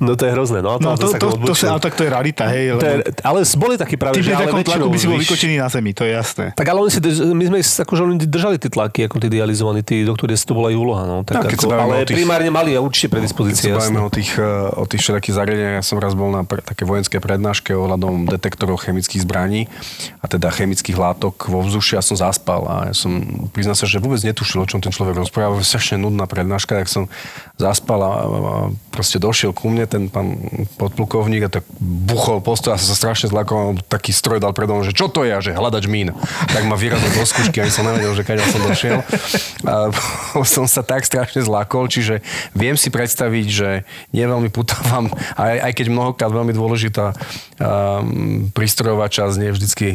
No 0.00 0.16
to 0.16 0.24
je 0.24 0.32
hrozné. 0.32 0.64
No, 0.64 0.74
a 0.74 0.80
No 0.80 0.96
to, 0.96 1.06
to, 1.06 1.12
tak 1.12 1.20
to, 1.20 1.28
odbočil. 1.36 1.68
sa, 1.68 1.76
ale 1.76 1.80
tak 1.84 1.92
to 1.92 2.08
je 2.08 2.10
rarita, 2.30 2.44
hej. 2.48 2.64
To 2.70 2.86
je, 2.86 2.96
Lebo 3.02 3.26
ale 3.26 3.38
boli 3.56 3.74
takí 3.76 3.96
práve, 3.98 4.14
ty 4.16 4.22
že 4.22 4.32
ale 4.32 4.62
tlaku 4.62 4.88
by 4.88 4.98
si 4.98 5.06
bol 5.06 5.18
vykočený 5.18 5.54
na 5.58 5.66
zemi, 5.66 5.90
to 5.90 6.06
je 6.06 6.12
jasné. 6.14 6.46
Tak 6.54 6.66
ale 6.66 6.78
oni 6.80 6.90
si, 6.90 7.00
my 7.34 7.44
sme 7.44 7.58
akože 7.60 8.00
oni 8.06 8.16
držali 8.22 8.56
tie 8.56 8.70
tlaky, 8.70 9.10
ako 9.10 9.16
tí 9.18 9.28
dializovaní, 9.28 9.82
tí 9.82 10.02
doktori, 10.02 10.34
to 10.36 10.54
bola 10.54 10.70
ich 10.70 10.78
úloha. 10.78 11.04
No, 11.04 11.16
tak 11.22 11.34
No, 11.36 11.40
keď 11.44 11.58
ako, 11.58 11.66
sa 11.66 11.76
ale 11.80 11.94
tých- 12.04 12.16
primárne 12.16 12.50
mali 12.50 12.70
a 12.72 12.80
určite 12.80 13.06
Keď 13.06 13.12
predispozície. 13.12 13.70
sa 13.70 13.78
bavíme 13.78 13.98
jasné. 13.98 14.06
o 14.06 14.10
tých, 14.10 14.30
eh, 14.36 14.44
o 14.72 14.84
tých 14.86 15.00
všetkých 15.02 15.34
zariadeniach, 15.34 15.76
ja 15.76 15.84
som 15.84 15.96
raz 15.98 16.12
bol 16.14 16.30
na 16.30 16.42
pre, 16.44 16.60
také 16.60 16.84
vojenské 16.84 17.18
prednáške 17.18 17.72
ohľadom 17.72 18.28
detektorov 18.28 18.78
chemických 18.80 19.22
zbraní 19.22 19.66
a 20.18 20.26
teda 20.26 20.48
chemických 20.48 20.94
látok 20.94 21.48
vo 21.48 21.60
vzduši. 21.60 21.96
Ja 21.96 22.02
som 22.02 22.14
zaspal 22.14 22.60
a 22.64 22.74
ja 22.90 22.94
som, 22.94 23.10
priznám 23.50 23.74
sa, 23.74 23.84
že 23.84 23.98
vôbec 23.98 24.20
netušil, 24.20 24.62
o 24.62 24.68
čom 24.68 24.78
ten 24.78 24.90
človek 24.90 25.16
rozprával. 25.16 25.58
Strašne 25.60 25.98
nudná 25.98 26.24
prednáška, 26.24 26.74
tak 26.74 26.86
som 26.86 27.08
zaspal 27.56 27.98
a, 27.98 28.10
a 28.20 28.54
proste 28.90 29.16
došiel 29.16 29.50
ku 29.52 29.68
mne 29.68 29.84
ten 29.84 30.06
pán 30.06 30.36
podplukovník 30.76 31.42
a 31.44 31.50
tak 31.50 31.64
buchol 32.20 32.44
postoj 32.44 32.76
a 32.76 32.78
sa 32.78 32.92
strašne 32.92 33.32
zlakol. 33.32 33.80
Taký 33.88 34.12
stroj 34.12 34.44
dal 34.44 34.52
predo 34.52 34.76
že 34.84 34.92
čo 34.92 35.08
to 35.08 35.24
je? 35.24 35.32
Že 35.40 35.56
hľadač 35.56 35.88
mín. 35.88 36.12
Tak 36.52 36.68
ma 36.68 36.76
vyrazil 36.76 37.08
do 37.16 37.24
skúšky, 37.24 37.64
ani 37.64 37.72
som 37.72 37.88
nevedel, 37.88 38.12
že 38.12 38.28
kaďal 38.28 38.44
som 38.52 38.60
došiel. 38.60 39.00
A 39.64 39.88
som 40.44 40.68
sa 40.68 40.84
tak 40.84 41.08
strašne 41.08 41.40
zlakol, 41.40 41.88
čiže 41.88 42.20
viem 42.52 42.76
si 42.76 42.92
predstaviť, 42.92 43.46
že 43.48 43.88
nie 44.12 44.28
veľmi 44.28 44.52
putávam, 44.52 45.08
aj, 45.40 45.64
aj 45.64 45.72
keď 45.72 45.86
mnohokrát 45.88 46.28
veľmi 46.28 46.52
dôležitá 46.52 47.16
um, 47.56 48.52
prístrojová 48.52 49.08
časť, 49.08 49.40
nie 49.40 49.56
vždycky 49.56 49.88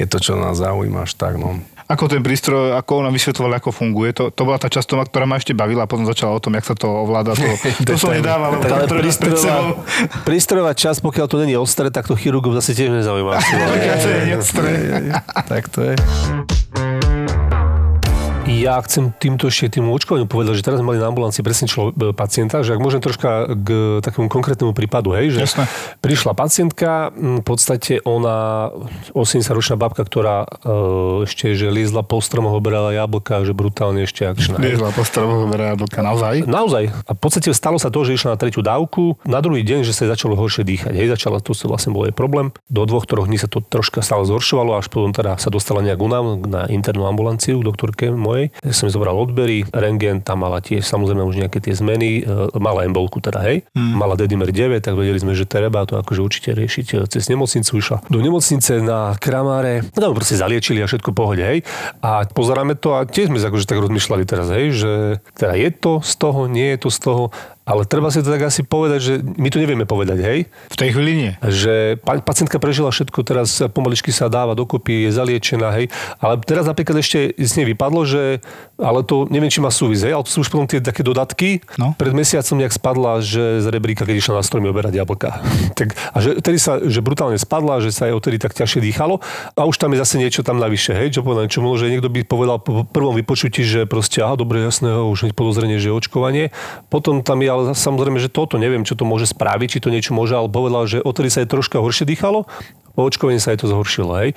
je 0.00 0.06
to, 0.08 0.16
čo 0.16 0.32
nás 0.40 0.56
zaujíma 0.56 1.04
až 1.04 1.12
tak. 1.12 1.36
No. 1.36 1.60
Ako 1.86 2.10
ten 2.10 2.18
prístroj, 2.18 2.74
ako 2.74 3.06
ona 3.06 3.14
vysvetlovala, 3.14 3.62
ako 3.62 3.70
funguje, 3.70 4.10
to, 4.10 4.34
to 4.34 4.42
bola 4.42 4.58
tá 4.58 4.66
časť, 4.66 5.06
ktorá 5.06 5.22
ma 5.22 5.38
ešte 5.38 5.54
bavila 5.54 5.86
a 5.86 5.88
potom 5.90 6.02
začala 6.02 6.34
o 6.34 6.42
tom, 6.42 6.58
jak 6.58 6.66
sa 6.66 6.74
to 6.74 6.90
ovláda. 6.90 7.38
To, 7.38 7.46
to 7.86 7.94
som 7.94 8.10
nedával. 8.10 8.58
Tak 8.58 8.70
ale 8.74 8.86
prístrojová, 8.90 9.58
prístrojová 10.26 10.72
časť, 10.74 10.98
pokiaľ 10.98 11.26
to 11.30 11.36
není 11.46 11.54
ostré, 11.54 11.86
tak 11.94 12.10
to 12.10 12.18
chirurgov 12.18 12.58
zase 12.58 12.74
tiež 12.74 12.90
nezaujíma. 12.90 13.38
Tak 15.46 15.70
to 15.70 15.80
je. 15.82 15.94
Ja 18.46 18.78
chcem 18.78 19.10
týmto 19.10 19.50
ešte 19.50 19.78
tým 19.78 19.90
očkovaniu 19.90 20.30
povedať, 20.30 20.62
že 20.62 20.62
teraz 20.62 20.78
mali 20.78 21.02
na 21.02 21.10
ambulancii 21.10 21.42
presne 21.42 21.66
člo, 21.66 21.90
e, 21.90 22.14
pacienta, 22.14 22.62
že 22.62 22.78
ak 22.78 22.80
môžem 22.80 23.02
troška 23.02 23.50
k 23.58 23.98
takému 24.06 24.30
konkrétnemu 24.30 24.70
prípadu, 24.70 25.10
hej, 25.18 25.34
že 25.34 25.40
Jasné. 25.50 25.66
prišla 25.98 26.30
pacientka, 26.38 27.10
v 27.10 27.42
podstate 27.42 27.98
ona, 28.06 28.70
80-ročná 29.18 29.74
babka, 29.74 30.06
ktorá 30.06 30.46
e, 30.46 31.26
ešte, 31.26 31.58
že 31.58 31.74
liezla 31.74 32.06
po 32.06 32.22
stromoch, 32.22 32.54
oberala 32.54 32.94
jablka, 32.94 33.42
že 33.42 33.50
brutálne 33.50 34.06
ešte 34.06 34.30
akčná. 34.30 34.62
Liezla 34.62 34.94
po 34.94 35.02
stromoch, 35.02 35.50
verá 35.50 35.74
jablka, 35.74 35.98
naozaj. 36.06 36.46
Naozaj. 36.46 36.84
A 37.02 37.10
v 37.18 37.20
podstate 37.20 37.50
stalo 37.50 37.82
sa 37.82 37.90
to, 37.90 38.06
že 38.06 38.14
išla 38.14 38.34
na 38.34 38.38
tretiu 38.38 38.62
dávku. 38.62 39.18
Na 39.26 39.42
druhý 39.42 39.66
deň, 39.66 39.82
že 39.82 39.90
sa 39.90 40.06
začalo 40.06 40.38
horšie 40.38 40.62
dýchať. 40.62 40.94
Hej, 40.94 41.18
začala, 41.18 41.42
to 41.42 41.50
sa 41.50 41.66
vlastne 41.66 41.90
bol 41.90 42.06
jej 42.06 42.14
problém. 42.14 42.54
Do 42.70 42.86
dvoch, 42.86 43.10
troch 43.10 43.26
dní 43.26 43.42
sa 43.42 43.50
to 43.50 43.58
troška 43.58 44.06
stále 44.06 44.22
zhoršovalo, 44.22 44.78
až 44.78 44.86
potom 44.86 45.10
teda 45.10 45.34
sa 45.34 45.50
dostala 45.50 45.82
nejak 45.82 45.98
u 45.98 46.06
nám 46.06 46.26
na 46.46 46.70
internú 46.70 47.10
ambulanciu 47.10 47.58
doktorke 47.58 48.14
mojej. 48.36 48.52
Som 48.68 48.92
zobral 48.92 49.16
odbery, 49.16 49.64
rengen, 49.72 50.20
tam 50.20 50.44
mala 50.44 50.60
tiež 50.60 50.84
samozrejme 50.84 51.24
už 51.24 51.40
nejaké 51.40 51.64
tie 51.64 51.72
zmeny. 51.72 52.20
E, 52.20 52.60
Mala 52.60 52.84
embolku 52.84 53.24
teda, 53.24 53.40
hej. 53.48 53.64
Mala 53.72 54.18
dedimer 54.18 54.52
9, 54.52 54.84
tak 54.84 54.92
vedeli 54.92 55.16
sme, 55.16 55.32
že 55.32 55.48
treba 55.48 55.88
to 55.88 55.96
akože 55.96 56.20
určite 56.20 56.50
riešiť 56.52 56.86
e, 56.92 56.94
cez 57.08 57.32
nemocnicu. 57.32 57.72
Išla 57.80 58.04
do 58.12 58.20
nemocnice 58.20 58.84
na 58.84 59.16
kramáre, 59.16 59.86
no 59.96 60.12
proste 60.12 60.36
zaliečili 60.36 60.84
a 60.84 60.86
všetko 60.90 61.16
pohode, 61.16 61.40
hej. 61.40 61.64
A 62.04 62.28
pozeráme 62.28 62.76
to 62.76 62.92
a 62.98 63.08
tiež 63.08 63.32
sme 63.32 63.40
akože 63.40 63.64
tak 63.64 63.80
rozmýšľali 63.80 64.24
teraz, 64.28 64.52
hej, 64.52 64.66
že 64.76 64.92
teda 65.38 65.54
je 65.56 65.70
to 65.72 65.92
z 66.04 66.12
toho, 66.20 66.40
nie 66.50 66.68
je 66.76 66.78
to 66.82 66.88
z 66.92 66.98
toho, 67.00 67.22
ale 67.66 67.82
treba 67.82 68.14
si 68.14 68.22
to 68.22 68.30
tak 68.30 68.46
asi 68.46 68.62
povedať, 68.62 69.00
že 69.02 69.12
my 69.26 69.50
to 69.50 69.58
nevieme 69.58 69.82
povedať, 69.82 70.22
hej. 70.22 70.38
V 70.70 70.76
tej 70.78 70.94
chvíli 70.94 71.12
nie. 71.18 71.32
Že 71.42 71.98
pa- 71.98 72.22
pacientka 72.22 72.62
prežila 72.62 72.94
všetko, 72.94 73.26
teraz 73.26 73.58
pomaličky 73.74 74.14
sa 74.14 74.30
dáva 74.30 74.54
dokopy, 74.54 75.10
je 75.10 75.10
zaliečená, 75.10 75.74
hej. 75.74 75.90
Ale 76.22 76.38
teraz 76.46 76.70
napríklad 76.70 77.02
ešte 77.02 77.34
z 77.34 77.52
nej 77.58 77.66
vypadlo, 77.74 78.06
že, 78.06 78.38
ale 78.78 79.02
to 79.02 79.26
neviem, 79.34 79.50
či 79.50 79.58
má 79.58 79.74
súvis, 79.74 80.06
hej, 80.06 80.14
ale 80.14 80.22
to 80.22 80.30
sú 80.30 80.46
už 80.46 80.54
potom 80.54 80.70
tie 80.70 80.78
také 80.78 81.02
dodatky. 81.02 81.66
No. 81.74 81.90
Pred 81.98 82.14
mesiacom 82.14 82.54
nejak 82.54 82.70
spadla, 82.70 83.18
že 83.18 83.58
z 83.58 83.66
rebríka, 83.66 84.06
keď 84.06 84.14
išla 84.14 84.38
na 84.38 84.46
stromy 84.46 84.70
oberať 84.70 85.02
jablka. 85.02 85.42
tak, 85.78 85.98
a 85.98 86.16
že 86.22 86.38
tedy 86.38 86.62
sa, 86.62 86.78
že 86.86 87.02
brutálne 87.02 87.34
spadla, 87.34 87.82
že 87.82 87.90
sa 87.90 88.06
jej 88.06 88.14
odtedy 88.14 88.38
tak 88.38 88.54
ťažšie 88.54 88.78
dýchalo 88.78 89.18
a 89.58 89.66
už 89.66 89.74
tam 89.82 89.90
je 89.90 89.98
zase 89.98 90.22
niečo 90.22 90.46
tam 90.46 90.62
navyše, 90.62 90.94
hej, 90.94 91.18
čo 91.18 91.26
povedal, 91.26 91.50
čo 91.50 91.66
možno, 91.66 91.90
že 91.90 91.98
niekto 91.98 92.14
by 92.14 92.22
povedal 92.22 92.62
po 92.62 92.86
prvom 92.86 93.18
vypočutí, 93.18 93.66
že 93.66 93.90
proste, 93.90 94.22
aha, 94.22 94.38
dobre, 94.38 94.62
jasné, 94.62 94.94
už 94.94 95.34
podozrenie, 95.34 95.82
že 95.82 95.90
je 95.90 95.98
očkovanie. 95.98 96.54
Potom 96.86 97.26
tam 97.26 97.42
je 97.42 97.55
ale 97.56 97.72
samozrejme, 97.72 98.20
že 98.20 98.28
toto 98.28 98.60
neviem, 98.60 98.84
čo 98.84 98.92
to 98.92 99.08
môže 99.08 99.32
spraviť, 99.32 99.78
či 99.78 99.82
to 99.82 99.88
niečo 99.88 100.12
môže, 100.12 100.36
ale 100.36 100.52
povedal, 100.52 100.84
že 100.84 101.00
odtedy 101.00 101.32
sa 101.32 101.40
aj 101.40 101.50
troška 101.56 101.80
horšie 101.80 102.04
dýchalo, 102.04 102.44
po 102.96 103.04
očkovaní 103.04 103.36
sa 103.36 103.52
aj 103.52 103.60
to 103.60 103.68
zhoršilo, 103.68 104.16
hej. 104.24 104.32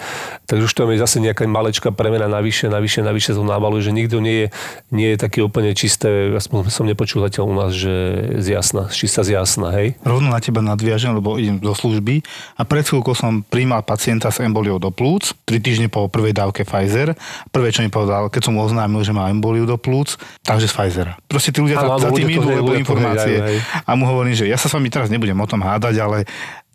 Takže 0.52 0.68
už 0.68 0.74
tam 0.76 0.92
je 0.92 1.00
zase 1.00 1.24
nejaká 1.24 1.48
malečká 1.48 1.96
premena 1.96 2.28
navyše, 2.28 2.68
navyše, 2.68 3.00
navyše 3.00 3.32
to 3.32 3.48
návalu, 3.48 3.80
že 3.80 3.96
nikto 3.96 4.20
nie 4.20 4.44
je, 4.44 4.48
nie 4.92 5.08
je 5.16 5.18
taký 5.18 5.40
úplne 5.40 5.72
čisté, 5.72 6.36
aspoň 6.36 6.68
som 6.68 6.84
nepočul 6.84 7.24
zatiaľ 7.24 7.46
u 7.48 7.56
nás, 7.56 7.72
že 7.72 7.96
z 8.44 8.60
jasna, 8.60 8.92
čistá 8.92 9.24
z 9.24 9.40
jasna, 9.40 9.72
hej. 9.72 9.96
Rovno 10.04 10.28
na 10.28 10.44
teba 10.44 10.60
nadviažem, 10.60 11.16
lebo 11.16 11.40
idem 11.40 11.64
do 11.64 11.72
služby 11.72 12.20
a 12.60 12.68
pred 12.68 12.84
chvíľkou 12.84 13.16
som 13.16 13.40
príjmal 13.48 13.80
pacienta 13.88 14.28
s 14.28 14.44
emboliou 14.44 14.76
do 14.76 14.92
plúc, 14.92 15.32
3 15.48 15.56
týždne 15.64 15.88
po 15.88 16.12
prvej 16.12 16.36
dávke 16.36 16.68
Pfizer. 16.68 17.16
Prvé, 17.56 17.72
čo 17.72 17.80
mi 17.80 17.88
povedal, 17.88 18.28
keď 18.28 18.52
som 18.52 18.60
mu 18.60 18.68
oznámil, 18.68 19.00
že 19.08 19.16
má 19.16 19.32
emboliu 19.32 19.64
do 19.64 19.80
plúc, 19.80 20.20
takže 20.44 20.68
z 20.68 20.74
Pfizera. 20.76 21.14
Proste 21.32 21.56
tí 21.56 21.64
ľudia 21.64 21.80
Áno, 21.80 21.96
za, 21.96 22.10
za 22.10 22.18
tým 22.18 22.28
idú, 22.28 22.50
lebo 22.52 22.76
informácie. 22.76 23.40
hej, 23.40 23.56
hej. 23.56 23.58
A 23.88 23.96
mu 23.96 24.04
hovorím, 24.04 24.36
že 24.36 24.50
ja 24.50 24.60
sa 24.60 24.68
s 24.68 24.76
vami 24.76 24.92
teraz 24.92 25.08
nebudem 25.08 25.38
o 25.38 25.48
tom 25.48 25.64
hádať, 25.64 25.96
ale 26.02 26.18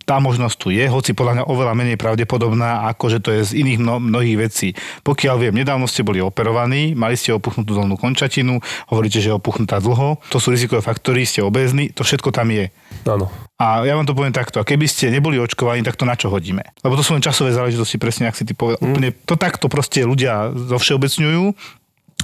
tá 0.05 0.21
možnosť 0.21 0.57
tu 0.61 0.69
je, 0.71 0.85
hoci 0.85 1.17
podľa 1.17 1.41
mňa 1.41 1.45
oveľa 1.49 1.75
menej 1.75 1.97
pravdepodobná, 1.97 2.87
ako 2.93 3.05
že 3.09 3.19
to 3.25 3.33
je 3.33 3.41
z 3.43 3.53
iných 3.65 3.79
mno, 3.81 3.97
mnohých 4.01 4.37
vecí. 4.37 4.77
Pokiaľ 5.03 5.37
viem, 5.41 5.55
nedávno 5.57 5.89
ste 5.89 6.05
boli 6.05 6.21
operovaní, 6.21 6.93
mali 6.93 7.17
ste 7.17 7.33
opuchnutú 7.33 7.73
dolnú 7.73 7.97
končatinu, 7.97 8.61
hovoríte, 8.93 9.19
že 9.19 9.33
je 9.33 9.39
opuchnutá 9.41 9.81
dlho, 9.81 10.21
to 10.29 10.37
sú 10.37 10.53
rizikové 10.53 10.85
faktory, 10.85 11.25
ste 11.25 11.41
obezní, 11.41 11.91
to 11.91 12.05
všetko 12.05 12.31
tam 12.31 12.53
je. 12.53 12.69
Áno. 13.09 13.33
A 13.57 13.87
ja 13.87 13.95
vám 13.97 14.05
to 14.05 14.13
poviem 14.19 14.35
takto, 14.35 14.61
a 14.61 14.67
keby 14.67 14.85
ste 14.91 15.15
neboli 15.15 15.39
očkovaní, 15.41 15.81
tak 15.87 15.97
to 15.97 16.05
na 16.05 16.19
čo 16.19 16.29
hodíme? 16.29 16.63
Lebo 16.83 16.99
to 16.99 17.07
sú 17.07 17.17
len 17.17 17.23
časové 17.23 17.55
záležitosti, 17.55 17.97
presne 17.97 18.29
ak 18.29 18.37
si 18.37 18.45
ty 18.45 18.53
povedal. 18.53 18.83
Mm. 18.83 18.87
Úplne, 18.93 19.09
to 19.25 19.35
takto 19.39 19.71
proste 19.71 20.03
ľudia 20.03 20.53
zovšeobecňujú, 20.53 21.43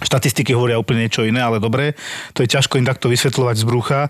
Štatistiky 0.00 0.56
hovoria 0.56 0.80
úplne 0.80 1.06
niečo 1.06 1.24
iné, 1.24 1.40
ale 1.40 1.60
dobre, 1.60 1.96
to 2.32 2.42
je 2.42 2.52
ťažko 2.52 2.80
im 2.80 2.88
takto 2.88 3.12
vysvetľovať 3.12 3.56
z 3.60 3.64
brucha. 3.64 4.00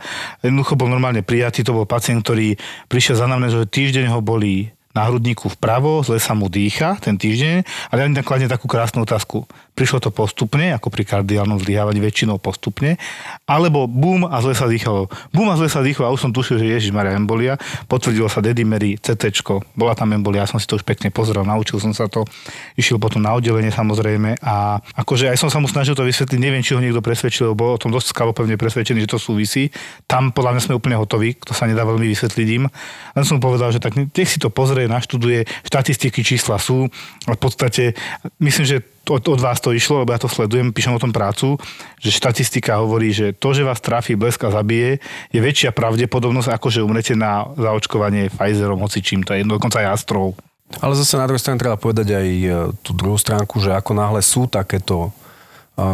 Jednoducho 0.40 0.78
bol 0.78 0.88
normálne 0.88 1.22
prijatý, 1.26 1.66
to 1.66 1.76
bol 1.76 1.86
pacient, 1.86 2.22
ktorý 2.22 2.54
prišiel 2.86 3.18
za 3.18 3.26
mnou, 3.26 3.42
že 3.50 3.66
týždeň 3.66 4.10
ho 4.14 4.22
bolí 4.22 4.70
na 4.90 5.06
hrudníku 5.06 5.46
vpravo, 5.54 6.02
zle 6.02 6.18
sa 6.18 6.34
mu 6.34 6.50
dýcha 6.50 6.98
ten 6.98 7.14
týždeň, 7.14 7.62
ale 7.94 7.98
ja 8.02 8.06
mi 8.10 8.16
tam 8.18 8.26
kladne 8.26 8.50
takú 8.50 8.66
krásnu 8.66 9.06
otázku. 9.06 9.46
Prišlo 9.78 10.02
to 10.02 10.10
postupne, 10.10 10.74
ako 10.74 10.90
pri 10.90 11.06
kardiálnom 11.06 11.62
zlyhávaní 11.62 12.02
väčšinou 12.02 12.42
postupne, 12.42 12.98
alebo 13.46 13.86
bum 13.86 14.26
a 14.26 14.36
zle 14.42 14.52
sa 14.52 14.66
dýchalo. 14.66 15.06
Bum 15.30 15.46
a 15.48 15.56
zle 15.56 15.70
sa 15.70 15.80
dýchalo 15.80 16.10
a 16.10 16.14
už 16.14 16.26
som 16.26 16.34
tušil, 16.34 16.58
že 16.58 16.66
Ježiš 16.66 16.90
Maria 16.90 17.14
embolia. 17.14 17.54
Potvrdilo 17.86 18.26
sa 18.26 18.42
dedimery, 18.42 18.98
CT, 18.98 19.30
bola 19.78 19.94
tam 19.94 20.10
embolia, 20.10 20.42
ja 20.42 20.50
som 20.50 20.58
si 20.58 20.66
to 20.66 20.74
už 20.74 20.84
pekne 20.84 21.14
pozrel, 21.14 21.46
naučil 21.46 21.78
som 21.78 21.94
sa 21.94 22.10
to, 22.10 22.26
išiel 22.74 22.98
potom 22.98 23.22
na 23.22 23.30
oddelenie 23.32 23.70
samozrejme 23.70 24.42
a 24.42 24.82
akože 24.98 25.30
aj 25.30 25.38
som 25.38 25.48
sa 25.48 25.62
mu 25.62 25.70
snažil 25.70 25.94
to 25.94 26.02
vysvetliť, 26.02 26.38
neviem, 26.42 26.66
či 26.66 26.74
ho 26.74 26.82
niekto 26.82 26.98
presvedčil, 26.98 27.54
lebo 27.54 27.72
o 27.72 27.80
tom 27.80 27.94
dosť 27.94 28.10
skalopevne 28.10 28.58
presvedčený, 28.58 29.06
že 29.06 29.16
to 29.16 29.18
súvisí. 29.22 29.70
Tam 30.10 30.34
podľa 30.34 30.58
mňa 30.58 30.62
sme 30.66 30.74
úplne 30.76 30.98
hotoví, 30.98 31.38
to 31.40 31.54
sa 31.54 31.70
nedá 31.70 31.86
veľmi 31.86 32.04
vysvetliť 32.10 32.48
im. 32.58 32.64
Len 33.16 33.24
som 33.24 33.38
povedal, 33.40 33.72
že 33.72 33.80
tak 33.80 33.96
nech 33.96 34.28
si 34.28 34.40
to 34.40 34.52
pozrie, 34.52 34.79
naštuduje, 34.86 35.44
štatistiky, 35.66 36.22
čísla 36.22 36.56
sú. 36.56 36.88
A 37.26 37.34
v 37.34 37.40
podstate, 37.40 37.98
myslím, 38.38 38.64
že 38.64 38.76
od, 39.10 39.26
od 39.26 39.40
vás 39.42 39.58
to 39.58 39.74
išlo, 39.74 40.06
lebo 40.06 40.14
ja 40.14 40.22
to 40.22 40.30
sledujem, 40.30 40.70
píšem 40.70 40.94
o 40.94 41.02
tom 41.02 41.10
prácu, 41.10 41.58
že 41.98 42.14
štatistika 42.14 42.78
hovorí, 42.78 43.10
že 43.10 43.34
to, 43.34 43.50
že 43.50 43.66
vás 43.66 43.82
trafí 43.82 44.14
blesk 44.14 44.46
a 44.46 44.54
zabije, 44.54 45.02
je 45.34 45.40
väčšia 45.42 45.74
pravdepodobnosť, 45.74 46.54
ako 46.54 46.66
že 46.70 46.84
umrete 46.86 47.18
na 47.18 47.50
zaočkovanie 47.58 48.30
Pfizerom, 48.30 48.78
hoci 48.78 49.02
čím 49.02 49.26
to 49.26 49.34
je, 49.34 49.42
dokonca 49.42 49.82
aj 49.82 49.98
Astrou. 49.98 50.38
Ale 50.78 50.94
zase 50.94 51.18
na 51.18 51.26
druhej 51.26 51.42
strane 51.42 51.58
treba 51.58 51.74
povedať 51.74 52.14
aj 52.14 52.28
e, 52.30 52.48
tú 52.86 52.94
druhú 52.94 53.18
stránku, 53.18 53.58
že 53.58 53.74
ako 53.74 53.90
náhle 53.90 54.22
sú 54.22 54.46
takéto 54.46 55.10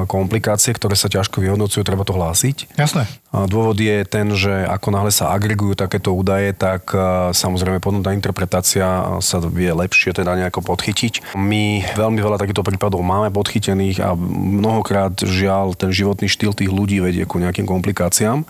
komplikácie, 0.08 0.74
ktoré 0.74 0.98
sa 0.98 1.06
ťažko 1.06 1.38
vyhodnocujú, 1.42 1.82
treba 1.86 2.02
to 2.02 2.16
hlásiť. 2.16 2.76
Jasné. 2.76 3.06
Dôvod 3.30 3.76
je 3.76 4.02
ten, 4.08 4.32
že 4.32 4.64
ako 4.64 4.88
náhle 4.90 5.12
sa 5.12 5.30
agregujú 5.36 5.76
takéto 5.76 6.16
údaje, 6.16 6.56
tak 6.56 6.88
e, 6.96 7.30
samozrejme 7.36 7.84
potom 7.84 8.00
tá 8.00 8.16
interpretácia 8.16 8.86
sa 9.20 9.38
vie 9.44 9.68
lepšie 9.68 10.16
teda 10.16 10.32
nejako 10.34 10.64
podchytiť. 10.64 11.36
My 11.36 11.84
veľmi 11.94 12.18
veľa 12.18 12.40
takýchto 12.40 12.64
prípadov 12.64 13.04
máme 13.04 13.28
podchytených 13.28 14.00
a 14.00 14.16
mnohokrát 14.16 15.12
žiaľ 15.20 15.76
ten 15.76 15.92
životný 15.92 16.26
štýl 16.32 16.56
tých 16.56 16.72
ľudí 16.72 17.04
vedie 17.04 17.28
ku 17.28 17.36
nejakým 17.36 17.68
komplikáciám. 17.68 18.42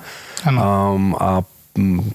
Áno. 0.46 0.58
Um, 0.62 1.18
a 1.18 1.42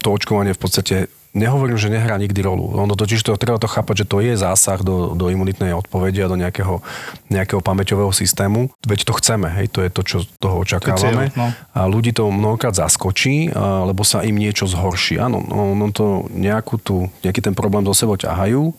to 0.01 0.07
očkovanie 0.15 0.55
v 0.57 0.61
podstate 0.61 0.95
Nehovorím, 1.31 1.79
že 1.79 1.87
nehrá 1.87 2.19
nikdy 2.19 2.43
rolu. 2.43 2.75
Ono 2.75 2.91
totiž 2.91 3.23
to, 3.23 3.39
treba 3.39 3.55
to 3.55 3.71
chápať, 3.71 4.03
že 4.03 4.09
to 4.11 4.19
je 4.19 4.35
zásah 4.35 4.83
do, 4.83 5.15
do 5.15 5.31
imunitnej 5.31 5.71
odpovede 5.71 6.19
a 6.19 6.27
do 6.27 6.35
nejakého, 6.35 6.83
nejakého 7.31 7.63
pamäťového 7.63 8.11
systému. 8.11 8.67
Veď 8.83 9.07
to 9.07 9.15
chceme, 9.15 9.47
hej, 9.47 9.71
to 9.71 9.79
je 9.79 9.89
to, 9.95 10.01
čo 10.03 10.17
toho 10.43 10.59
očakávame. 10.59 11.31
To 11.31 11.39
cieľ, 11.39 11.39
no. 11.39 11.47
A 11.71 11.79
ľudí 11.87 12.11
to 12.11 12.27
mnohokrát 12.27 12.75
zaskočí, 12.75 13.47
a, 13.47 13.87
lebo 13.87 14.03
sa 14.03 14.27
im 14.27 14.35
niečo 14.35 14.67
zhorší. 14.67 15.23
Áno, 15.23 15.39
no, 15.39 15.71
no 15.71 15.87
to 15.95 16.27
nejakú 16.35 16.75
tu, 16.75 17.07
nejaký 17.23 17.39
ten 17.39 17.55
problém 17.55 17.87
do 17.87 17.95
sebou 17.95 18.19
ťahajú 18.19 18.61
um, 18.67 18.73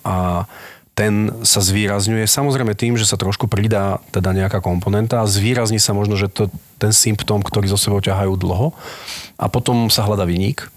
a 0.00 0.48
ten 0.96 1.28
sa 1.44 1.60
zvýrazňuje 1.60 2.24
samozrejme 2.24 2.72
tým, 2.72 2.96
že 2.96 3.04
sa 3.04 3.20
trošku 3.20 3.52
pridá 3.52 4.00
teda 4.16 4.32
nejaká 4.32 4.64
komponenta 4.64 5.20
a 5.20 5.28
zvýrazní 5.28 5.76
sa 5.76 5.92
možno, 5.92 6.16
že 6.16 6.32
to, 6.32 6.48
ten 6.80 6.88
symptóm, 6.88 7.44
ktorý 7.44 7.68
zo 7.68 7.76
sebou 7.76 8.00
ťahajú 8.00 8.32
dlho 8.32 8.72
a 9.36 9.44
potom 9.52 9.92
sa 9.92 10.08
hľada 10.08 10.24
vyník. 10.24 10.72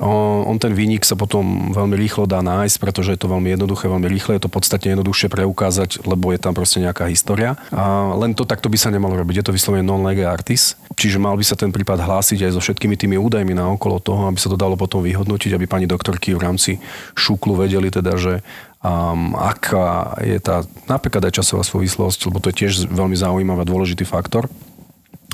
On, 0.00 0.44
on 0.44 0.56
ten 0.60 0.76
výnik 0.76 1.04
sa 1.04 1.16
potom 1.16 1.72
veľmi 1.72 1.96
rýchlo 1.96 2.28
dá 2.28 2.44
nájsť, 2.44 2.76
pretože 2.80 3.12
je 3.16 3.20
to 3.20 3.32
veľmi 3.32 3.52
jednoduché, 3.52 3.88
veľmi 3.88 4.08
rýchle, 4.08 4.36
je 4.36 4.44
to 4.44 4.52
podstatne 4.52 4.92
jednoduchšie 4.92 5.28
preukázať, 5.32 6.04
lebo 6.04 6.30
je 6.32 6.38
tam 6.40 6.52
proste 6.52 6.84
nejaká 6.84 7.08
história. 7.08 7.56
A 7.72 8.12
len 8.16 8.36
to 8.36 8.44
takto 8.44 8.68
by 8.68 8.76
sa 8.76 8.92
nemalo 8.92 9.16
robiť, 9.16 9.40
je 9.40 9.46
to 9.48 9.56
vyslovene 9.56 9.86
non 9.86 10.04
lege 10.04 10.24
artis, 10.24 10.76
čiže 10.94 11.16
mal 11.16 11.34
by 11.36 11.44
sa 11.44 11.56
ten 11.56 11.72
prípad 11.72 12.02
hlásiť 12.02 12.48
aj 12.48 12.52
so 12.56 12.60
všetkými 12.60 12.96
tými 12.96 13.16
údajmi 13.16 13.56
na 13.56 13.72
okolo 13.72 14.00
toho, 14.00 14.28
aby 14.28 14.38
sa 14.40 14.52
to 14.52 14.60
dalo 14.60 14.76
potom 14.76 15.00
vyhodnotiť, 15.00 15.56
aby 15.56 15.64
pani 15.64 15.86
doktorky 15.88 16.36
v 16.36 16.44
rámci 16.44 16.70
šúklu 17.16 17.56
vedeli 17.56 17.88
teda, 17.88 18.16
že 18.20 18.44
um, 18.84 19.32
aká 19.34 20.16
je 20.22 20.38
tá 20.38 20.62
napríklad 20.86 21.26
aj 21.30 21.42
časová 21.42 21.64
súvislosť, 21.64 22.30
lebo 22.30 22.38
to 22.38 22.52
je 22.52 22.58
tiež 22.66 22.72
veľmi 22.92 23.16
zaujímavý 23.16 23.64
a 23.64 23.68
dôležitý 23.68 24.04
faktor. 24.04 24.46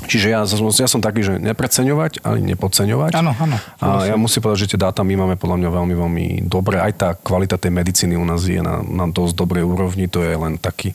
Čiže 0.03 0.27
ja, 0.29 0.43
ja 0.45 0.87
som 0.89 0.99
taký, 0.99 1.23
že 1.23 1.33
nepreceňovať, 1.39 2.23
ale 2.23 2.43
nepodceňovať. 2.43 3.11
Áno, 3.17 3.31
áno. 3.35 3.57
A 3.79 4.07
ja 4.07 4.15
musím 4.19 4.43
povedať, 4.43 4.67
že 4.67 4.71
tie 4.75 4.79
dáta 4.81 5.01
my 5.01 5.15
máme 5.15 5.35
podľa 5.39 5.63
mňa 5.63 5.69
veľmi, 5.69 5.95
veľmi 5.95 6.25
dobré. 6.45 6.79
Aj 6.83 6.93
tá 6.93 7.15
kvalita 7.15 7.55
tej 7.55 7.71
medicíny 7.71 8.19
u 8.19 8.25
nás 8.27 8.43
je 8.43 8.59
na, 8.59 8.83
na 8.83 9.05
dosť 9.07 9.33
dobrej 9.35 9.63
úrovni. 9.63 10.11
To 10.11 10.21
je 10.21 10.33
len 10.35 10.59
taký 10.59 10.93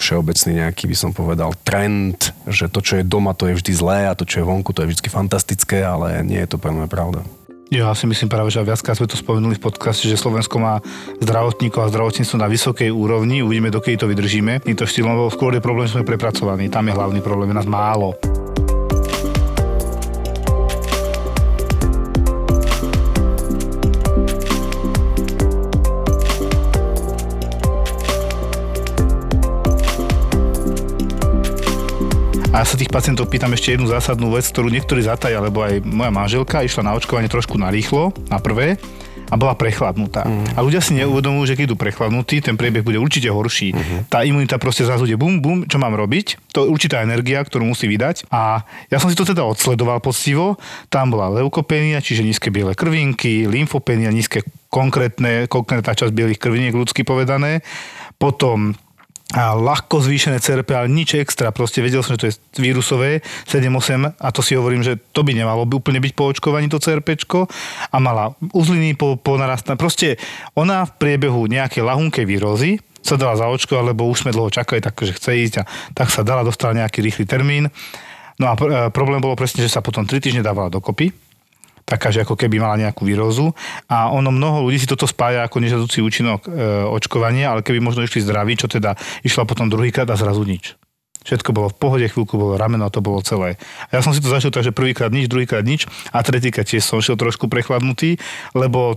všeobecný 0.00 0.64
nejaký, 0.64 0.88
by 0.88 0.96
som 0.96 1.10
povedal, 1.12 1.52
trend, 1.60 2.32
že 2.48 2.72
to, 2.72 2.80
čo 2.80 2.98
je 2.98 3.04
doma, 3.04 3.36
to 3.36 3.52
je 3.52 3.60
vždy 3.60 3.72
zlé 3.76 3.98
a 4.08 4.16
to, 4.16 4.24
čo 4.24 4.40
je 4.40 4.48
vonku, 4.48 4.72
to 4.72 4.88
je 4.88 4.96
vždy 4.96 5.08
fantastické, 5.12 5.84
ale 5.84 6.24
nie 6.24 6.40
je 6.40 6.48
to 6.48 6.56
pre 6.56 6.72
mňa 6.72 6.88
pravda. 6.88 7.20
Ja 7.70 7.94
si 7.94 8.02
myslím 8.10 8.26
práve, 8.26 8.50
že 8.50 8.58
viackrát 8.66 8.98
sme 8.98 9.06
to 9.06 9.14
spomenuli 9.14 9.54
v 9.54 9.62
podcaste, 9.62 10.10
že 10.10 10.18
Slovensko 10.18 10.58
má 10.58 10.82
zdravotníkov 11.22 11.86
a 11.86 11.92
zdravotníctvo 11.94 12.42
na 12.42 12.50
vysokej 12.50 12.90
úrovni. 12.90 13.46
Uvidíme, 13.46 13.70
dokedy 13.70 13.94
to 13.94 14.10
vydržíme. 14.10 14.58
Týmto 14.66 14.90
štýlom, 14.90 15.14
lebo 15.14 15.30
skôr 15.30 15.54
je 15.54 15.62
problém, 15.62 15.86
že 15.86 15.94
sme 15.94 16.02
prepracovaní. 16.02 16.66
Tam 16.66 16.82
je 16.90 16.98
hlavný 16.98 17.22
problém, 17.22 17.54
je 17.54 17.62
nás 17.62 17.70
málo. 17.70 18.18
A 32.60 32.68
ja 32.68 32.76
sa 32.76 32.76
tých 32.76 32.92
pacientov 32.92 33.32
pýtam 33.32 33.56
ešte 33.56 33.72
jednu 33.72 33.88
zásadnú 33.88 34.36
vec, 34.36 34.44
ktorú 34.44 34.68
niektorí 34.68 35.00
zataja, 35.00 35.40
lebo 35.40 35.64
aj 35.64 35.80
moja 35.80 36.12
manželka 36.12 36.60
išla 36.60 36.84
na 36.84 36.92
očkovanie 36.92 37.32
trošku 37.32 37.56
narýchlo, 37.56 38.12
na 38.28 38.36
prvé, 38.36 38.76
a 39.32 39.34
bola 39.40 39.56
prechladnutá. 39.56 40.28
Mm. 40.28 40.44
A 40.52 40.60
ľudia 40.60 40.84
si 40.84 40.92
neuvedomujú, 41.00 41.48
že 41.48 41.56
keď 41.56 41.72
idú 41.72 41.76
prechladnutí, 41.80 42.44
ten 42.44 42.60
priebeh 42.60 42.84
bude 42.84 43.00
určite 43.00 43.32
horší. 43.32 43.72
Mm-hmm. 43.72 43.98
Tá 44.12 44.28
imunita 44.28 44.60
proste 44.60 44.84
zrazu 44.84 45.08
ide 45.08 45.16
bum, 45.16 45.40
bum, 45.40 45.64
čo 45.64 45.80
mám 45.80 45.96
robiť? 45.96 46.52
To 46.52 46.68
je 46.68 46.68
určitá 46.68 47.00
energia, 47.00 47.40
ktorú 47.40 47.64
musí 47.64 47.88
vydať. 47.88 48.28
A 48.28 48.60
ja 48.92 49.00
som 49.00 49.08
si 49.08 49.16
to 49.16 49.24
teda 49.24 49.40
odsledoval 49.40 50.04
poctivo. 50.04 50.60
Tam 50.92 51.08
bola 51.08 51.32
leukopenia, 51.40 52.04
čiže 52.04 52.28
nízke 52.28 52.52
biele 52.52 52.76
krvinky, 52.76 53.48
lymfopenia, 53.48 54.12
nízke 54.12 54.44
konkrétne, 54.68 55.48
konkrétna 55.48 55.96
časť 55.96 56.12
bielých 56.12 56.36
krviniek, 56.36 56.76
ľudsky 56.76 57.08
povedané. 57.08 57.64
Potom 58.20 58.76
a 59.30 59.54
ľahko 59.54 60.02
zvýšené 60.02 60.42
CRP, 60.42 60.74
ale 60.74 60.90
nič 60.90 61.14
extra. 61.14 61.54
Proste 61.54 61.78
vedel 61.78 62.02
som, 62.02 62.18
že 62.18 62.20
to 62.20 62.26
je 62.26 62.34
vírusové 62.58 63.22
7-8 63.46 64.18
a 64.18 64.28
to 64.34 64.42
si 64.42 64.58
hovorím, 64.58 64.82
že 64.82 64.98
to 65.14 65.22
by 65.22 65.30
nemalo 65.30 65.62
by 65.70 65.78
úplne 65.78 66.02
byť 66.02 66.12
po 66.18 66.26
očkovaní 66.26 66.66
to 66.66 66.82
CRPčko 66.82 67.46
a 67.94 67.96
mala 68.02 68.34
uzliny 68.50 68.98
po, 68.98 69.14
po 69.14 69.38
narastná. 69.38 69.78
Proste 69.78 70.18
ona 70.58 70.82
v 70.82 70.98
priebehu 70.98 71.46
nejakej 71.46 71.86
lahunkej 71.86 72.26
výrozy 72.26 72.82
sa 73.00 73.14
dala 73.14 73.38
zaočkovať, 73.38 73.94
lebo 73.94 74.10
už 74.10 74.26
sme 74.26 74.34
dlho 74.34 74.50
čakali, 74.50 74.82
takže 74.82 75.14
chce 75.16 75.30
ísť 75.46 75.54
a 75.62 75.64
tak 75.94 76.10
sa 76.10 76.26
dala, 76.26 76.42
dostala 76.42 76.76
nejaký 76.76 77.00
rýchly 77.00 77.24
termín. 77.24 77.70
No 78.36 78.50
a 78.50 78.58
pr- 78.58 78.90
problém 78.90 79.22
bolo 79.22 79.38
presne, 79.38 79.62
že 79.62 79.72
sa 79.72 79.78
potom 79.78 80.02
3 80.02 80.18
týždne 80.18 80.42
dávala 80.42 80.68
dokopy 80.68 81.29
taká, 81.90 82.14
že 82.14 82.22
ako 82.22 82.38
keby 82.38 82.62
mala 82.62 82.78
nejakú 82.78 83.02
výrozu. 83.02 83.50
A 83.90 84.14
ono 84.14 84.30
mnoho 84.30 84.62
ľudí 84.70 84.78
si 84.78 84.86
toto 84.86 85.10
spája 85.10 85.42
ako 85.42 85.58
nežadúci 85.58 85.98
účinok 85.98 86.46
e, 86.46 86.50
očkovania, 86.86 87.50
ale 87.50 87.66
keby 87.66 87.82
možno 87.82 88.06
išli 88.06 88.22
zdraví, 88.22 88.54
čo 88.54 88.70
teda 88.70 88.94
išla 89.26 89.42
potom 89.42 89.66
druhýkrát 89.66 90.06
a 90.06 90.14
zrazu 90.14 90.46
nič. 90.46 90.78
Všetko 91.20 91.52
bolo 91.52 91.68
v 91.68 91.76
pohode, 91.76 92.06
chvíľku 92.08 92.38
bolo 92.40 92.56
rameno 92.56 92.88
a 92.88 92.94
to 92.94 93.04
bolo 93.04 93.20
celé. 93.20 93.60
A 93.92 93.98
ja 93.98 94.00
som 94.00 94.16
si 94.16 94.24
to 94.24 94.32
zažil 94.32 94.48
tak, 94.48 94.64
že 94.64 94.72
prvýkrát 94.72 95.12
nič, 95.12 95.28
druhýkrát 95.28 95.66
nič 95.66 95.84
a 96.14 96.24
tretíkrát 96.24 96.64
tiež 96.64 96.80
som 96.80 97.02
šiel 97.04 97.20
trošku 97.20 97.44
prechladnutý, 97.50 98.16
lebo 98.56 98.96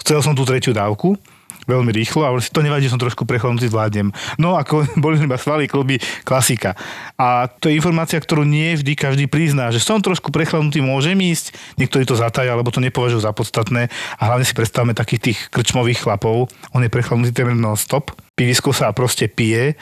chcel 0.00 0.24
som 0.24 0.32
tú 0.32 0.48
tretiu 0.48 0.72
dávku, 0.72 1.20
veľmi 1.68 1.92
rýchlo 1.92 2.24
a 2.24 2.32
si 2.40 2.48
to 2.48 2.64
nevadí, 2.64 2.88
že 2.88 2.96
som 2.96 3.02
trošku 3.02 3.28
prechladnutý, 3.28 3.68
zvládnem. 3.68 4.08
No 4.40 4.56
ako 4.56 4.88
boli 5.04 5.20
iba 5.20 5.36
svaly, 5.36 5.68
kluby, 5.68 6.00
klasika. 6.24 6.72
A 7.20 7.46
to 7.46 7.68
je 7.68 7.76
informácia, 7.76 8.16
ktorú 8.16 8.42
nie 8.42 8.74
vždy 8.74 8.96
každý 8.96 9.24
prizná, 9.28 9.68
že 9.68 9.84
som 9.84 10.00
trošku 10.00 10.32
prechladnutý, 10.32 10.80
môžem 10.80 11.20
ísť, 11.20 11.52
niektorí 11.76 12.08
to 12.08 12.16
zataja, 12.16 12.56
alebo 12.56 12.72
to 12.72 12.80
nepovažujú 12.80 13.20
za 13.20 13.36
podstatné. 13.36 13.92
A 14.16 14.22
hlavne 14.32 14.48
si 14.48 14.56
predstavme 14.56 14.96
takých 14.96 15.20
tých 15.20 15.38
krčmových 15.52 16.08
chlapov, 16.08 16.48
on 16.72 16.80
je 16.80 16.90
prechladnutý 16.90 17.36
ten 17.36 17.52
non-stop, 17.52 18.16
pivisko 18.32 18.72
sa 18.72 18.90
proste 18.96 19.28
pije, 19.28 19.76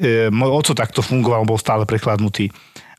e, 0.00 0.32
môj 0.32 0.50
oco 0.64 0.72
takto 0.72 1.04
fungoval, 1.04 1.44
bol 1.44 1.60
stále 1.60 1.84
prechladnutý. 1.84 2.48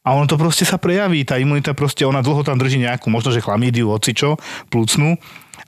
A 0.01 0.17
ono 0.17 0.25
to 0.25 0.33
proste 0.33 0.65
sa 0.65 0.81
prejaví, 0.81 1.21
tá 1.21 1.37
imunita 1.37 1.77
proste, 1.77 2.01
ona 2.09 2.25
dlho 2.25 2.41
tam 2.41 2.57
drží 2.57 2.81
nejakú, 2.81 3.13
možno 3.13 3.29
že 3.29 3.41
chlamídiu, 3.41 3.93
ocičo, 3.93 4.33
plúcnu 4.73 5.17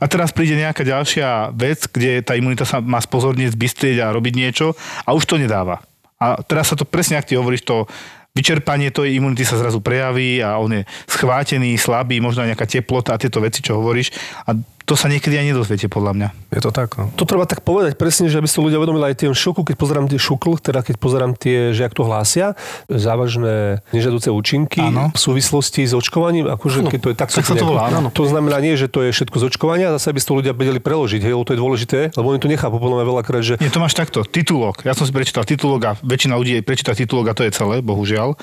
a 0.03 0.05
teraz 0.11 0.35
príde 0.35 0.59
nejaká 0.59 0.83
ďalšia 0.83 1.55
vec, 1.55 1.87
kde 1.87 2.19
tá 2.19 2.35
imunita 2.35 2.67
sa 2.67 2.83
má 2.83 2.99
spozornieť, 2.99 3.55
zbystrieť 3.55 4.03
a 4.03 4.11
robiť 4.11 4.33
niečo 4.35 4.75
a 5.07 5.15
už 5.15 5.23
to 5.23 5.39
nedáva. 5.39 5.79
A 6.19 6.43
teraz 6.43 6.71
sa 6.71 6.75
to 6.75 6.83
presne, 6.83 7.15
ak 7.15 7.31
ty 7.31 7.39
hovoríš, 7.39 7.63
to 7.63 7.87
vyčerpanie 8.35 8.91
tej 8.91 9.15
imunity 9.15 9.47
sa 9.47 9.55
zrazu 9.55 9.79
prejaví 9.79 10.43
a 10.43 10.59
on 10.59 10.75
je 10.75 10.81
schvátený, 11.07 11.79
slabý, 11.79 12.19
možno 12.19 12.43
aj 12.43 12.51
nejaká 12.51 12.67
teplota 12.67 13.15
a 13.15 13.21
tieto 13.21 13.39
veci, 13.39 13.63
čo 13.63 13.79
hovoríš. 13.79 14.11
A 14.43 14.57
to 14.83 14.99
sa 14.99 15.07
niekedy 15.07 15.39
aj 15.39 15.55
nedozviete, 15.55 15.87
podľa 15.87 16.11
mňa. 16.15 16.27
Je 16.51 16.61
to 16.61 16.71
tak, 16.75 16.95
no. 16.99 17.09
To 17.15 17.23
treba 17.23 17.47
tak 17.47 17.63
povedať 17.63 17.95
presne, 17.95 18.27
že 18.27 18.37
aby 18.39 18.47
si 18.51 18.59
ľudia 18.59 18.77
uvedomili 18.79 19.07
aj 19.09 19.23
tým 19.23 19.31
šoku, 19.31 19.63
keď 19.63 19.75
pozerám 19.79 20.05
tie 20.11 20.19
šukl, 20.19 20.59
teda 20.59 20.83
keď 20.83 20.95
pozerám 20.99 21.31
tie, 21.39 21.71
že 21.71 21.87
ak 21.87 21.95
to 21.95 22.03
hlásia, 22.03 22.59
závažné 22.91 23.79
nežiaduce 23.95 24.29
účinky 24.29 24.83
Áno. 24.83 25.15
v 25.15 25.19
súvislosti 25.19 25.87
s 25.87 25.95
očkovaním, 25.95 26.51
akože 26.51 26.83
keď 26.87 26.99
to 26.99 27.09
je 27.11 27.17
takto. 27.17 27.35
Tak 27.39 27.47
sa 27.47 27.55
to 27.55 27.65
volá, 27.65 27.89
áno. 27.89 28.11
To 28.11 28.27
znamená 28.27 28.59
nie, 28.59 28.75
že 28.75 28.91
to 28.91 29.07
je 29.07 29.15
všetko 29.15 29.39
z 29.39 29.43
očkovania, 29.49 29.95
zase 29.95 30.11
by 30.11 30.19
si 30.19 30.27
to 30.27 30.35
ľudia 30.35 30.53
vedeli 30.53 30.83
preložiť, 30.83 31.21
hej, 31.23 31.33
lebo 31.33 31.47
to 31.47 31.55
je 31.55 31.59
dôležité, 31.59 31.99
lebo 32.13 32.27
oni 32.29 32.39
to 32.43 32.51
nechápu 32.51 32.77
podľa 32.77 33.01
mňa 33.01 33.07
veľakrát, 33.07 33.43
že 33.43 33.53
Nie, 33.63 33.71
to 33.71 33.79
máš 33.79 33.95
takto, 33.95 34.27
titulok. 34.27 34.83
Ja 34.83 34.91
som 34.93 35.07
si 35.07 35.15
prečítal 35.15 35.47
titulok 35.47 35.81
a 35.87 35.91
väčšina 36.03 36.35
ľudí 36.35 36.59
prečíta 36.61 36.91
titulok 36.91 37.31
a 37.31 37.37
to 37.37 37.47
je 37.47 37.51
celé, 37.55 37.79
bohužiaľ. 37.79 38.35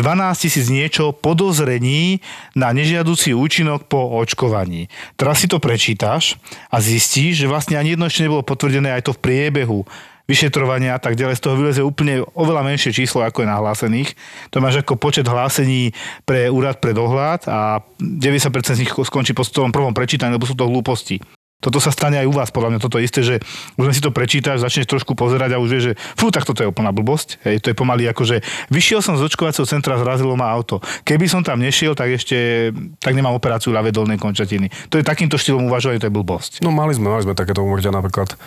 12 0.00 0.42
tisíc 0.48 0.66
niečo 0.72 1.12
podozrení 1.12 2.24
na 2.56 2.72
nežiaducí 2.72 3.36
účinok 3.36 3.86
po 3.86 4.16
očkovaní. 4.16 4.88
Teraz 5.14 5.44
si 5.44 5.46
to 5.46 5.60
prečítaš 5.60 6.40
a 6.72 6.80
zistíš, 6.80 7.44
že 7.44 7.50
vlastne 7.50 7.76
ani 7.76 7.94
jedno 7.94 8.08
ešte 8.08 8.24
nebolo 8.24 8.40
potvrdené 8.40 8.90
aj 8.96 9.06
to 9.06 9.12
v 9.12 9.22
priebehu 9.22 9.84
vyšetrovania 10.30 10.94
a 10.94 11.02
tak 11.02 11.18
ďalej, 11.18 11.36
z 11.36 11.42
toho 11.42 11.58
vyleze 11.58 11.82
úplne 11.82 12.22
oveľa 12.38 12.62
menšie 12.62 12.94
číslo, 12.94 13.26
ako 13.26 13.42
je 13.42 13.50
nahlásených. 13.50 14.10
To 14.54 14.62
máš 14.62 14.86
ako 14.86 14.94
počet 14.94 15.26
hlásení 15.26 15.90
pre 16.22 16.46
úrad 16.46 16.78
pre 16.78 16.94
dohľad 16.94 17.50
a 17.50 17.82
90% 17.98 18.78
z 18.78 18.82
nich 18.86 18.92
skončí 18.94 19.34
po 19.34 19.42
tom 19.42 19.74
prvom 19.74 19.90
prečítaní, 19.90 20.38
lebo 20.38 20.46
sú 20.46 20.54
to 20.54 20.70
hlúposti. 20.70 21.18
Toto 21.60 21.76
sa 21.76 21.92
stane 21.92 22.16
aj 22.16 22.26
u 22.26 22.32
vás, 22.32 22.48
podľa 22.48 22.72
mňa 22.72 22.80
toto 22.80 22.96
isté, 22.96 23.20
že 23.20 23.36
už 23.76 23.92
si 23.92 24.00
to 24.00 24.08
prečítaš, 24.08 24.64
začneš 24.64 24.88
trošku 24.88 25.12
pozerať 25.12 25.54
a 25.54 25.62
už 25.62 25.68
vieš, 25.68 25.84
že 25.92 25.94
fú, 26.16 26.32
tak 26.32 26.48
toto 26.48 26.64
je 26.64 26.68
úplná 26.72 26.88
blbosť. 26.88 27.36
Hej, 27.44 27.60
to 27.60 27.66
je 27.70 27.76
pomaly 27.76 28.08
ako, 28.08 28.24
že 28.24 28.40
vyšiel 28.72 29.04
som 29.04 29.20
z 29.20 29.28
očkovacieho 29.28 29.68
centra, 29.68 30.00
zrazilo 30.00 30.32
ma 30.40 30.48
auto. 30.48 30.80
Keby 31.04 31.28
som 31.28 31.44
tam 31.44 31.60
nešiel, 31.60 31.92
tak 31.92 32.16
ešte 32.16 32.72
tak 32.96 33.12
nemám 33.12 33.36
operáciu 33.36 33.76
ľavej 33.76 33.92
dolnej 33.92 34.16
končatiny. 34.16 34.72
To 34.88 34.96
je 34.96 35.04
takýmto 35.04 35.36
štýlom 35.36 35.68
uvažovania, 35.68 36.00
to 36.00 36.08
je 36.08 36.16
blbosť. 36.16 36.52
No 36.64 36.72
mali 36.72 36.96
sme, 36.96 37.12
mali 37.12 37.28
sme 37.28 37.36
takéto 37.36 37.60
umrtia 37.60 37.92
napríklad. 37.92 38.40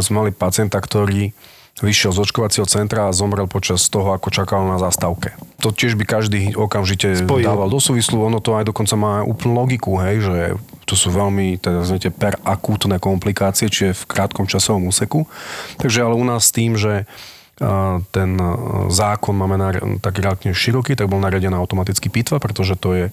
Sme 0.00 0.24
mali 0.24 0.30
pacienta, 0.30 0.78
ktorý 0.80 1.34
vyšiel 1.82 2.14
z 2.14 2.22
očkovacieho 2.22 2.66
centra 2.70 3.10
a 3.10 3.16
zomrel 3.16 3.50
počas 3.50 3.90
toho, 3.90 4.14
ako 4.14 4.30
čakal 4.30 4.62
na 4.70 4.78
zastávke. 4.78 5.34
To 5.58 5.74
tiež 5.74 5.98
by 5.98 6.04
každý 6.06 6.54
okamžite 6.54 7.26
Spojil. 7.26 7.50
dával 7.50 7.66
do 7.66 7.82
súvislu, 7.82 8.22
ono 8.22 8.38
to 8.38 8.54
aj 8.54 8.70
dokonca 8.70 8.94
má 8.94 9.26
úplnú 9.26 9.58
logiku, 9.58 9.98
hej, 9.98 10.22
že 10.22 10.36
to 10.86 10.94
sú 10.94 11.10
veľmi, 11.10 11.58
teda 11.58 11.82
znete, 11.82 12.14
per 12.14 12.38
akútne 12.46 13.00
komplikácie, 13.02 13.66
čiže 13.66 13.96
v 13.96 14.04
krátkom 14.06 14.46
časovom 14.46 14.86
úseku. 14.86 15.26
Takže 15.80 16.04
ale 16.06 16.14
u 16.14 16.22
nás 16.22 16.46
s 16.46 16.54
tým, 16.54 16.78
že 16.78 17.10
a, 17.58 17.98
ten 18.14 18.38
a, 18.38 18.46
zákon 18.92 19.34
máme 19.34 19.56
na, 19.58 19.68
taký 19.98 20.22
relatívne 20.22 20.54
široký, 20.54 20.94
tak 20.94 21.10
bol 21.10 21.18
nariadená 21.18 21.58
automaticky 21.58 22.06
pitva, 22.06 22.38
pretože 22.38 22.78
to 22.78 22.94
je 22.94 23.04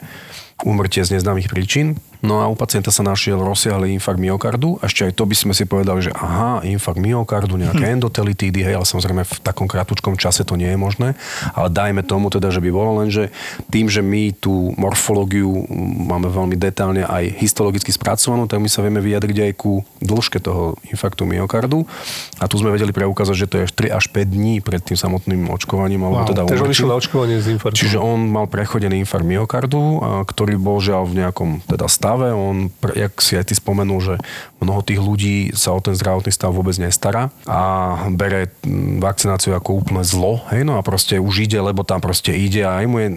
úmrtie 0.62 1.02
z 1.02 1.18
neznámych 1.18 1.50
príčin. 1.50 1.98
No 2.22 2.42
a 2.42 2.46
u 2.48 2.56
pacienta 2.56 2.94
sa 2.94 3.02
našiel 3.02 3.42
rozsiahly 3.42 3.94
infarkt 3.98 4.22
myokardu. 4.22 4.78
A 4.82 4.90
ešte 4.90 5.10
aj 5.10 5.14
to 5.18 5.26
by 5.26 5.36
sme 5.36 5.54
si 5.58 5.66
povedali, 5.66 6.06
že 6.06 6.12
aha, 6.14 6.62
infarkt 6.66 7.02
myokardu, 7.02 7.58
nejaké 7.58 7.86
hm. 7.86 7.94
endotelitídy, 7.98 8.62
hej, 8.62 8.78
ale 8.78 8.86
samozrejme 8.86 9.26
v 9.26 9.34
takom 9.42 9.66
krátkom 9.66 10.16
čase 10.16 10.46
to 10.46 10.56
nie 10.56 10.70
je 10.70 10.78
možné. 10.78 11.18
Ale 11.58 11.68
dajme 11.74 12.06
tomu 12.06 12.30
teda, 12.30 12.54
že 12.54 12.62
by 12.62 12.70
bolo 12.70 13.02
len, 13.04 13.10
že 13.10 13.34
tým, 13.74 13.90
že 13.90 14.06
my 14.06 14.38
tú 14.38 14.72
morfológiu 14.78 15.50
máme 16.08 16.30
veľmi 16.30 16.56
detálne 16.56 17.04
aj 17.04 17.42
histologicky 17.42 17.90
spracovanú, 17.90 18.46
tak 18.46 18.62
my 18.62 18.70
sa 18.70 18.86
vieme 18.86 19.02
vyjadriť 19.02 19.38
aj 19.50 19.52
ku 19.58 19.82
dĺžke 20.00 20.38
toho 20.40 20.78
infarktu 20.94 21.26
myokardu. 21.26 21.84
A 22.38 22.46
tu 22.46 22.62
sme 22.62 22.70
vedeli 22.70 22.94
preukázať, 22.94 23.36
že 23.36 23.50
to 23.50 23.56
je 23.60 23.64
až 23.66 23.72
3 23.74 23.98
až 23.98 24.06
5 24.14 24.30
dní 24.30 24.62
pred 24.62 24.80
tým 24.82 24.96
samotným 24.98 25.50
očkovaním, 25.50 26.06
alebo 26.06 26.22
Wow. 26.22 26.30
teda 26.30 26.42
takže 26.46 26.64
on 26.64 26.74
išiel 26.74 26.90
na 26.92 26.98
očkovanie 27.00 27.38
z 27.42 27.58
infarktu. 27.58 27.78
Čiže 27.82 27.98
on 27.98 28.30
mal 28.30 28.46
prechodený 28.46 29.02
infarkt 29.02 29.26
myokardu, 29.26 30.04
ktorý 30.30 30.60
bol 30.62 30.78
žiaľ 30.78 31.10
v 31.10 31.24
nejakom 31.26 31.50
teda 31.66 31.90
stave. 32.12 32.36
On, 32.36 32.68
jak 32.92 33.14
si 33.24 33.40
aj 33.40 33.48
ty 33.48 33.56
spomenul, 33.56 34.00
že 34.04 34.16
mnoho 34.60 34.84
tých 34.84 35.00
ľudí 35.00 35.56
sa 35.56 35.72
o 35.72 35.80
ten 35.80 35.96
zdravotný 35.96 36.28
stav 36.36 36.52
vôbec 36.52 36.76
nestará 36.76 37.32
a 37.48 37.96
bere 38.12 38.52
mm, 38.62 39.00
vakcináciu 39.00 39.56
ako 39.56 39.80
úplne 39.80 40.04
zlo. 40.04 40.44
Hej, 40.52 40.68
no 40.68 40.76
a 40.76 40.84
proste 40.84 41.16
už 41.18 41.48
ide, 41.48 41.64
lebo 41.64 41.88
tam 41.88 42.04
proste 42.04 42.36
ide 42.36 42.68
a 42.68 42.84
aj 42.84 42.86
mu 42.92 43.00
je, 43.00 43.08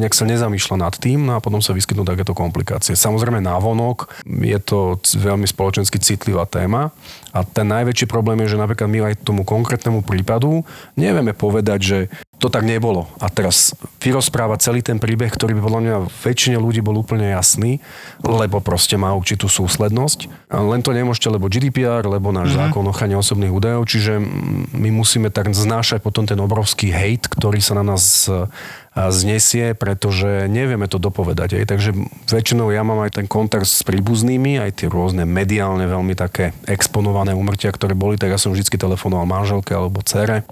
nejak 0.00 0.16
sa 0.16 0.24
nezamýšľa 0.24 0.76
nad 0.80 0.94
tým 0.96 1.28
no 1.28 1.36
a 1.36 1.44
potom 1.44 1.60
sa 1.60 1.76
vyskytnú 1.76 2.08
takéto 2.08 2.32
komplikácie. 2.32 2.96
Samozrejme 2.96 3.44
návonok 3.44 4.08
je 4.24 4.58
to 4.64 4.96
veľmi 5.20 5.44
spoločensky 5.44 6.00
citlivá 6.00 6.48
téma 6.48 6.88
a 7.36 7.44
ten 7.44 7.68
najväčší 7.68 8.08
problém 8.08 8.40
je, 8.46 8.56
že 8.56 8.62
napríklad 8.62 8.88
my 8.88 8.98
aj 9.12 9.20
tomu 9.20 9.44
konkrétnemu 9.44 10.00
prípadu 10.00 10.64
nevieme 10.96 11.36
povedať, 11.36 11.78
že 11.78 11.98
to 12.38 12.46
tak 12.46 12.62
nebolo. 12.62 13.10
A 13.18 13.26
teraz 13.26 13.74
vyrozprávať 13.98 14.70
celý 14.70 14.80
ten 14.80 15.02
príbeh, 15.02 15.28
ktorý 15.28 15.58
by 15.58 15.62
podľa 15.62 15.80
mňa 15.82 15.94
väčšine 16.22 16.56
ľudí 16.56 16.78
bol 16.78 16.94
úplne 16.94 17.34
jasný, 17.34 17.82
lebo 18.22 18.62
proste 18.62 18.94
má 18.94 19.10
určitú 19.10 19.50
súslednosť. 19.50 20.30
A 20.54 20.62
len 20.62 20.80
to 20.86 20.94
nemôžete, 20.94 21.34
lebo 21.34 21.50
GDPR, 21.50 22.06
lebo 22.06 22.30
náš 22.30 22.54
mm-hmm. 22.54 22.70
zákon 22.70 22.82
o 22.86 22.90
ochrane 22.94 23.18
osobných 23.18 23.50
údajov, 23.50 23.90
čiže 23.90 24.22
my 24.70 24.90
musíme 24.94 25.34
tak 25.34 25.50
znášať 25.50 25.98
potom 25.98 26.24
ten 26.30 26.38
obrovský 26.38 26.94
hejt, 26.94 27.26
ktorý 27.26 27.58
sa 27.58 27.74
na 27.74 27.84
nás 27.84 28.30
e, 28.30 28.46
znesie, 28.94 29.74
pretože 29.74 30.46
nevieme 30.46 30.86
to 30.86 31.02
dopovedať. 31.02 31.58
Aj. 31.58 31.64
Takže 31.66 31.94
väčšinou 32.30 32.70
ja 32.70 32.86
mám 32.86 33.02
aj 33.02 33.18
ten 33.22 33.26
kontakt 33.26 33.66
s 33.66 33.82
príbuznými, 33.82 34.62
aj 34.62 34.82
tie 34.82 34.86
rôzne 34.86 35.26
mediálne 35.26 35.86
veľmi 35.86 36.14
také 36.14 36.54
exponované 36.66 37.34
umrtia, 37.34 37.74
ktoré 37.74 37.98
boli, 37.98 38.14
tak 38.14 38.34
ja 38.34 38.38
som 38.38 38.54
vždy 38.54 38.78
telefonoval 38.78 39.26
manželke 39.26 39.74
alebo 39.74 40.02
cere. 40.06 40.46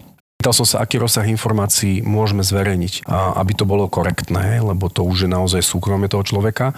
Pýtal 0.47 0.63
som 0.63 0.79
sa, 0.79 0.87
aký 0.87 1.03
rozsah 1.03 1.27
informácií 1.27 2.07
môžeme 2.07 2.47
zverejniť, 2.47 3.11
a 3.11 3.35
aby 3.43 3.59
to 3.59 3.67
bolo 3.67 3.91
korektné, 3.91 4.63
lebo 4.63 4.87
to 4.87 5.03
už 5.03 5.27
je 5.27 5.31
naozaj 5.35 5.59
súkromie 5.59 6.07
toho 6.07 6.23
človeka. 6.23 6.71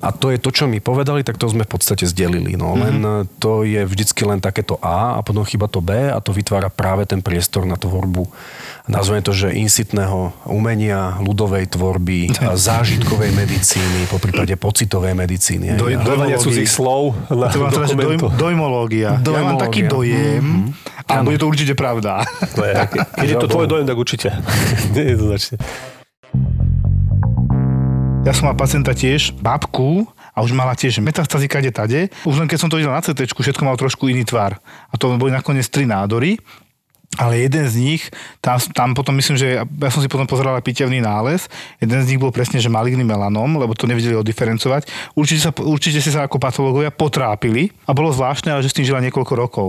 A 0.00 0.08
to 0.08 0.32
je 0.32 0.40
to, 0.40 0.48
čo 0.48 0.64
mi 0.64 0.80
povedali, 0.80 1.20
tak 1.20 1.36
to 1.36 1.44
sme 1.44 1.68
v 1.68 1.72
podstate 1.76 2.08
zdelili. 2.08 2.56
No. 2.56 2.72
Len 2.80 2.96
mm-hmm. 2.96 3.36
to 3.36 3.68
je 3.68 3.84
vždycky 3.84 4.24
len 4.24 4.40
takéto 4.40 4.80
A 4.80 5.20
a 5.20 5.20
potom 5.20 5.44
chyba 5.44 5.68
to 5.68 5.84
B 5.84 5.92
a 6.08 6.16
to 6.24 6.32
vytvára 6.32 6.72
práve 6.72 7.04
ten 7.04 7.20
priestor 7.20 7.68
na 7.68 7.76
tvorbu 7.76 8.24
nazveme 8.90 9.22
to, 9.22 9.30
že 9.30 9.54
insitného 9.54 10.34
umenia, 10.50 11.22
ľudovej 11.22 11.70
tvorby, 11.70 12.34
zážitkovej 12.68 13.30
medicíny, 13.30 14.10
po 14.10 14.18
prípade 14.18 14.58
pocitovej 14.58 15.14
medicíny. 15.14 15.78
Doj- 15.78 15.94
A- 15.94 16.02
Dojmania 16.02 16.36
dojmológii. 16.36 16.44
cudzích 16.44 16.70
slov 16.70 17.14
dojmológia. 18.34 19.22
Ja 19.22 19.42
mám 19.46 19.62
taký 19.62 19.86
dojem 19.86 20.74
a 21.10 21.26
bude 21.26 21.38
to 21.42 21.50
určite 21.50 21.74
pravda. 21.74 22.22
To 22.56 22.62
je, 22.62 22.74
keď 23.18 23.28
je 23.28 23.36
to 23.36 23.48
tvoj 23.50 23.66
dojem, 23.66 23.86
tak 23.86 23.98
určite. 23.98 24.28
Jednoznačne. 24.94 25.58
Ja 28.20 28.36
som 28.36 28.52
mal 28.52 28.56
pacienta 28.58 28.92
tiež, 28.92 29.32
babku, 29.40 30.04
a 30.34 30.42
už 30.46 30.54
mala 30.54 30.78
tiež 30.78 31.02
metastazy 31.02 31.50
kade 31.50 31.68
tade. 31.74 32.08
Už 32.24 32.38
len 32.38 32.48
keď 32.48 32.58
som 32.64 32.70
to 32.70 32.78
videl 32.78 32.94
na 32.94 33.02
CT, 33.02 33.28
všetko 33.28 33.66
malo 33.66 33.76
trošku 33.76 34.08
iný 34.08 34.22
tvar. 34.24 34.56
A 34.88 34.94
to 34.94 35.10
boli 35.18 35.34
nakoniec 35.34 35.66
tri 35.68 35.84
nádory. 35.84 36.38
Ale 37.18 37.42
jeden 37.42 37.66
z 37.66 37.74
nich, 37.74 38.02
tam, 38.38 38.54
tam 38.70 38.94
potom 38.94 39.18
myslím, 39.18 39.34
že 39.34 39.58
ja 39.66 39.90
som 39.90 39.98
si 39.98 40.06
potom 40.06 40.30
pozeral 40.30 40.54
aj 40.54 40.62
pitevný 40.62 41.02
nález, 41.02 41.50
jeden 41.82 41.98
z 41.98 42.06
nich 42.06 42.22
bol 42.22 42.30
presne, 42.30 42.62
že 42.62 42.70
maligný 42.70 43.02
melanom, 43.02 43.50
lebo 43.58 43.74
to 43.74 43.90
nevedeli 43.90 44.14
odiferencovať. 44.14 44.86
Určite, 45.18 45.42
sa, 45.42 45.50
určite 45.50 45.98
si 45.98 46.14
sa 46.14 46.30
ako 46.30 46.38
patológovia 46.38 46.94
potrápili 46.94 47.74
a 47.82 47.90
bolo 47.90 48.14
zvláštne, 48.14 48.54
ale 48.54 48.62
že 48.62 48.70
s 48.70 48.76
tým 48.78 48.86
žila 48.86 49.02
niekoľko 49.02 49.34
rokov. 49.34 49.68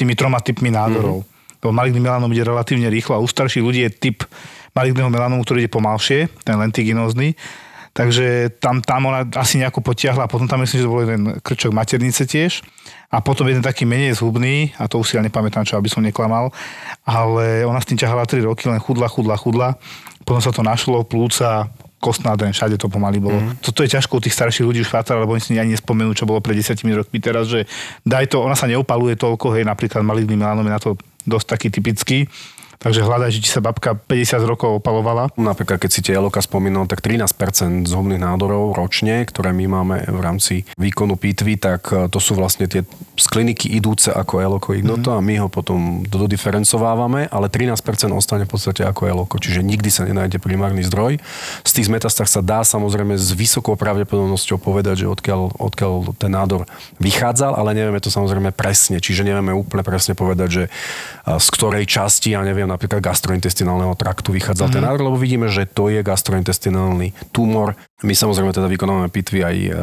Tými 0.00 0.16
troma 0.16 0.40
typmi 0.40 0.72
nádorov. 0.72 1.20
Mm-hmm. 1.20 1.60
Lebo 1.60 1.72
maligný 1.76 2.00
melanom 2.00 2.32
ide 2.32 2.48
relatívne 2.48 2.88
rýchlo 2.88 3.20
a 3.20 3.20
u 3.20 3.28
starších 3.28 3.60
ľudí 3.60 3.84
je 3.84 3.92
typ 3.92 4.24
maligného 4.72 5.12
melanomu, 5.12 5.44
ktorý 5.44 5.68
ide 5.68 5.68
pomalšie, 5.68 6.32
ten 6.40 6.56
lentiginózny. 6.56 7.36
takže 7.92 8.56
tam, 8.62 8.78
tam 8.82 9.10
ona 9.10 9.26
asi 9.34 9.58
nejako 9.58 9.82
potiahla 9.82 10.24
a 10.26 10.30
potom 10.30 10.46
tam 10.46 10.62
myslím, 10.62 10.78
že 10.78 10.86
to 10.86 10.94
bol 10.94 11.02
jeden 11.02 11.22
krčok 11.42 11.74
maternice 11.74 12.22
tiež 12.22 12.62
a 13.10 13.18
potom 13.18 13.46
jeden 13.50 13.62
taký 13.62 13.82
menej 13.82 14.22
zhubný, 14.22 14.70
a 14.78 14.86
to 14.86 15.02
už 15.02 15.06
si 15.10 15.14
ja 15.18 15.22
nepamätám, 15.26 15.66
čo 15.66 15.74
aby 15.74 15.90
som 15.90 15.98
neklamal, 15.98 16.54
ale 17.02 17.66
ona 17.66 17.82
s 17.82 17.88
tým 17.90 17.98
ťahala 17.98 18.22
3 18.22 18.46
roky, 18.46 18.70
len 18.70 18.78
chudla, 18.78 19.10
chudla, 19.10 19.34
chudla. 19.34 19.68
Potom 20.22 20.38
sa 20.38 20.54
to 20.54 20.62
našlo, 20.62 21.02
plúca, 21.02 21.66
kostná 22.00 22.32
dreň, 22.32 22.56
všade 22.56 22.80
to 22.80 22.88
pomaly 22.88 23.20
bolo. 23.20 23.36
Mm. 23.36 23.60
Toto 23.60 23.84
je 23.84 23.92
ťažko 23.92 24.18
u 24.18 24.24
tých 24.24 24.32
starších 24.32 24.64
ľudí 24.64 24.80
už 24.80 24.88
chátra, 24.88 25.20
lebo 25.20 25.36
oni 25.36 25.44
si 25.44 25.60
ani 25.60 25.76
nespomenú, 25.76 26.16
čo 26.16 26.24
bolo 26.24 26.40
pred 26.40 26.56
10 26.56 26.80
rokmi 26.96 27.20
teraz, 27.20 27.52
že 27.52 27.68
daj 28.08 28.32
to, 28.32 28.40
ona 28.40 28.56
sa 28.56 28.64
neopaluje 28.64 29.20
toľko, 29.20 29.52
hej, 29.54 29.68
napríklad 29.68 30.00
maligný 30.00 30.34
melanom 30.34 30.64
je 30.64 30.72
na 30.72 30.80
to 30.80 30.96
dosť 31.28 31.46
taký 31.52 31.68
typický, 31.68 32.18
Takže 32.80 33.04
hľadaj, 33.04 33.44
či 33.44 33.52
sa 33.52 33.60
babka 33.60 33.92
50 33.92 34.40
rokov 34.48 34.80
opalovala. 34.80 35.28
Napríklad, 35.36 35.84
keď 35.84 35.90
si 35.92 36.00
tie 36.00 36.16
Eloka 36.16 36.40
spomínal, 36.40 36.88
tak 36.88 37.04
13% 37.04 37.84
zhubných 37.84 38.24
nádorov 38.24 38.72
ročne, 38.72 39.20
ktoré 39.28 39.52
my 39.52 39.68
máme 39.68 40.08
v 40.08 40.20
rámci 40.24 40.54
výkonu 40.80 41.20
pitvy, 41.20 41.60
tak 41.60 41.92
e, 41.92 42.08
to 42.08 42.16
sú 42.16 42.40
vlastne 42.40 42.64
tie 42.72 42.80
z 43.20 43.26
kliniky 43.28 43.68
idúce 43.76 44.08
ako 44.08 44.40
Eloko 44.40 44.72
Ignoto 44.72 45.12
mm. 45.12 45.16
a 45.16 45.20
my 45.20 45.34
ho 45.44 45.48
potom 45.52 46.08
dodiferencovávame, 46.08 47.28
ale 47.28 47.52
13% 47.52 47.76
ostane 48.16 48.48
v 48.48 48.52
podstate 48.56 48.80
ako 48.80 49.12
Eloko, 49.12 49.36
čiže 49.36 49.60
nikdy 49.60 49.92
sa 49.92 50.08
nenájde 50.08 50.40
primárny 50.40 50.80
zdroj. 50.80 51.20
Z 51.68 51.72
tých 51.76 51.92
metastách 51.92 52.32
sa 52.32 52.40
dá 52.40 52.64
samozrejme 52.64 53.12
s 53.12 53.36
vysokou 53.36 53.76
pravdepodobnosťou 53.76 54.56
povedať, 54.56 55.04
že 55.04 55.06
odkiaľ, 55.12 55.52
odkiaľ 55.60 56.16
ten 56.16 56.32
nádor 56.32 56.64
vychádzal, 56.96 57.60
ale 57.60 57.76
nevieme 57.76 58.00
to 58.00 58.08
samozrejme 58.08 58.56
presne, 58.56 59.04
čiže 59.04 59.20
nevieme 59.20 59.52
úplne 59.52 59.84
presne 59.84 60.16
povedať, 60.16 60.48
že 60.48 60.64
e, 60.64 60.70
z 61.36 61.48
ktorej 61.52 61.84
časti, 61.84 62.32
ja 62.32 62.40
neviem, 62.40 62.69
napríklad 62.70 63.02
gastrointestinálneho 63.02 63.92
traktu 63.98 64.30
vychádzal 64.30 64.70
mm-hmm. 64.70 64.78
ten 64.78 64.86
nádor, 64.86 65.02
lebo 65.10 65.18
vidíme, 65.18 65.50
že 65.50 65.66
to 65.66 65.90
je 65.90 66.00
gastrointestinálny 66.06 67.34
tumor. 67.34 67.74
My 68.00 68.16
samozrejme 68.16 68.56
teda 68.56 68.64
vykonávame 68.64 69.12
pitvy 69.12 69.38
aj 69.44 69.56
uh, 69.68 69.74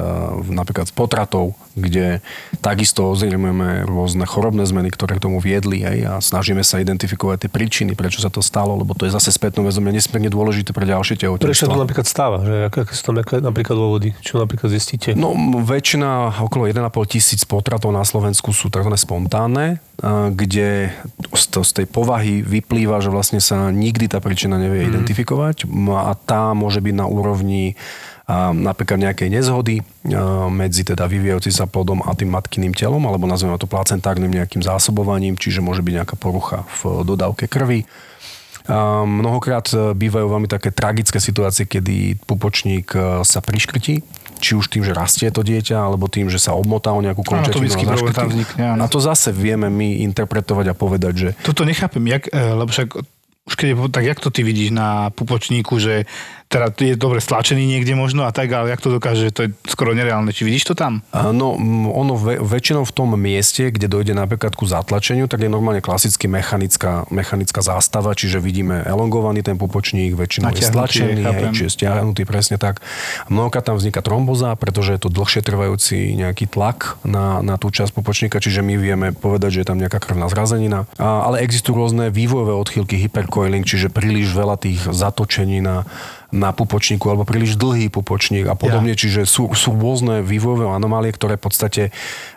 napríklad 0.49 0.89
z 0.89 0.93
potratov, 0.97 1.53
kde 1.77 2.25
takisto 2.65 3.13
ozrejmujeme 3.13 3.85
rôzne 3.85 4.25
chorobné 4.25 4.65
zmeny, 4.65 4.89
ktoré 4.89 5.21
k 5.21 5.29
tomu 5.29 5.37
viedli 5.37 5.85
hej, 5.85 6.09
a 6.09 6.17
snažíme 6.17 6.65
sa 6.65 6.81
identifikovať 6.81 7.45
tie 7.45 7.49
príčiny, 7.53 7.93
prečo 7.93 8.17
sa 8.17 8.33
to 8.33 8.41
stalo, 8.41 8.73
lebo 8.73 8.97
to 8.97 9.05
je 9.05 9.13
zase 9.13 9.29
spätnou 9.29 9.69
väzom 9.69 9.85
nesmierne 9.85 10.33
dôležité 10.33 10.73
pre 10.73 10.89
ďalšie 10.89 11.21
tehotenstvo. 11.21 11.53
Prečo 11.53 11.69
to 11.69 11.77
napríklad 11.77 12.07
stáva? 12.09 12.41
Že 12.41 12.55
aké, 12.73 12.77
aké 12.89 12.93
sú 12.97 13.03
tam 13.05 13.15
napríklad 13.21 13.75
dôvody? 13.77 14.17
Čo 14.25 14.41
napríklad 14.41 14.73
zistíte? 14.73 15.13
No 15.13 15.37
väčšina, 15.61 16.41
okolo 16.41 16.65
1,5 16.65 17.13
tisíc 17.13 17.45
potratov 17.45 17.93
na 17.93 18.01
Slovensku 18.01 18.49
sú 18.49 18.73
tzv. 18.73 18.89
spontánne, 18.97 19.77
kde 20.33 20.93
z 21.33 21.71
tej 21.73 21.87
povahy 21.89 22.45
vyplýva, 22.45 23.01
že 23.01 23.09
vlastne 23.09 23.41
sa 23.41 23.73
nikdy 23.73 24.09
tá 24.09 24.21
príčina 24.21 24.61
nevie 24.61 24.85
mm. 24.85 24.89
identifikovať 24.93 25.65
a 25.89 26.13
tá 26.13 26.53
môže 26.53 26.81
byť 26.81 26.95
na 26.97 27.09
úrovni 27.09 27.73
napríklad 28.35 28.99
nejakej 28.99 29.31
nezhody 29.31 29.79
medzi 30.51 30.83
teda 30.83 31.07
vyvíjajúci 31.07 31.47
sa 31.47 31.63
plodom 31.63 32.03
a 32.03 32.11
tým 32.11 32.35
matkyným 32.35 32.75
telom, 32.75 32.99
alebo 33.07 33.23
nazveme 33.23 33.55
to 33.55 33.71
placentárnym 33.71 34.27
nejakým 34.27 34.59
zásobovaním, 34.59 35.39
čiže 35.39 35.63
môže 35.63 35.79
byť 35.79 35.93
nejaká 36.03 36.15
porucha 36.19 36.67
v 36.83 37.07
dodávke 37.07 37.47
krvi. 37.47 37.87
Mnohokrát 39.07 39.71
bývajú 39.95 40.27
veľmi 40.27 40.51
také 40.51 40.75
tragické 40.75 41.23
situácie, 41.23 41.63
kedy 41.63 42.19
pupočník 42.27 42.91
sa 43.23 43.39
priškrtí, 43.39 44.03
či 44.43 44.51
už 44.59 44.67
tým, 44.67 44.83
že 44.83 44.91
rastie 44.91 45.31
to 45.31 45.39
dieťa, 45.39 45.79
alebo 45.79 46.11
tým, 46.11 46.27
že 46.27 46.35
sa 46.35 46.51
obmotá 46.51 46.91
o 46.91 46.99
nejakú 46.99 47.23
končatinu. 47.23 47.63
a, 47.63 48.11
tam 48.11 48.27
vznikne, 48.27 48.75
a 48.75 48.87
to 48.91 48.99
zase 48.99 49.31
vieme 49.31 49.71
my 49.71 50.03
interpretovať 50.03 50.65
a 50.67 50.75
povedať, 50.75 51.13
že... 51.15 51.29
Toto 51.47 51.63
nechápem, 51.63 52.03
jak, 52.11 52.27
e, 52.27 52.35
lebo 52.35 52.67
však 52.67 52.91
už 53.47 53.55
keď 53.55 53.67
je, 53.71 53.75
tak 53.87 54.03
jak 54.03 54.19
to 54.19 54.29
ty 54.29 54.43
vidíš 54.43 54.75
na 54.75 55.07
pupočníku, 55.15 55.79
že 55.79 56.03
teda 56.47 56.71
je 56.79 56.95
dobre 56.95 57.19
stlačený 57.19 57.67
niekde 57.67 57.91
možno 57.91 58.23
a 58.23 58.31
tak, 58.31 58.47
ale 58.55 58.71
jak 58.71 58.79
to 58.79 58.87
dokáže, 58.87 59.35
to 59.35 59.47
je 59.47 59.49
skoro 59.67 59.91
nereálne. 59.91 60.31
Či 60.31 60.47
vidíš 60.47 60.71
to 60.71 60.75
tam? 60.79 61.03
No, 61.11 61.59
ono 61.91 62.15
ve, 62.15 62.39
väčšinou 62.39 62.87
v 62.87 62.93
tom 62.95 63.19
mieste, 63.19 63.67
kde 63.67 63.91
dojde 63.91 64.15
napríklad 64.15 64.55
ku 64.55 64.63
zatlačeniu, 64.63 65.27
tak 65.27 65.43
je 65.43 65.51
normálne 65.51 65.83
klasicky 65.83 66.31
mechanická, 66.31 67.03
mechanická 67.11 67.59
zástava, 67.59 68.15
čiže 68.15 68.39
vidíme 68.39 68.79
elongovaný 68.87 69.43
ten 69.43 69.59
pupočník, 69.59 70.15
väčšinou 70.15 70.55
je 70.55 70.63
stlačený, 70.63 71.19
hej, 71.19 71.51
čiže 71.51 71.83
stiahnutý, 71.83 72.23
presne 72.23 72.55
tak. 72.55 72.79
Mnohokrát 73.27 73.67
tam 73.67 73.75
vzniká 73.75 73.99
tromboza, 73.99 74.55
pretože 74.55 74.95
je 74.95 75.01
to 75.03 75.09
dlhšie 75.11 75.43
trvajúci 75.43 76.15
nejaký 76.15 76.47
tlak 76.47 76.95
na, 77.03 77.43
na 77.43 77.59
tú 77.59 77.67
časť 77.67 77.91
pupočníka, 77.91 78.39
čiže 78.39 78.63
my 78.63 78.79
vieme 78.79 79.07
povedať, 79.11 79.59
že 79.59 79.61
je 79.61 79.67
tam 79.67 79.83
nejaká 79.83 79.99
krvná 79.99 80.31
zrazenina. 80.31 80.87
A, 80.95 81.27
ale 81.27 81.43
existujú 81.43 81.75
rôzne 81.75 82.07
vývojové 82.07 82.55
odchýlky, 82.55 82.95
hypercoiling, 83.03 83.67
čiže 83.67 83.91
príliš 83.91 84.31
veľa 84.31 84.55
tých 84.55 84.79
zatočení 84.87 85.59
na 85.59 85.83
na 86.37 86.53
pupočníku 86.53 87.09
alebo 87.09 87.25
príliš 87.25 87.57
dlhý 87.57 87.89
pupočník 87.89 88.45
a 88.45 88.53
podobne. 88.53 88.93
Ja. 88.93 88.99
Čiže 88.99 89.25
sú, 89.25 89.49
sú 89.57 89.73
rôzne 89.73 90.21
vývojové 90.21 90.69
anomálie, 90.69 91.09
ktoré 91.11 91.35
v 91.35 91.43
podstate 91.49 91.83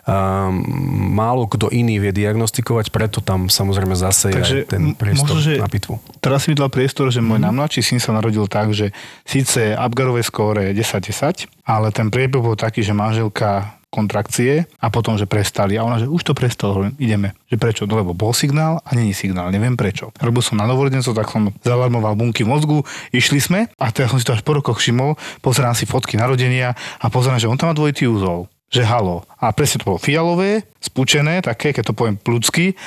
um, 0.09 0.64
málo 1.12 1.44
kto 1.46 1.68
iný 1.68 2.01
vie 2.01 2.12
diagnostikovať, 2.16 2.88
preto 2.88 3.20
tam 3.20 3.53
samozrejme 3.53 3.92
zase 3.92 4.32
Takže 4.32 4.57
je 4.57 4.64
ten 4.64 4.96
priestor 4.96 5.36
možno, 5.36 5.44
že 5.44 5.61
na 5.61 5.68
pitvu. 5.68 6.01
Teraz 6.18 6.48
mi 6.48 6.57
dal 6.57 6.72
priestor, 6.72 7.12
že 7.12 7.20
môj 7.20 7.38
mm. 7.40 7.44
najmladší 7.53 7.80
syn 7.84 8.01
sa 8.01 8.16
narodil 8.16 8.48
tak, 8.48 8.72
že 8.72 8.90
síce 9.28 9.76
Apgarové 9.76 10.24
skóre 10.24 10.72
10-10, 10.72 11.46
ale 11.68 11.92
ten 11.92 12.09
priebeh 12.09 12.40
bol 12.40 12.57
taký, 12.57 12.80
že 12.80 12.96
manželka 12.96 13.80
kontrakcie 13.91 14.70
a 14.78 14.86
potom, 14.88 15.18
že 15.18 15.26
prestali. 15.26 15.74
A 15.74 15.84
ona, 15.84 15.99
že 15.99 16.07
už 16.07 16.22
to 16.22 16.32
prestalo, 16.32 16.78
hovorím, 16.78 16.95
ideme. 17.03 17.34
Že 17.51 17.57
prečo? 17.59 17.82
No 17.91 17.99
lebo 17.99 18.14
bol 18.14 18.30
signál 18.30 18.78
a 18.86 18.91
není 18.95 19.12
signál, 19.12 19.51
neviem 19.51 19.74
prečo. 19.74 20.14
Robil 20.22 20.41
som 20.41 20.57
na 20.57 20.64
novorodenco, 20.64 21.11
tak 21.11 21.28
som 21.28 21.51
zalarmoval 21.66 22.14
bunky 22.14 22.47
mozgu, 22.47 22.86
išli 23.11 23.43
sme 23.43 23.66
a 23.76 23.91
teraz 23.91 24.14
som 24.14 24.22
si 24.22 24.26
to 24.26 24.32
až 24.32 24.47
po 24.47 24.55
rokoch 24.55 24.78
všimol, 24.78 25.18
pozerám 25.43 25.74
si 25.74 25.84
fotky 25.84 26.14
narodenia 26.14 26.78
a 27.03 27.07
pozerám, 27.11 27.43
že 27.43 27.51
on 27.51 27.59
tam 27.59 27.70
má 27.70 27.74
dvojitý 27.76 28.07
úzol 28.07 28.49
že 28.70 28.86
halo. 28.86 29.26
A 29.43 29.51
presne 29.51 29.82
to 29.82 29.91
bolo 29.91 29.99
fialové, 29.99 30.62
spúčené, 30.78 31.43
také, 31.43 31.74
keď 31.74 31.91
to 31.91 31.99
poviem 31.99 32.14
plúcky, 32.14 32.78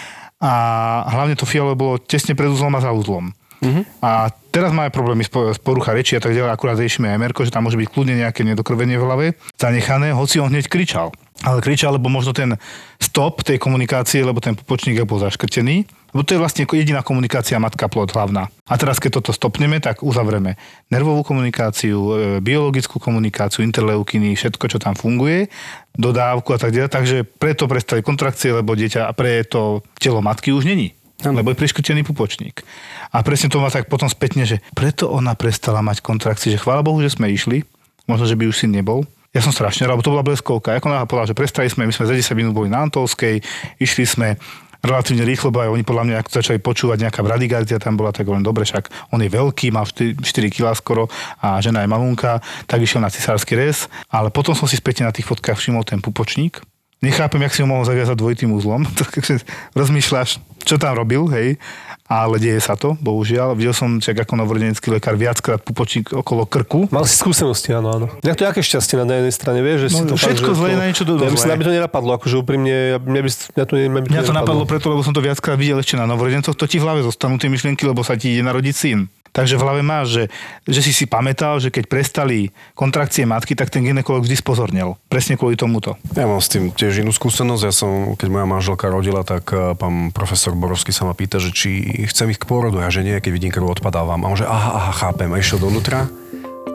a 0.43 1.08
hlavne 1.08 1.39
to 1.39 1.47
fialové 1.47 1.76
bolo 1.76 1.95
tesne 1.99 2.36
pred 2.36 2.51
úzlom 2.51 2.76
a 2.76 2.84
za 2.84 2.91
úzlom. 2.91 3.32
Uh-huh. 3.64 3.84
A 4.04 4.32
teraz 4.54 4.70
máme 4.70 4.93
problémy 4.93 5.26
z 5.26 5.58
porucha 5.58 5.97
reči 5.97 6.14
a 6.14 6.22
tak 6.22 6.38
ďalej, 6.38 6.54
akurát 6.54 6.78
riešime 6.78 7.10
aj 7.10 7.18
Merko, 7.18 7.41
že 7.41 7.49
tam 7.49 7.66
môže 7.66 7.82
byť 7.82 7.89
kľudne 7.89 8.22
nejaké 8.22 8.45
nedokrvenie 8.45 9.01
v 9.01 9.04
hlave 9.04 9.26
zanechané, 9.58 10.14
hoci 10.14 10.38
on 10.38 10.54
hneď 10.54 10.70
kričal. 10.70 11.10
Ale 11.41 11.60
kričal, 11.60 11.97
lebo 11.97 12.08
možno 12.08 12.32
ten 12.32 12.56
stop 13.01 13.41
tej 13.41 13.58
komunikácie, 13.58 14.22
lebo 14.22 14.39
ten 14.39 14.54
pupočník 14.54 15.01
bol 15.04 15.20
zaškrtený, 15.20 15.84
lebo 16.14 16.22
to 16.22 16.38
je 16.38 16.39
vlastne 16.39 16.64
jediná 16.70 17.01
komunikácia 17.01 17.58
matka 17.58 17.89
plod 17.89 18.14
hlavná. 18.14 18.47
A 18.70 18.74
teraz, 18.78 19.01
keď 19.01 19.20
toto 19.20 19.34
stopneme, 19.34 19.82
tak 19.82 20.06
uzavreme 20.06 20.56
nervovú 20.93 21.26
komunikáciu, 21.26 21.97
e, 21.99 22.12
biologickú 22.39 23.01
komunikáciu, 23.01 23.66
interleukiny, 23.66 24.38
všetko, 24.38 24.66
čo 24.70 24.78
tam 24.78 24.93
funguje, 24.93 25.49
dodávku 25.97 26.54
a 26.54 26.62
tak 26.62 26.72
ďalej. 26.72 26.93
Takže 26.93 27.18
preto 27.26 27.66
prestali 27.66 28.06
kontrakcie, 28.06 28.54
lebo 28.54 28.78
dieťa 28.78 29.10
pre 29.18 29.41
to 29.43 29.82
telo 29.97 30.22
matky 30.22 30.54
už 30.54 30.70
není. 30.70 30.93
Lebo 31.24 31.56
je 31.56 31.60
priškrtený 31.60 32.04
pupočník. 32.04 32.68
A 33.16 33.24
presne 33.24 33.48
to 33.48 33.64
má 33.64 33.72
tak 33.72 33.88
potom 33.88 34.12
spätne, 34.12 34.44
že 34.44 34.60
preto 34.76 35.08
ona 35.08 35.38
prestala 35.40 35.80
mať 35.80 36.04
kontrakcie, 36.04 36.52
že 36.52 36.60
chvála 36.60 36.84
Bohu, 36.84 37.00
že 37.00 37.14
sme 37.16 37.32
išli, 37.32 37.64
možno, 38.10 38.28
že 38.28 38.36
by 38.36 38.52
už 38.52 38.68
syn 38.68 38.76
nebol. 38.76 39.08
Ja 39.34 39.42
som 39.42 39.50
strašne 39.50 39.90
lebo 39.90 40.06
to 40.06 40.14
bola 40.14 40.22
bleskovka. 40.22 40.78
Ako 40.78 40.94
náhle 40.94 41.10
povedal, 41.10 41.34
že 41.34 41.38
prestali 41.38 41.66
sme, 41.66 41.90
my 41.90 41.94
sme 41.96 42.06
za 42.06 42.14
10 42.14 42.38
minút 42.38 42.54
boli 42.54 42.70
na 42.70 42.86
Antolskej, 42.86 43.42
išli 43.82 44.06
sme 44.06 44.38
relatívne 44.84 45.24
rýchlo, 45.24 45.50
bo 45.50 45.64
aj 45.64 45.72
oni 45.72 45.84
podľa 45.88 46.04
mňa, 46.06 46.16
ak 46.20 46.28
začali 46.28 46.60
počúvať 46.60 47.08
nejaká 47.08 47.24
bradigardia 47.24 47.80
tam 47.80 47.96
bola, 47.96 48.12
tak 48.12 48.28
len 48.28 48.44
dobre, 48.44 48.68
však 48.68 49.16
on 49.16 49.24
je 49.24 49.32
veľký, 49.32 49.72
má 49.72 49.88
4, 49.88 50.20
4 50.20 50.54
kg 50.54 50.76
skoro 50.76 51.08
a 51.40 51.58
žena 51.64 51.82
je 51.82 51.90
malunka, 51.90 52.44
tak 52.68 52.84
išiel 52.84 53.00
na 53.00 53.08
cisársky 53.08 53.56
rez, 53.56 53.88
ale 54.12 54.28
potom 54.28 54.52
som 54.52 54.68
si 54.68 54.76
späť 54.76 55.08
na 55.08 55.16
tých 55.16 55.26
fotkách 55.26 55.56
všimol 55.56 55.88
ten 55.88 56.04
pupočník, 56.04 56.60
Nechápem, 57.04 57.43
jak 57.43 57.51
si 57.51 57.60
ho 57.60 57.68
mohol 57.68 57.84
zaviazať 57.84 58.16
dvojitým 58.16 58.56
úzlom. 58.56 58.88
Rozmýšľaš, 59.80 60.39
čo 60.64 60.80
tam 60.80 60.95
robil, 60.95 61.28
hej, 61.36 61.60
ale 62.08 62.39
deje 62.39 62.64
sa 62.64 62.80
to, 62.80 62.95
bohužiaľ. 63.04 63.60
Videl 63.60 63.76
som 63.76 63.99
však 63.99 64.24
ako 64.24 64.39
novorodenecký 64.39 64.88
lekár 64.88 65.20
viackrát 65.20 65.60
pupočík 65.60 66.16
okolo 66.16 66.47
krku. 66.47 66.88
Mal 66.95 67.04
si 67.04 67.20
skúsenosti, 67.20 67.76
áno, 67.76 67.91
áno. 67.91 68.06
Ja 68.24 68.39
to 68.39 68.47
aké 68.47 68.64
šťastie 68.64 69.04
na 69.04 69.20
jednej 69.20 69.36
strane, 69.36 69.60
vieš, 69.60 69.89
že 69.89 69.89
no, 69.91 69.97
si 69.99 70.04
to 70.08 70.16
všetko 70.16 70.49
fakt, 70.56 70.60
zlé 70.64 70.70
na 70.80 70.86
niečo 70.88 71.04
do 71.04 71.20
Ja 71.20 71.28
by, 71.28 71.36
mňa 71.36 71.60
by 71.60 71.66
to 71.68 71.74
nenapadlo, 71.76 72.12
akože 72.16 72.36
úprimne, 72.39 72.76
mňa 73.04 73.20
by, 73.20 73.30
mňa 73.51 73.66
to, 73.68 73.74
mňa 73.76 73.99
by 73.99 74.08
to, 74.08 74.14
mňa 74.16 74.24
to 74.24 74.36
napadlo 74.39 74.64
preto, 74.64 74.88
lebo 74.88 75.04
som 75.04 75.12
to 75.12 75.20
viackrát 75.20 75.60
videl 75.60 75.84
ešte 75.84 75.99
na 75.99 76.08
novorodencoch, 76.08 76.56
to 76.56 76.72
ti 76.72 76.80
v 76.80 76.88
hlave 76.88 77.04
zostanú 77.04 77.36
tie 77.36 77.51
myšlienky, 77.51 77.84
lebo 77.84 77.99
sa 77.99 78.16
ti 78.16 78.32
ide 78.32 78.47
narodiť 78.47 78.76
syn. 78.80 79.12
Takže 79.34 79.58
v 79.58 79.66
hlave 79.66 79.82
máš, 79.82 80.14
že, 80.14 80.24
že 80.70 80.86
si 80.86 80.94
si 80.94 81.10
pamätal, 81.10 81.58
že 81.58 81.74
keď 81.74 81.90
prestali 81.90 82.54
kontrakcie 82.78 83.26
matky, 83.26 83.58
tak 83.58 83.74
ten 83.74 83.82
ginekolog 83.82 84.22
vždy 84.22 84.38
spozornil. 84.38 84.94
Presne 85.10 85.42
kvôli 85.42 85.58
tomuto. 85.58 85.98
Ja 86.14 86.30
mám 86.30 86.38
s 86.38 86.54
tým 86.54 86.70
tiež 86.70 87.02
inú 87.02 87.10
skúsenosť. 87.10 87.64
Ja 87.66 87.74
som, 87.74 88.14
keď 88.14 88.30
moja 88.30 88.46
manželka 88.46 88.94
rodila, 88.94 89.26
tak 89.26 89.50
eh, 89.50 89.74
pán 89.74 90.14
profesor 90.14 90.54
Borovský 90.54 90.94
sa 90.94 91.10
ma 91.10 91.18
pýta, 91.18 91.42
že 91.42 91.50
či 91.50 91.82
chcem 92.06 92.30
ich 92.30 92.38
k 92.38 92.46
pôrodu. 92.46 92.86
Ja, 92.86 92.94
že 92.94 93.02
nie, 93.02 93.18
keď 93.18 93.32
vidím 93.34 93.50
krv, 93.50 93.82
odpadávam. 93.82 94.22
A 94.22 94.30
on 94.30 94.38
že 94.38 94.46
aha, 94.46 94.78
aha, 94.78 94.94
chápem. 94.94 95.34
A 95.34 95.42
išiel 95.42 95.58
dovnútra. 95.58 96.06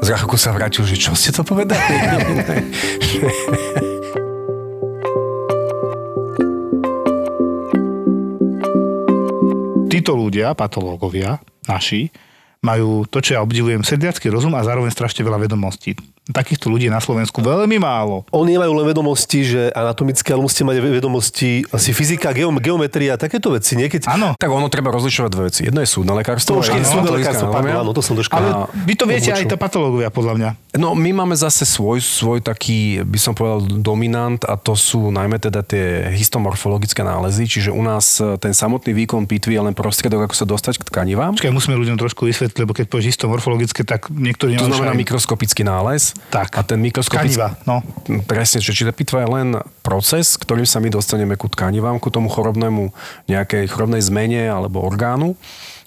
Z 0.03 0.19
rachoku 0.19 0.35
sa 0.35 0.51
vrátil, 0.51 0.83
že 0.83 0.99
čo 0.99 1.15
ste 1.15 1.31
to 1.31 1.47
povedali? 1.47 1.79
Títo 9.89 10.13
ľudia, 10.15 10.55
patológovia, 10.55 11.43
naši, 11.67 12.13
majú 12.63 13.07
to, 13.07 13.23
čo 13.23 13.39
ja 13.39 13.45
obdivujem, 13.45 13.87
sedliacký 13.87 14.29
rozum 14.29 14.55
a 14.59 14.67
zároveň 14.67 14.91
strašne 14.91 15.23
veľa 15.23 15.47
vedomostí. 15.47 15.95
Takýchto 16.29 16.69
ľudí 16.69 16.87
je 16.87 16.93
na 16.93 17.01
Slovensku 17.01 17.41
veľmi 17.41 17.81
málo. 17.81 18.29
Oni 18.31 18.53
nemajú 18.53 18.73
len 18.77 18.87
vedomosti, 18.87 19.45
že 19.45 19.73
anatomické, 19.73 20.37
ale 20.37 20.45
musíte 20.45 20.65
mať 20.69 20.77
vedomosti 20.79 21.65
asi 21.73 21.97
fyzika, 21.97 22.37
geom, 22.37 22.61
geometria, 22.61 23.17
takéto 23.17 23.49
veci. 23.53 23.81
Niekedy... 23.81 24.05
Áno, 24.05 24.37
Tak 24.37 24.51
ono 24.53 24.69
treba 24.69 24.93
rozlišovať 24.93 25.31
dve 25.33 25.43
veci. 25.49 25.61
Jedno 25.65 25.81
je 25.81 25.89
súdne 25.89 26.13
lekárstvo. 26.13 26.61
To 26.61 26.65
jedno 26.65 26.85
súdne 26.85 27.13
lekárstvo, 27.17 27.49
áno, 27.49 27.97
to 27.97 28.05
som 28.05 28.13
doškol. 28.13 28.37
ale 28.37 28.49
vy 28.85 28.95
to 28.95 29.05
viete 29.09 29.33
aj 29.33 29.45
Odbočil. 29.45 29.53
tá 29.53 29.57
patológovia, 29.57 30.09
podľa 30.13 30.33
mňa. 30.37 30.51
No 30.77 30.93
my 30.93 31.11
máme 31.17 31.33
zase 31.35 31.65
svoj, 31.65 32.05
svoj 32.05 32.45
taký, 32.45 33.01
by 33.03 33.19
som 33.19 33.33
povedal, 33.33 33.65
dominant 33.81 34.45
a 34.45 34.61
to 34.61 34.77
sú 34.77 35.09
najmä 35.09 35.41
teda 35.41 35.65
tie 35.65 36.13
histomorfologické 36.13 37.01
nálezy, 37.01 37.49
čiže 37.49 37.71
u 37.73 37.81
nás 37.81 38.21
e, 38.21 38.37
ten 38.37 38.53
samotný 38.53 38.93
výkon 38.93 39.25
pitvy 39.25 39.57
je 39.57 39.63
len 39.65 39.75
prostriedok, 39.75 40.29
ako 40.29 40.35
sa 40.37 40.45
dostať 40.45 40.75
k 40.79 40.93
tkanivám. 40.93 41.35
Počkaj, 41.35 41.55
musíme 41.57 41.75
ľuďom 41.75 41.97
trošku 41.97 42.29
vysvetliť, 42.29 42.59
lebo 42.61 42.77
keď 42.77 42.87
povieš 42.93 43.17
histomorfologické, 43.17 43.83
tak 43.83 44.13
niektorí 44.13 44.61
To 44.61 44.69
znamená 44.69 44.93
aj- 44.93 45.01
mikroskopický 45.03 45.65
nález. 45.65 46.13
Tak. 46.29 46.59
A 46.59 46.61
ten 46.67 46.83
mikroskopický... 46.83 47.39
Tkaniva, 47.39 47.57
no. 47.65 47.81
Presne, 48.29 48.61
čiže 48.61 48.89
tá 48.89 48.93
pitva 48.93 49.25
je 49.25 49.29
len 49.31 49.49
proces, 49.81 50.37
ktorým 50.37 50.69
sa 50.69 50.83
my 50.83 50.93
dostaneme 50.93 51.35
ku 51.39 51.49
tkanivám, 51.49 52.03
ku 52.03 52.13
tomu 52.13 52.29
chorobnému 52.29 52.93
nejakej 53.31 53.71
chorobnej 53.71 54.03
zmene 54.05 54.51
alebo 54.51 54.85
orgánu. 54.85 55.39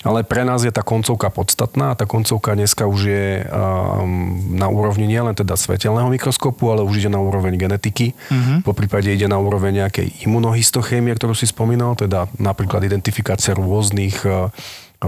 Ale 0.01 0.25
pre 0.25 0.41
nás 0.41 0.65
je 0.65 0.73
tá 0.73 0.81
koncovka 0.81 1.29
podstatná 1.29 1.93
a 1.93 1.97
tá 1.97 2.09
koncovka 2.09 2.57
dneska 2.57 2.89
už 2.89 3.01
je 3.05 3.25
um, 3.45 4.57
na 4.57 4.65
úrovni 4.65 5.05
nielen 5.05 5.37
teda 5.37 5.53
svetelného 5.53 6.09
mikroskopu, 6.09 6.73
ale 6.73 6.81
už 6.81 7.05
ide 7.05 7.09
na 7.13 7.21
úroveň 7.21 7.53
genetiky. 7.53 8.17
Mm-hmm. 8.17 8.65
Po 8.65 8.73
prípade 8.73 9.13
ide 9.13 9.29
na 9.29 9.37
úroveň 9.37 9.85
nejakej 9.85 10.25
imunohistochémie, 10.25 11.13
ktorú 11.13 11.37
si 11.37 11.45
spomínal, 11.45 11.93
teda 11.93 12.25
napríklad 12.41 12.81
identifikácia 12.81 13.53
rôznych 13.53 14.25
uh, 14.25 14.49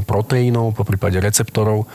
proteínov, 0.02 0.74
po 0.74 0.86
prípade 0.86 1.22
receptorov, 1.22 1.86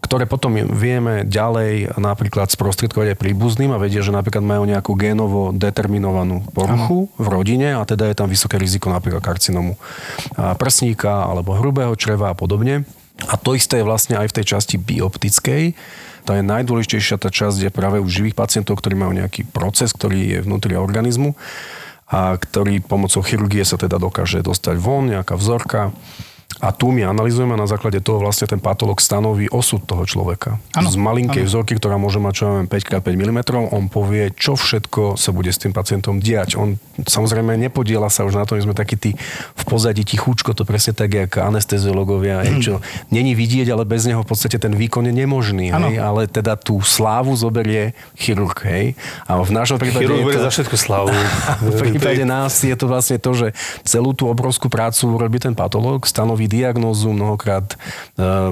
ktoré 0.00 0.28
potom 0.28 0.54
vieme 0.54 1.26
ďalej 1.26 1.98
napríklad 1.98 2.52
sprostredkovať 2.52 3.16
aj 3.16 3.20
príbuzným 3.20 3.74
a 3.74 3.80
vedia, 3.80 4.04
že 4.04 4.14
napríklad 4.14 4.44
majú 4.44 4.68
nejakú 4.68 4.92
génovo 4.94 5.50
determinovanú 5.50 6.46
poruchu 6.54 7.10
v 7.16 7.26
rodine 7.26 7.74
a 7.74 7.82
teda 7.82 8.06
je 8.12 8.18
tam 8.18 8.28
vysoké 8.30 8.60
riziko 8.60 8.92
napríklad 8.92 9.24
karcinomu 9.24 9.74
prsníka 10.36 11.26
alebo 11.26 11.56
hrubého 11.58 11.96
čreva 11.98 12.30
a 12.30 12.38
podobne. 12.38 12.86
A 13.24 13.40
to 13.40 13.56
isté 13.56 13.80
je 13.80 13.88
vlastne 13.88 14.20
aj 14.20 14.28
v 14.28 14.36
tej 14.36 14.44
časti 14.56 14.76
bioptickej. 14.76 15.72
Tá 16.28 16.36
je 16.36 16.44
najdôležitejšia 16.44 17.16
tá 17.16 17.32
časť 17.32 17.64
je 17.64 17.70
práve 17.72 17.96
u 18.02 18.06
živých 18.06 18.36
pacientov, 18.36 18.76
ktorí 18.82 18.98
majú 18.98 19.16
nejaký 19.16 19.48
proces, 19.48 19.94
ktorý 19.94 20.36
je 20.36 20.38
vnútri 20.44 20.76
organizmu 20.76 21.32
a 22.06 22.38
ktorý 22.38 22.84
pomocou 22.84 23.24
chirurgie 23.24 23.66
sa 23.66 23.80
teda 23.80 23.98
dokáže 23.98 24.44
dostať 24.44 24.76
von, 24.78 25.10
nejaká 25.10 25.34
vzorka. 25.34 25.90
A 26.56 26.72
tu 26.72 26.88
my 26.88 27.04
analizujeme 27.04 27.52
na 27.52 27.68
základe 27.68 28.00
toho 28.00 28.16
vlastne 28.16 28.48
ten 28.48 28.56
patológ 28.56 28.96
stanoví 28.96 29.44
osud 29.52 29.84
toho 29.84 30.08
človeka. 30.08 30.56
Áno, 30.72 30.88
Z 30.88 30.96
malinkej 30.96 31.44
áno. 31.44 31.48
vzorky, 31.52 31.76
ktorá 31.76 32.00
môže 32.00 32.16
mať 32.16 32.32
čo 32.32 32.42
ja 32.42 32.52
viem, 32.56 32.64
5x5 32.64 33.06
mm, 33.12 33.38
on 33.76 33.92
povie, 33.92 34.32
čo 34.32 34.56
všetko 34.56 35.20
sa 35.20 35.36
bude 35.36 35.52
s 35.52 35.60
tým 35.60 35.76
pacientom 35.76 36.16
diať. 36.16 36.56
On 36.56 36.80
samozrejme 36.96 37.60
nepodiela 37.60 38.08
sa 38.08 38.24
už 38.24 38.40
na 38.40 38.48
to, 38.48 38.56
my 38.56 38.64
sme 38.64 38.72
takí 38.72 38.96
tí 38.96 39.12
v 39.52 39.62
pozadí 39.68 40.00
tichúčko, 40.00 40.56
to 40.56 40.64
presne 40.64 40.96
tak, 40.96 41.12
jak 41.12 41.36
anesteziológovia, 41.36 42.40
Mhm. 42.40 42.48
mm. 42.48 42.62
čo 42.64 42.74
není 43.12 43.36
vidieť, 43.36 43.68
ale 43.68 43.84
bez 43.84 44.08
neho 44.08 44.24
v 44.24 44.28
podstate 44.28 44.56
ten 44.56 44.72
výkon 44.72 45.04
je 45.04 45.14
nemožný. 45.14 45.76
Hej? 45.76 46.00
Ale 46.00 46.24
teda 46.24 46.56
tú 46.56 46.80
slávu 46.80 47.36
zoberie 47.36 47.92
chirurg. 48.16 48.56
Hej? 48.64 48.96
A 49.28 49.36
v 49.36 49.52
našom 49.52 49.76
prípade 49.76 50.08
Chirurg 50.08 50.32
to... 50.32 50.40
za 50.40 50.48
všetko 50.48 50.76
slavu. 50.80 51.12
V 51.68 51.84
prípade 51.84 52.24
nás 52.24 52.64
je 52.64 52.72
to 52.72 52.88
vlastne 52.88 53.20
to, 53.20 53.36
že 53.36 53.52
celú 53.84 54.16
tú 54.16 54.24
obrovskú 54.24 54.72
prácu 54.72 55.04
robí 55.20 55.36
ten 55.36 55.52
patológ, 55.52 56.08
stanoví 56.08 56.35
diagnózu, 56.44 57.16
mnohokrát 57.16 57.72
e, 57.72 57.76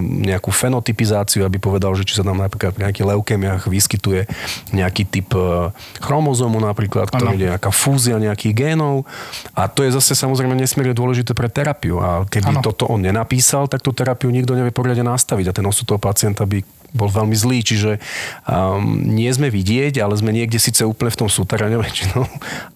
nejakú 0.01 0.49
fenotypizáciu, 0.49 1.45
aby 1.45 1.61
povedal, 1.61 1.93
že 1.93 2.09
či 2.09 2.17
sa 2.17 2.25
tam 2.25 2.41
napríklad 2.41 2.73
pri 2.73 2.89
nejakých 2.89 3.09
leukemiach 3.13 3.69
vyskytuje 3.69 4.25
nejaký 4.73 5.05
typ 5.05 5.29
e, 5.37 5.69
chromozomu 6.01 6.57
napríklad, 6.65 7.13
ktorý 7.13 7.37
je 7.37 7.53
nejaká 7.53 7.69
fúzia 7.69 8.17
nejakých 8.17 8.57
génov. 8.57 9.05
A 9.53 9.69
to 9.69 9.85
je 9.85 9.93
zase 9.93 10.17
samozrejme 10.17 10.57
nesmierne 10.57 10.97
dôležité 10.97 11.37
pre 11.37 11.53
terapiu. 11.53 12.01
A 12.01 12.25
keby 12.25 12.59
Áno. 12.59 12.65
toto 12.65 12.89
on 12.89 13.05
nenapísal, 13.05 13.69
tak 13.69 13.85
tú 13.85 13.93
terapiu 13.93 14.33
nikto 14.33 14.57
nevie 14.57 14.73
poriadne 14.73 15.05
nastaviť 15.05 15.53
a 15.53 15.57
ten 15.61 15.67
osud 15.69 15.85
toho 15.85 16.01
pacienta 16.01 16.49
by 16.49 16.65
bol 16.95 17.11
veľmi 17.11 17.35
zlý, 17.35 17.67
čiže 17.67 17.99
um, 18.47 19.03
nie 19.03 19.27
sme 19.35 19.51
vidieť, 19.51 19.99
ale 19.99 20.15
sme 20.15 20.31
niekde 20.31 20.63
síce 20.63 20.87
úplne 20.87 21.11
v 21.11 21.27
tom 21.27 21.29
súteréne 21.29 21.77
väčšinou, 21.85 22.25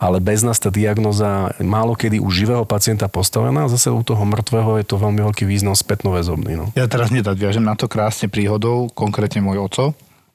ale 0.03 0.19
bez 0.19 0.43
nás 0.43 0.59
tá 0.59 0.69
diagnoza 0.69 1.55
málo 1.63 1.95
kedy 1.95 2.19
u 2.19 2.29
živého 2.29 2.67
pacienta 2.67 3.07
postavená 3.07 3.65
a 3.65 3.73
zase 3.73 3.95
u 3.95 4.03
toho 4.03 4.27
mŕtvého 4.27 4.83
je 4.83 4.87
to 4.91 4.99
veľmi 4.99 5.23
veľký 5.23 5.47
význam 5.47 5.79
spätnoväzobný. 5.79 6.59
No. 6.59 6.67
Ja 6.75 6.91
teraz 6.91 7.15
nedadviažem 7.15 7.63
na 7.63 7.79
to 7.79 7.87
krásne 7.87 8.27
príhodou, 8.27 8.91
konkrétne 8.91 9.41
môj 9.41 9.71
oco 9.71 9.85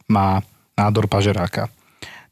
má 0.07 0.39
nádor 0.79 1.11
pažeráka. 1.11 1.69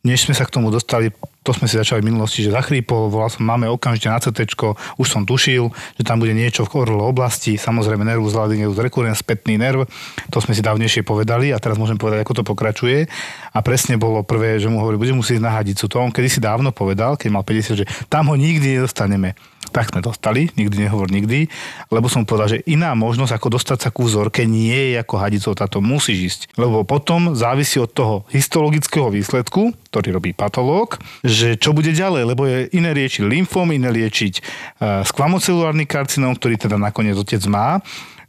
Než 0.01 0.25
sme 0.25 0.33
sa 0.33 0.49
k 0.49 0.53
tomu 0.57 0.73
dostali, 0.73 1.13
to 1.45 1.53
sme 1.53 1.69
si 1.69 1.77
začali 1.77 2.01
v 2.01 2.09
minulosti, 2.09 2.41
že 2.41 2.49
zachrípol, 2.49 3.13
volal 3.13 3.29
som 3.29 3.45
máme 3.45 3.69
okamžite 3.69 4.09
na 4.09 4.17
CT, 4.17 4.49
už 4.97 5.05
som 5.05 5.21
tušil, 5.25 5.69
že 5.93 6.01
tam 6.01 6.17
bude 6.17 6.33
niečo 6.33 6.65
v 6.65 6.73
orlo 6.73 7.05
oblasti, 7.05 7.53
samozrejme 7.53 8.01
nervus 8.01 8.33
laringeus 8.33 8.81
recurrens, 8.81 9.21
spätný 9.21 9.61
nerv, 9.61 9.85
to 10.33 10.37
sme 10.41 10.57
si 10.57 10.65
dávnejšie 10.65 11.05
povedali 11.05 11.53
a 11.53 11.61
teraz 11.61 11.77
môžem 11.77 12.01
povedať, 12.01 12.25
ako 12.25 12.33
to 12.41 12.43
pokračuje. 12.45 13.05
A 13.53 13.61
presne 13.61 14.01
bolo 14.01 14.25
prvé, 14.25 14.57
že 14.57 14.73
mu 14.73 14.81
hovorí, 14.81 14.97
bude 14.97 15.13
musieť 15.13 15.37
ísť 15.37 15.45
na 15.45 15.53
hadicu. 15.53 15.85
To 15.85 16.01
on 16.01 16.09
kedysi 16.09 16.41
dávno 16.41 16.73
povedal, 16.73 17.13
keď 17.13 17.29
mal 17.29 17.45
50, 17.45 17.81
že 17.81 17.85
tam 18.09 18.33
ho 18.33 18.35
nikdy 18.37 18.81
nedostaneme. 18.81 19.37
Tak 19.71 19.95
sme 19.95 20.03
dostali, 20.03 20.51
nikdy 20.59 20.87
nehovor 20.87 21.07
nikdy, 21.07 21.47
lebo 21.87 22.11
som 22.11 22.27
povedal, 22.27 22.59
že 22.59 22.63
iná 22.67 22.91
možnosť, 22.91 23.39
ako 23.39 23.47
dostať 23.55 23.79
sa 23.87 23.89
ku 23.89 24.03
vzorke, 24.03 24.43
nie 24.43 24.91
je 24.91 24.99
ako 24.99 25.15
hadicou, 25.15 25.55
táto 25.55 25.79
musíš 25.79 26.19
ísť. 26.19 26.41
Lebo 26.59 26.83
potom 26.83 27.31
závisí 27.31 27.79
od 27.79 27.91
toho 27.91 28.27
histologického 28.35 29.07
výsledku, 29.07 29.71
ktorý 29.91 30.19
robí 30.19 30.31
patológ, 30.35 30.99
že 31.23 31.55
čo 31.55 31.71
bude 31.71 31.95
ďalej, 31.95 32.23
lebo 32.27 32.43
je 32.47 32.67
iné 32.75 32.91
liečiť 32.91 33.23
lymfom, 33.23 33.71
iné 33.71 33.91
liečiť 33.91 34.33
uh, 34.39 35.03
skvamocelulárny 35.07 35.87
karcinóm, 35.87 36.35
ktorý 36.35 36.59
teda 36.59 36.75
nakoniec 36.75 37.15
otec 37.15 37.43
má 37.47 37.79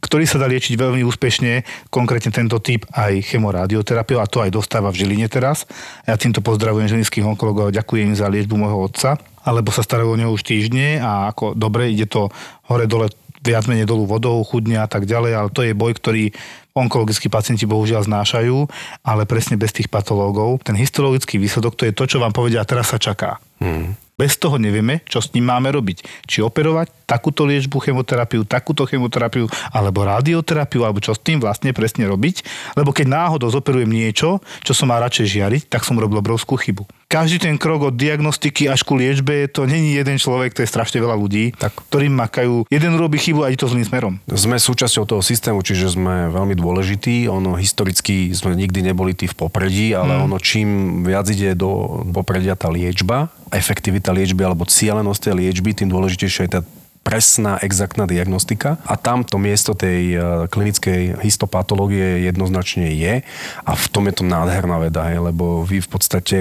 ktorý 0.03 0.27
sa 0.27 0.35
dá 0.35 0.51
liečiť 0.51 0.75
veľmi 0.75 0.99
úspešne, 1.07 1.63
konkrétne 1.87 2.35
tento 2.35 2.59
typ 2.59 2.83
aj 2.91 3.23
chemoradioterapiou 3.23 4.19
a 4.19 4.27
to 4.27 4.43
aj 4.43 4.51
dostáva 4.51 4.91
v 4.91 4.99
Žiline 4.99 5.31
teraz. 5.31 5.63
Ja 6.03 6.19
týmto 6.19 6.43
pozdravujem 6.43 6.91
žilinských 6.91 7.23
onkologov 7.23 7.71
a 7.71 7.75
ďakujem 7.79 8.11
im 8.11 8.19
za 8.19 8.27
liečbu 8.27 8.59
môjho 8.59 8.83
otca, 8.83 9.15
alebo 9.43 9.69
sa 9.69 9.83
starajú 9.83 10.15
o 10.15 10.19
neho 10.19 10.31
už 10.31 10.43
týždne 10.47 11.03
a 11.03 11.29
ako 11.29 11.53
dobre 11.53 11.91
ide 11.91 12.07
to 12.07 12.31
hore 12.67 12.87
dole 12.87 13.11
viac 13.43 13.67
menej 13.67 13.83
dolu 13.83 14.07
vodou, 14.07 14.39
chudne 14.47 14.79
a 14.79 14.87
tak 14.87 15.03
ďalej, 15.03 15.31
ale 15.35 15.49
to 15.51 15.67
je 15.67 15.75
boj, 15.75 15.91
ktorý 15.99 16.31
onkologickí 16.73 17.29
pacienti 17.29 17.67
bohužiaľ 17.67 18.07
znášajú, 18.07 18.57
ale 19.05 19.29
presne 19.29 19.59
bez 19.59 19.75
tých 19.75 19.91
patológov. 19.91 20.63
Ten 20.65 20.79
histologický 20.79 21.37
výsledok 21.37 21.75
to 21.77 21.85
je 21.85 21.93
to, 21.93 22.07
čo 22.07 22.17
vám 22.23 22.33
povedia 22.33 22.65
teraz 22.65 22.89
sa 22.89 22.97
čaká. 22.97 23.37
Hmm. 23.61 23.93
Bez 24.13 24.37
toho 24.37 24.61
nevieme, 24.61 25.01
čo 25.09 25.19
s 25.19 25.33
ním 25.33 25.49
máme 25.49 25.73
robiť. 25.73 26.29
Či 26.29 26.45
operovať 26.45 27.09
takúto 27.09 27.49
liečbu, 27.49 27.81
chemoterapiu, 27.81 28.45
takúto 28.45 28.85
chemoterapiu, 28.85 29.49
alebo 29.73 30.05
radioterapiu, 30.05 30.85
alebo 30.85 31.01
čo 31.01 31.17
s 31.17 31.21
tým 31.21 31.41
vlastne 31.41 31.73
presne 31.73 32.05
robiť. 32.05 32.45
Lebo 32.77 32.93
keď 32.93 33.09
náhodou 33.09 33.49
zoperujem 33.49 33.89
niečo, 33.89 34.37
čo 34.61 34.77
som 34.77 34.93
má 34.93 35.01
radšej 35.01 35.27
žiariť, 35.33 35.63
tak 35.65 35.81
som 35.81 35.97
robil 35.97 36.21
obrovskú 36.21 36.61
chybu. 36.61 36.85
Každý 37.13 37.45
ten 37.45 37.61
krok 37.61 37.93
od 37.93 37.95
diagnostiky 37.95 38.65
až 38.65 38.81
ku 38.81 38.97
liečbe, 38.97 39.45
to 39.45 39.69
není 39.69 39.93
jeden 39.93 40.17
človek, 40.17 40.57
to 40.57 40.65
je 40.65 40.71
strašne 40.73 40.97
veľa 40.97 41.13
ľudí, 41.13 41.53
Tak. 41.53 41.85
ktorým 41.93 42.09
makajú. 42.09 42.65
Jeden 42.73 42.97
robí 42.97 43.21
chybu 43.21 43.45
a 43.45 43.53
ide 43.53 43.61
to 43.61 43.69
zlým 43.69 43.85
smerom. 43.85 44.17
Sme 44.25 44.57
súčasťou 44.57 45.05
toho 45.05 45.21
systému, 45.21 45.61
čiže 45.61 45.93
sme 45.93 46.33
veľmi 46.33 46.57
dôležití. 46.57 47.29
Ono 47.29 47.53
historicky 47.53 48.33
sme 48.33 48.57
nikdy 48.57 48.89
neboli 48.89 49.13
tí 49.13 49.29
v 49.29 49.37
popredí, 49.37 49.93
ale 49.93 50.25
ono 50.25 50.41
čím 50.41 51.05
viac 51.05 51.29
ide 51.29 51.53
do 51.53 52.01
popredia 52.09 52.57
tá 52.57 52.73
liečba, 52.73 53.29
efektivita 53.53 54.09
liečby 54.09 54.41
alebo 54.41 54.65
cieľenosť 54.65 55.29
tej 55.29 55.33
liečby, 55.37 55.69
tým 55.77 55.93
dôležitejšia 55.93 56.49
je 56.49 56.51
tá 56.57 56.61
presná, 57.03 57.59
exaktná 57.59 58.07
diagnostika 58.07 58.79
a 58.87 58.95
tam 58.95 59.27
to 59.27 59.35
miesto 59.35 59.75
tej 59.75 60.15
e, 60.15 60.17
klinickej 60.47 61.19
histopatológie 61.19 62.23
jednoznačne 62.23 62.95
je 62.95 63.27
a 63.67 63.71
v 63.75 63.85
tom 63.91 64.07
je 64.07 64.15
to 64.15 64.23
nádherná 64.23 64.79
veda, 64.79 65.11
hej, 65.11 65.19
lebo 65.19 65.67
vy 65.67 65.83
v 65.83 65.89
podstate 65.91 66.37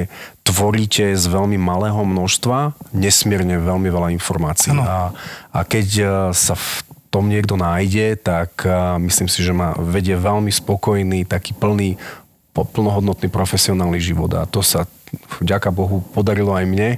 tvoríte 0.47 1.19
z 1.19 1.25
veľmi 1.27 1.59
malého 1.59 1.99
množstva 2.07 2.79
nesmierne 2.95 3.59
veľmi 3.59 3.91
veľa 3.91 4.09
informácií. 4.15 4.79
A, 4.79 5.11
a 5.51 5.61
keď 5.67 5.89
e, 5.99 6.07
sa 6.31 6.55
v 6.55 6.87
tom 7.13 7.29
niekto 7.29 7.59
nájde, 7.59 8.23
tak 8.23 8.63
e, 8.63 8.71
myslím 9.03 9.27
si, 9.27 9.43
že 9.43 9.51
má 9.51 9.75
vedie 9.77 10.15
veľmi 10.15 10.49
spokojný, 10.49 11.27
taký 11.27 11.59
plný, 11.59 11.99
plnohodnotný 12.55 13.27
profesionálny 13.29 13.99
život 13.99 14.31
a 14.39 14.47
to 14.47 14.63
sa 14.63 14.87
vďaka 15.41 15.69
Bohu 15.75 16.01
podarilo 16.13 16.53
aj 16.57 16.65
mne, 16.65 16.91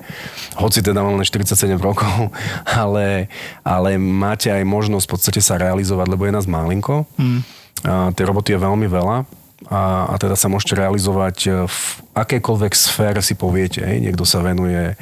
hoci 0.59 0.85
teda 0.85 1.03
mám 1.03 1.19
len 1.19 1.27
47 1.27 1.77
rokov, 1.79 2.31
ale, 2.83 3.27
ale 3.67 3.97
máte 3.99 4.51
aj 4.51 4.63
možnosť 4.63 5.05
v 5.07 5.13
podstate 5.13 5.41
sa 5.43 5.59
realizovať, 5.59 6.07
lebo 6.11 6.27
je 6.27 6.35
nás 6.35 6.47
málinko. 6.47 7.07
Mm. 7.19 7.41
A 7.85 8.15
tej 8.17 8.25
roboty 8.31 8.57
je 8.57 8.65
veľmi 8.65 8.89
veľa 8.89 9.29
a, 9.69 9.83
a 10.09 10.15
teda 10.17 10.37
sa 10.37 10.49
môžete 10.49 10.77
realizovať 10.77 11.37
e, 11.45 11.49
v 11.69 11.79
akejkoľvek 12.17 12.73
sfére 12.73 13.21
si 13.21 13.37
poviete. 13.37 13.85
Hej. 13.85 14.09
Niekto 14.09 14.25
sa 14.25 14.41
venuje 14.41 14.97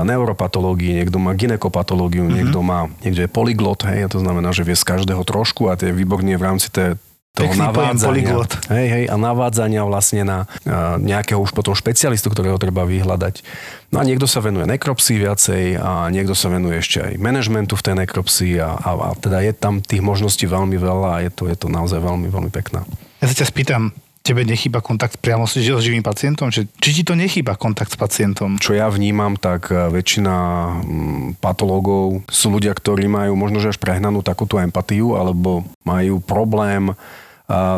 neuropatológii, 0.00 1.04
niekto 1.04 1.20
má 1.20 1.36
ginekopatológiu, 1.36 2.24
mm-hmm. 2.24 2.36
niekto 2.40 2.58
má, 2.64 2.88
niekto 3.04 3.28
je 3.28 3.28
polyglot, 3.28 3.84
hej, 3.84 4.08
a 4.08 4.08
to 4.08 4.24
znamená, 4.24 4.48
že 4.56 4.64
vie 4.64 4.72
z 4.72 4.88
každého 4.88 5.20
trošku 5.20 5.68
a 5.68 5.76
to 5.76 5.84
je 5.84 5.92
výborne 5.92 6.32
v 6.32 6.40
rámci 6.40 6.72
tej 6.72 6.96
toho 7.32 7.48
Pekný 7.48 7.96
polyglot. 7.96 8.52
Hej, 8.68 8.86
hej, 8.92 9.04
a 9.08 9.16
navádzania 9.16 9.88
vlastne 9.88 10.20
na 10.20 10.38
a, 10.68 11.00
nejakého 11.00 11.40
už 11.40 11.56
potom 11.56 11.72
špecialistu, 11.72 12.28
ktorého 12.28 12.60
treba 12.60 12.84
vyhľadať. 12.84 13.40
No 13.88 14.00
a 14.00 14.04
niekto 14.04 14.28
sa 14.28 14.44
venuje 14.44 14.68
nekropsii 14.68 15.16
viacej 15.16 15.80
a 15.80 16.12
niekto 16.12 16.36
sa 16.36 16.52
venuje 16.52 16.76
ešte 16.76 17.00
aj 17.00 17.12
manažmentu 17.16 17.72
v 17.72 17.84
tej 17.88 17.94
nekropsii 18.04 18.60
a, 18.60 18.76
a, 18.76 18.90
a 19.00 19.08
teda 19.16 19.40
je 19.48 19.52
tam 19.56 19.80
tých 19.80 20.04
možností 20.04 20.44
veľmi 20.44 20.76
veľa 20.76 21.08
a 21.08 21.18
je 21.24 21.30
to, 21.32 21.48
je 21.48 21.56
to 21.56 21.72
naozaj 21.72 22.04
veľmi, 22.04 22.28
veľmi 22.28 22.52
pekná. 22.52 22.84
Ja 23.24 23.32
sa 23.32 23.34
ťa 23.38 23.48
spýtam, 23.48 23.96
tebe 24.22 24.46
nechýba 24.46 24.78
kontakt 24.78 25.18
priamo 25.18 25.44
s 25.50 25.58
živým 25.58 26.02
pacientom? 26.02 26.48
Či, 26.48 26.70
či 26.78 26.90
ti 26.94 27.02
to 27.02 27.18
nechýba 27.18 27.58
kontakt 27.58 27.92
s 27.92 27.98
pacientom? 27.98 28.56
Čo 28.62 28.78
ja 28.78 28.86
vnímam, 28.86 29.34
tak 29.34 29.68
e, 29.68 29.90
väčšina 29.90 30.34
mm, 30.82 31.42
patológov 31.42 32.22
sú 32.30 32.54
ľudia, 32.54 32.72
ktorí 32.72 33.10
majú 33.10 33.34
možno 33.34 33.58
že 33.58 33.74
až 33.74 33.78
prehnanú 33.82 34.22
takúto 34.22 34.62
empatiu 34.62 35.18
alebo 35.18 35.66
majú 35.82 36.22
problém 36.22 36.94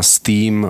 s 0.01 0.23
tým 0.23 0.63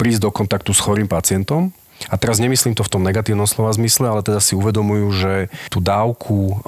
prísť 0.00 0.20
do 0.24 0.30
kontaktu 0.32 0.70
s 0.72 0.80
chorým 0.80 1.10
pacientom. 1.10 1.70
A 2.10 2.18
teraz 2.18 2.42
nemyslím 2.42 2.74
to 2.74 2.82
v 2.82 2.92
tom 2.92 3.06
negatívnom 3.06 3.46
slova 3.46 3.70
zmysle, 3.72 4.10
ale 4.10 4.26
teda 4.26 4.42
si 4.42 4.58
uvedomujú, 4.58 5.06
že 5.14 5.32
tú 5.70 5.78
dávku 5.78 6.58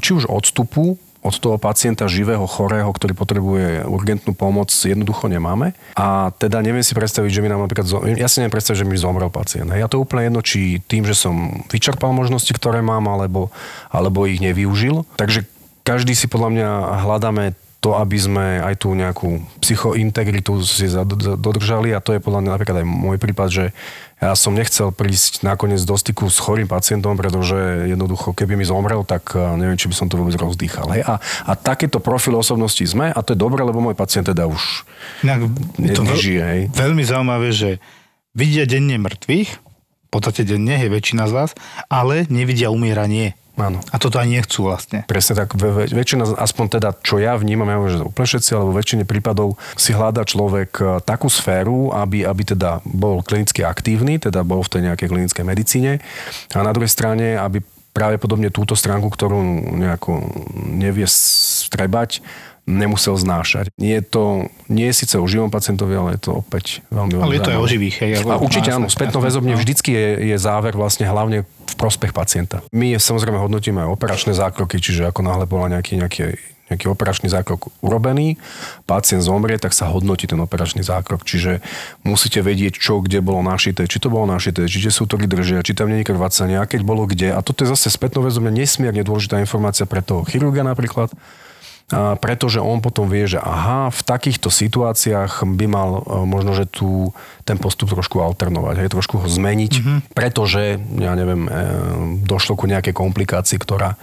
či 0.00 0.14
už 0.14 0.30
odstupu 0.30 1.00
od 1.26 1.34
toho 1.42 1.58
pacienta 1.58 2.06
živého, 2.06 2.46
chorého, 2.46 2.86
ktorý 2.86 3.18
potrebuje 3.18 3.82
urgentnú 3.90 4.30
pomoc, 4.38 4.70
jednoducho 4.70 5.26
nemáme. 5.26 5.74
A 5.98 6.30
teda 6.38 6.62
neviem 6.62 6.86
si 6.86 6.94
predstaviť, 6.94 7.30
že 7.34 7.42
mi 7.42 7.50
nám 7.50 7.66
napríklad... 7.66 7.90
Ja 8.14 8.30
si 8.30 8.38
neviem 8.38 8.54
predstaviť, 8.54 8.86
že 8.86 8.86
mi 8.86 8.94
zomrel 8.94 9.26
pacient. 9.26 9.74
Ja 9.74 9.90
to 9.90 9.98
úplne 9.98 10.30
jedno, 10.30 10.40
či 10.46 10.78
tým, 10.86 11.02
že 11.02 11.18
som 11.18 11.66
vyčerpal 11.66 12.14
možnosti, 12.14 12.54
ktoré 12.54 12.78
mám, 12.78 13.10
alebo, 13.10 13.50
alebo 13.90 14.30
ich 14.30 14.38
nevyužil. 14.38 15.02
Takže 15.18 15.42
každý 15.82 16.14
si 16.14 16.30
podľa 16.30 16.50
mňa 16.54 16.68
hľadáme 17.02 17.44
to, 17.86 17.94
aby 17.94 18.18
sme 18.18 18.46
aj 18.66 18.82
tú 18.82 18.98
nejakú 18.98 19.38
psychointegritu 19.62 20.58
si 20.66 20.90
dodržali 21.38 21.94
a 21.94 22.02
to 22.02 22.16
je 22.16 22.24
podľa 22.24 22.42
mňa 22.42 22.50
napríklad 22.50 22.76
aj 22.82 22.86
môj 22.88 23.16
prípad, 23.22 23.48
že 23.52 23.64
ja 24.16 24.32
som 24.32 24.56
nechcel 24.56 24.96
prísť 24.96 25.44
nakoniec 25.44 25.84
do 25.84 25.92
styku 25.92 26.32
s 26.32 26.40
chorým 26.40 26.64
pacientom, 26.64 27.20
pretože 27.20 27.84
jednoducho, 27.84 28.32
keby 28.32 28.56
mi 28.56 28.64
zomrel, 28.64 29.04
tak 29.04 29.36
eh, 29.36 29.44
neviem, 29.60 29.76
či 29.76 29.92
by 29.92 29.94
som 29.94 30.08
to 30.08 30.16
vôbec 30.16 30.32
rozdýchal. 30.40 30.88
Hej? 30.96 31.04
A, 31.04 31.20
a 31.20 31.52
takéto 31.52 32.00
profil 32.00 32.40
osobnosti 32.40 32.80
sme 32.80 33.12
a 33.12 33.18
to 33.20 33.36
je 33.36 33.38
dobré, 33.38 33.60
lebo 33.60 33.84
môj 33.84 33.92
pacient 33.92 34.24
teda 34.32 34.48
už 34.48 34.88
Inak, 35.20 35.52
ne, 35.76 35.92
to 35.92 36.00
nežije. 36.00 36.40
Hej? 36.40 36.60
Veľmi 36.72 37.04
zaujímavé, 37.04 37.48
že 37.52 37.70
vidia 38.32 38.64
denne 38.64 38.96
mŕtvych, 39.04 39.50
v 40.06 40.08
podstate 40.08 40.48
denne 40.48 40.80
je 40.80 40.88
väčšina 40.88 41.28
z 41.28 41.32
vás, 41.36 41.50
ale 41.92 42.24
nevidia 42.32 42.72
umieranie. 42.72 43.36
Áno. 43.56 43.80
A 43.88 43.96
toto 43.96 44.20
ani 44.20 44.36
nechcú 44.36 44.68
vlastne. 44.68 45.08
Presne 45.08 45.32
tak. 45.32 45.56
Väčšina, 45.56 46.36
aspoň 46.36 46.64
teda, 46.76 46.92
čo 47.00 47.16
ja 47.16 47.32
vnímam, 47.40 47.64
ja 47.72 47.80
že 47.88 48.04
úplne 48.04 48.28
všetci, 48.28 48.50
alebo 48.52 48.76
väčšine 48.76 49.04
prípadov 49.08 49.56
si 49.80 49.96
hľadá 49.96 50.28
človek 50.28 50.70
e, 50.76 50.84
takú 51.00 51.32
sféru, 51.32 51.88
aby, 51.96 52.28
aby 52.28 52.42
teda 52.44 52.84
bol 52.84 53.24
klinicky 53.24 53.64
aktívny, 53.64 54.20
teda 54.20 54.44
bol 54.44 54.60
v 54.60 54.72
tej 54.76 54.82
nejakej 54.92 55.08
klinickej 55.08 55.44
medicíne. 55.48 55.92
A 56.52 56.60
na 56.60 56.72
druhej 56.76 56.92
strane, 56.92 57.40
aby 57.40 57.64
práve 57.96 58.20
podobne 58.20 58.52
túto 58.52 58.76
stránku, 58.76 59.08
ktorú 59.08 59.40
nejako 59.72 60.20
nevie 60.68 61.08
strebať, 61.08 62.20
nemusel 62.66 63.14
znášať. 63.14 63.70
Nie 63.78 64.02
je 64.02 64.04
to, 64.04 64.24
nie 64.66 64.90
je 64.90 64.94
síce 65.06 65.14
o 65.14 65.24
živom 65.24 65.48
pacientovi, 65.54 65.94
ale 65.94 66.18
je 66.18 66.26
to 66.26 66.42
opäť 66.42 66.82
veľmi, 66.90 67.14
veľmi 67.14 67.24
Ale 67.24 67.36
je 67.38 67.42
to 67.46 67.52
aj 67.54 67.60
o 67.62 67.66
živých. 67.70 67.96
Hej, 68.02 68.10
a 68.26 68.36
určite 68.42 68.70
áno, 68.74 68.90
spätno 68.90 69.22
väzobne 69.22 69.54
no. 69.54 69.60
vždycky 69.62 69.94
je, 69.94 70.34
je 70.34 70.36
záver 70.36 70.74
vlastne 70.74 71.06
hlavne 71.06 71.46
v 71.46 71.74
prospech 71.78 72.10
pacienta. 72.10 72.66
My 72.74 72.98
samozrejme 72.98 73.38
hodnotíme 73.38 73.86
aj 73.86 73.90
operačné 73.94 74.34
zákroky, 74.34 74.82
čiže 74.82 75.06
ako 75.06 75.22
náhle 75.22 75.46
bola 75.46 75.78
nejaký, 75.78 76.02
nejaký 76.02 76.36
nejaký 76.66 76.90
operačný 76.90 77.30
zákrok 77.30 77.70
urobený, 77.78 78.42
pacient 78.90 79.22
zomrie, 79.22 79.54
tak 79.54 79.70
sa 79.70 79.86
hodnotí 79.86 80.26
ten 80.26 80.38
operačný 80.42 80.82
zákrok. 80.82 81.22
Čiže 81.22 81.62
musíte 82.02 82.42
vedieť, 82.42 82.74
čo 82.74 82.98
kde 82.98 83.22
bolo 83.22 83.38
našité, 83.38 83.86
či 83.86 84.02
to 84.02 84.10
bolo 84.10 84.26
našité, 84.26 84.66
či 84.66 84.82
tie 84.82 84.90
sútory 84.90 85.30
držia, 85.30 85.62
či 85.62 85.78
tam 85.78 85.94
nie 85.94 86.02
je 86.02 86.10
krvácanie, 86.10 86.58
a 86.58 86.66
keď 86.66 86.82
bolo 86.82 87.06
kde. 87.06 87.30
A 87.30 87.38
toto 87.38 87.62
je 87.62 87.70
zase 87.70 87.86
spätno 87.94 88.18
väzobne 88.18 88.50
nesmierne 88.50 89.06
dôležitá 89.06 89.38
informácia 89.38 89.86
pre 89.86 90.02
toho 90.02 90.26
chirurga 90.26 90.66
napríklad, 90.66 91.14
pretože 91.94 92.58
on 92.58 92.82
potom 92.82 93.06
vie, 93.06 93.30
že 93.30 93.38
aha, 93.38 93.94
v 93.94 94.02
takýchto 94.02 94.50
situáciách 94.50 95.46
by 95.46 95.66
mal 95.70 95.90
e, 96.02 96.26
možno, 96.26 96.50
že 96.58 96.66
tu 96.66 97.14
ten 97.46 97.62
postup 97.62 97.94
trošku 97.94 98.18
alternovať, 98.18 98.82
hej, 98.82 98.90
trošku 98.90 99.22
ho 99.22 99.26
zmeniť, 99.30 99.72
mm-hmm. 99.78 99.98
pretože, 100.10 100.82
ja 100.82 101.14
neviem, 101.14 101.46
e, 101.46 101.50
došlo 102.26 102.58
ku 102.58 102.66
nejakej 102.66 102.90
komplikácii, 102.90 103.62
ktorá 103.62 103.94
e, 103.94 103.98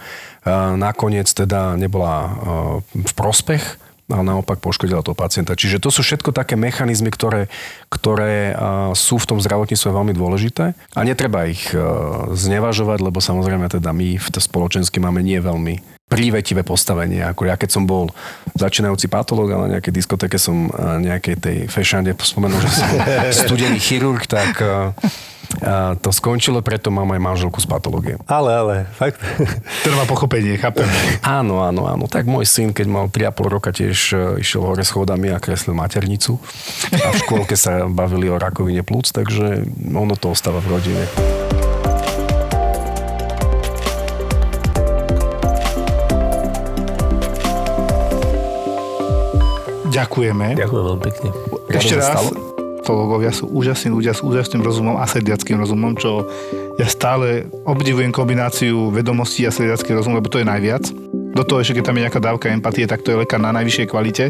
nakoniec 0.80 1.28
teda 1.28 1.76
nebola 1.76 2.32
v 2.88 3.12
prospech 3.12 3.76
a 4.08 4.20
naopak 4.20 4.60
poškodila 4.64 5.04
toho 5.04 5.16
pacienta. 5.16 5.56
Čiže 5.56 5.80
to 5.80 5.92
sú 5.92 6.00
všetko 6.04 6.32
také 6.32 6.56
mechanizmy, 6.60 7.08
ktoré, 7.08 7.48
ktoré 7.88 8.52
sú 8.92 9.16
v 9.16 9.28
tom 9.32 9.38
zdravotníctve 9.40 9.88
veľmi 9.88 10.12
dôležité 10.12 10.76
a 10.76 11.00
netreba 11.08 11.48
ich 11.48 11.72
znevažovať, 12.36 13.00
lebo 13.00 13.24
samozrejme 13.24 13.72
teda 13.72 13.96
my 13.96 14.20
v 14.20 14.26
spoločensky 14.28 15.00
máme 15.00 15.24
nie 15.24 15.40
veľmi 15.40 15.93
prívetivé 16.08 16.62
postavenie. 16.62 17.24
Ako 17.24 17.48
ja 17.48 17.56
keď 17.56 17.70
som 17.74 17.84
bol 17.88 18.12
začínajúci 18.54 19.08
patológ, 19.08 19.50
ale 19.50 19.62
na 19.66 19.72
nejakej 19.78 19.94
diskotéke 19.94 20.36
som 20.38 20.70
nejakej 21.00 21.36
tej 21.40 21.56
fešande 21.66 22.14
spomenul, 22.14 22.60
že 22.60 22.70
som 22.70 22.90
studený 23.46 23.80
chirurg, 23.80 24.22
tak 24.28 24.62
a 25.62 25.94
to 26.00 26.10
skončilo, 26.10 26.64
preto 26.64 26.90
mám 26.90 27.14
aj 27.14 27.20
manželku 27.20 27.62
z 27.62 27.68
patológie. 27.68 28.14
Ale, 28.26 28.50
ale, 28.50 28.74
fakt. 28.96 29.20
Trvá 29.86 30.02
pochopenie, 30.08 30.58
chápem. 30.58 30.88
Áno, 31.22 31.62
áno, 31.62 31.86
áno. 31.86 32.04
Tak 32.10 32.26
môj 32.26 32.48
syn, 32.48 32.74
keď 32.74 32.86
mal 32.88 33.06
3,5 33.12 33.54
roka, 33.54 33.70
tiež 33.70 33.98
e, 34.16 34.16
išiel 34.42 34.64
hore 34.64 34.82
schodami 34.82 35.30
a 35.30 35.38
kreslil 35.38 35.76
maternicu. 35.76 36.40
A 36.90 37.14
v 37.14 37.20
škôlke 37.22 37.54
sa 37.54 37.86
bavili 37.86 38.26
o 38.32 38.40
rakovine 38.40 38.82
plúc, 38.82 39.14
takže 39.14 39.68
ono 39.94 40.18
to 40.18 40.34
ostáva 40.34 40.58
v 40.58 40.80
rodine. 40.80 41.04
Ďakujeme. 49.94 50.58
Ďakujem 50.58 50.84
veľmi 50.90 51.02
pekne. 51.06 51.28
Ešte 51.70 51.94
raz, 51.94 52.34
patológovia 52.82 53.32
sú 53.32 53.48
úžasní 53.48 53.94
ľudia 53.94 54.12
s 54.12 54.20
úžasným 54.20 54.60
rozumom 54.60 55.00
a 55.00 55.08
sediackým 55.08 55.56
rozumom, 55.56 55.96
čo 55.96 56.28
ja 56.76 56.90
stále 56.90 57.46
obdivujem 57.64 58.10
kombináciu 58.10 58.90
vedomostí 58.90 59.46
a 59.46 59.54
sediacký 59.54 59.94
rozum, 59.94 60.18
lebo 60.18 60.26
to 60.28 60.42
je 60.42 60.46
najviac. 60.50 60.84
Do 61.34 61.42
toho 61.46 61.62
ešte, 61.62 61.78
keď 61.80 61.84
tam 61.86 61.96
je 61.96 62.04
nejaká 62.04 62.20
dávka 62.20 62.46
empatie, 62.50 62.84
tak 62.84 63.06
to 63.06 63.14
je 63.14 63.20
lekár 63.22 63.38
na 63.38 63.54
najvyššej 63.54 63.86
kvalite. 63.88 64.24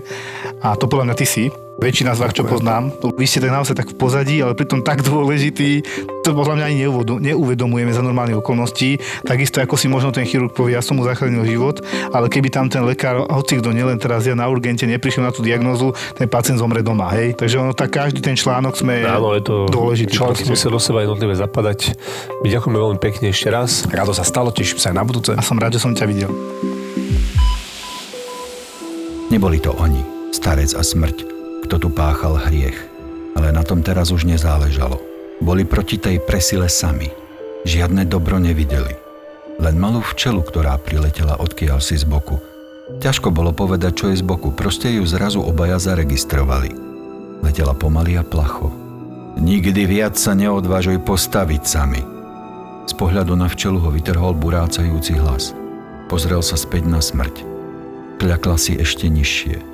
A 0.60 0.76
to 0.76 0.86
podľa 0.86 1.10
mňa 1.12 1.16
ty 1.16 1.26
si. 1.26 1.44
Väčšina 1.85 2.16
z 2.16 2.24
vás, 2.24 2.32
čo 2.32 2.49
poznám, 2.49 2.97
vy 3.12 3.28
ste 3.28 3.45
tak 3.45 3.53
naozaj 3.53 3.76
tak 3.76 3.93
v 3.93 4.01
pozadí, 4.01 4.41
ale 4.41 4.57
pritom 4.57 4.80
tak 4.80 5.05
dôležitý, 5.05 5.85
to 6.24 6.32
podľa 6.32 6.57
mňa 6.57 6.64
ani 6.64 6.76
neuvedomujeme 7.28 7.93
za 7.93 8.01
normálnych 8.01 8.41
okolností. 8.41 8.97
Takisto 9.20 9.61
ako 9.61 9.76
si 9.76 9.93
možno 9.93 10.09
ten 10.09 10.24
chirurg 10.24 10.57
povie, 10.57 10.72
ja 10.72 10.80
som 10.80 10.97
mu 10.97 11.05
zachránil 11.05 11.45
život, 11.45 11.85
ale 12.09 12.32
keby 12.32 12.49
tam 12.49 12.72
ten 12.72 12.80
lekár, 12.89 13.28
hoci 13.28 13.61
kto 13.61 13.76
nielen 13.76 14.01
teraz 14.01 14.24
ja 14.24 14.32
na 14.32 14.49
urgente 14.49 14.89
neprišiel 14.89 15.28
na 15.28 15.32
tú 15.37 15.45
diagnózu, 15.45 15.93
ten 16.16 16.24
pacient 16.24 16.57
zomre 16.57 16.80
doma, 16.80 17.12
hej. 17.12 17.37
Takže 17.37 17.61
ono 17.61 17.76
tak 17.76 17.93
každý 17.93 18.24
ten 18.24 18.32
článok 18.32 18.80
sme 18.80 19.05
Áno, 19.05 19.37
je 19.37 19.45
to 19.45 19.68
dôležitý. 19.68 20.16
Články 20.16 20.49
musia 20.49 20.72
do 20.72 20.80
seba 20.80 21.05
jednotlivé 21.05 21.37
zapadať. 21.37 22.01
My 22.41 22.49
ďakujeme 22.49 22.80
veľmi 22.80 22.97
pekne 22.97 23.28
ešte 23.28 23.53
raz. 23.53 23.85
Rado 23.93 24.16
sa 24.16 24.24
stalo, 24.24 24.49
teším 24.49 24.80
sa 24.80 24.89
aj 24.89 24.97
na 24.97 25.05
budúce. 25.05 25.37
A 25.37 25.45
som 25.45 25.61
rád, 25.61 25.76
že 25.76 25.85
som 25.85 25.93
ťa 25.93 26.09
videl. 26.09 26.32
Neboli 29.28 29.61
to 29.61 29.76
oni, 29.76 30.01
starec 30.32 30.72
a 30.72 30.80
smrť, 30.80 31.34
kto 31.64 31.80
tu 31.80 31.88
páchal 31.88 32.36
hriech. 32.36 32.76
Ale 33.34 33.50
na 33.50 33.64
tom 33.64 33.80
teraz 33.80 34.12
už 34.12 34.28
nezáležalo. 34.28 35.00
Boli 35.42 35.66
proti 35.66 35.98
tej 35.98 36.22
presile 36.22 36.70
sami. 36.70 37.10
Žiadne 37.64 38.04
dobro 38.06 38.36
nevideli. 38.38 38.94
Len 39.58 39.74
malú 39.80 40.04
včelu, 40.04 40.44
ktorá 40.44 40.76
priletela 40.78 41.40
odkiaľ 41.40 41.80
si 41.80 41.96
z 41.96 42.04
boku. 42.04 42.38
Ťažko 43.00 43.32
bolo 43.32 43.50
povedať, 43.56 43.92
čo 43.96 44.06
je 44.12 44.20
z 44.20 44.24
boku, 44.24 44.52
proste 44.52 44.92
ju 44.92 45.02
zrazu 45.08 45.40
obaja 45.40 45.80
zaregistrovali. 45.80 46.70
Letela 47.40 47.72
pomaly 47.72 48.20
a 48.20 48.24
placho. 48.24 48.68
Nikdy 49.40 49.82
viac 49.88 50.14
sa 50.14 50.36
neodvážuj 50.36 51.02
postaviť 51.02 51.62
sami. 51.64 52.02
Z 52.84 52.92
pohľadu 52.94 53.34
na 53.34 53.48
včelu 53.48 53.80
ho 53.80 53.90
vytrhol 53.90 54.36
burácajúci 54.36 55.16
hlas. 55.16 55.56
Pozrel 56.12 56.44
sa 56.44 56.54
späť 56.54 56.84
na 56.84 57.00
smrť. 57.00 57.42
Kľakla 58.20 58.56
si 58.60 58.76
ešte 58.76 59.08
nižšie. 59.08 59.74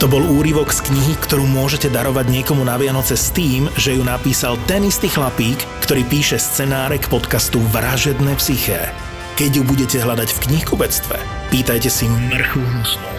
To 0.00 0.08
bol 0.08 0.24
úryvok 0.24 0.72
z 0.72 0.80
knihy, 0.88 1.12
ktorú 1.20 1.44
môžete 1.44 1.92
darovať 1.92 2.32
niekomu 2.32 2.64
na 2.64 2.80
Vianoce 2.80 3.20
s 3.20 3.28
tým, 3.36 3.68
že 3.76 3.92
ju 3.92 4.00
napísal 4.00 4.56
ten 4.64 4.80
istý 4.88 5.12
chlapík, 5.12 5.60
ktorý 5.84 6.08
píše 6.08 6.40
scenáre 6.40 6.96
k 6.96 7.10
podcastu 7.12 7.60
Vražedné 7.68 8.32
psyché. 8.40 8.88
Keď 9.36 9.60
ju 9.60 9.62
budete 9.64 10.00
hľadať 10.00 10.32
v 10.32 10.42
knihkubectve, 10.48 11.16
pýtajte 11.52 11.92
si 11.92 12.08
mrchu 12.08 12.64
hnusnú. 12.64 13.10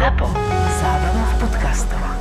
ZAPO. 0.00 0.28
Zábrná 0.80 1.24
v 1.28 1.34
podcastovách. 1.44 2.19